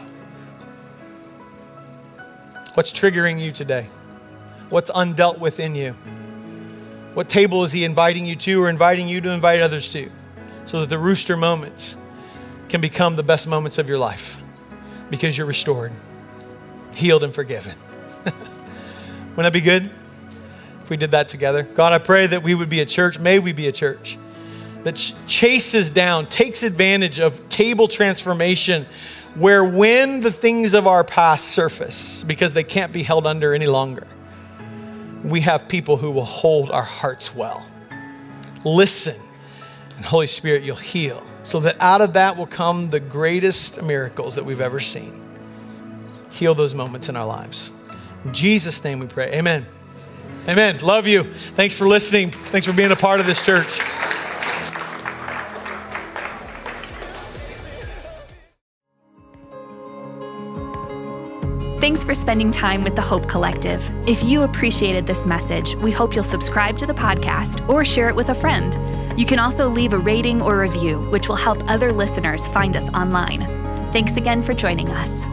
What's 2.75 2.93
triggering 2.93 3.41
you 3.41 3.53
today? 3.53 3.89
What's 4.69 4.91
undealt 4.91 5.39
within 5.39 5.75
you? 5.75 5.93
What 7.15 7.29
table 7.29 7.65
is 7.65 7.73
he 7.73 7.85
inviting 7.85 8.27
you 8.27 8.37
to 8.37 8.63
or 8.63 8.69
inviting 8.69 9.09
you 9.09 9.21
to 9.21 9.31
invite 9.31 9.61
others 9.61 9.89
to? 9.93 10.11
So 10.65 10.81
that 10.81 10.89
the 10.89 10.99
rooster 10.99 11.37
moments 11.37 11.97
can 12.69 12.81
become 12.81 13.17
the 13.17 13.23
best 13.23 13.47
moments 13.47 13.79
of 13.79 13.89
your 13.89 13.99
life 13.99 14.41
because 15.09 15.37
you're 15.37 15.47
restored, 15.47 15.93
healed, 16.95 17.25
and 17.25 17.35
forgiven. 17.35 17.77
Wouldn't 18.25 19.37
that 19.37 19.53
be 19.53 19.61
good 19.61 19.91
if 20.83 20.91
we 20.91 20.97
did 20.97 21.13
that 21.13 21.29
together? 21.29 21.63
God, 21.63 21.93
I 21.93 21.99
pray 21.99 22.27
that 22.27 22.43
we 22.43 22.55
would 22.55 22.69
be 22.69 22.81
a 22.81 22.87
church. 22.87 23.19
May 23.19 23.39
we 23.39 23.53
be 23.53 23.69
a 23.69 23.73
church 23.73 24.19
that 24.89 25.13
chases 25.27 25.91
down, 25.91 26.27
takes 26.29 26.63
advantage 26.63 27.21
of 27.21 27.47
table 27.51 27.89
transformation, 27.89 28.87
where 29.35 29.63
when 29.63 30.21
the 30.21 30.33
things 30.33 30.73
of 30.73 30.87
our 30.87 31.05
past 31.05 31.49
surface, 31.49 32.23
because 32.23 32.55
they 32.55 32.65
can't 32.65 32.91
be 32.91 33.03
held 33.03 33.27
under 33.27 33.53
any 33.53 33.67
longer, 33.67 34.07
we 35.23 35.43
have 35.43 35.69
people 35.69 35.99
who 35.99 36.11
will 36.11 36.25
hold 36.25 36.71
our 36.71 36.83
hearts 36.83 37.35
well. 37.35 37.67
Listen, 38.65 39.17
and 39.97 40.07
Holy 40.07 40.27
Spirit, 40.27 40.63
you'll 40.63 40.77
heal, 40.77 41.23
so 41.43 41.61
that 41.61 41.77
out 41.81 42.01
of 42.01 42.15
that 42.15 42.39
will 42.39 42.47
come 42.47 42.89
the 42.89 43.01
greatest 43.01 43.83
miracles 43.83 44.37
that 44.37 44.45
we've 44.45 44.61
ever 44.61 44.81
seen. 44.81 45.21
Heal 46.31 46.55
those 46.55 46.73
moments 46.73 47.11
in 47.11 47.17
our 47.17 47.27
lives. 47.27 47.71
In 48.25 48.33
Jesus' 48.33 48.83
name 48.83 49.01
we 49.01 49.07
pray. 49.07 49.33
Amen. 49.33 49.67
Amen. 50.49 50.79
Love 50.79 51.07
you. 51.07 51.25
Thanks 51.57 51.75
for 51.75 51.87
listening. 51.87 52.31
Thanks 52.31 52.67
for 52.67 52.73
being 52.73 52.91
a 52.91 52.97
part 52.97 53.21
of 53.21 53.27
this 53.27 53.45
church. 53.45 53.81
Thanks 61.81 62.03
for 62.03 62.13
spending 62.13 62.51
time 62.51 62.83
with 62.83 62.97
the 62.97 63.03
Hope 63.03 63.29
Collective. 63.29 63.89
If 64.09 64.25
you 64.25 64.43
appreciated 64.43 65.07
this 65.07 65.25
message, 65.25 65.77
we 65.77 65.93
hope 65.93 66.13
you'll 66.13 66.25
subscribe 66.25 66.77
to 66.79 66.87
the 66.87 66.93
podcast 66.93 67.69
or 67.69 67.85
share 67.85 68.09
it 68.09 68.17
with 68.17 68.31
a 68.31 68.35
friend. 68.35 68.77
You 69.17 69.25
can 69.25 69.39
also 69.39 69.69
leave 69.69 69.93
a 69.93 69.99
rating 69.99 70.43
or 70.43 70.59
review, 70.59 70.99
which 71.11 71.29
will 71.29 71.37
help 71.37 71.63
other 71.71 71.93
listeners 71.93 72.49
find 72.49 72.77
us 72.77 72.89
online. 72.95 73.47
Thanks 73.93 74.17
again 74.17 74.43
for 74.43 74.55
joining 74.55 74.89
us. 74.89 75.25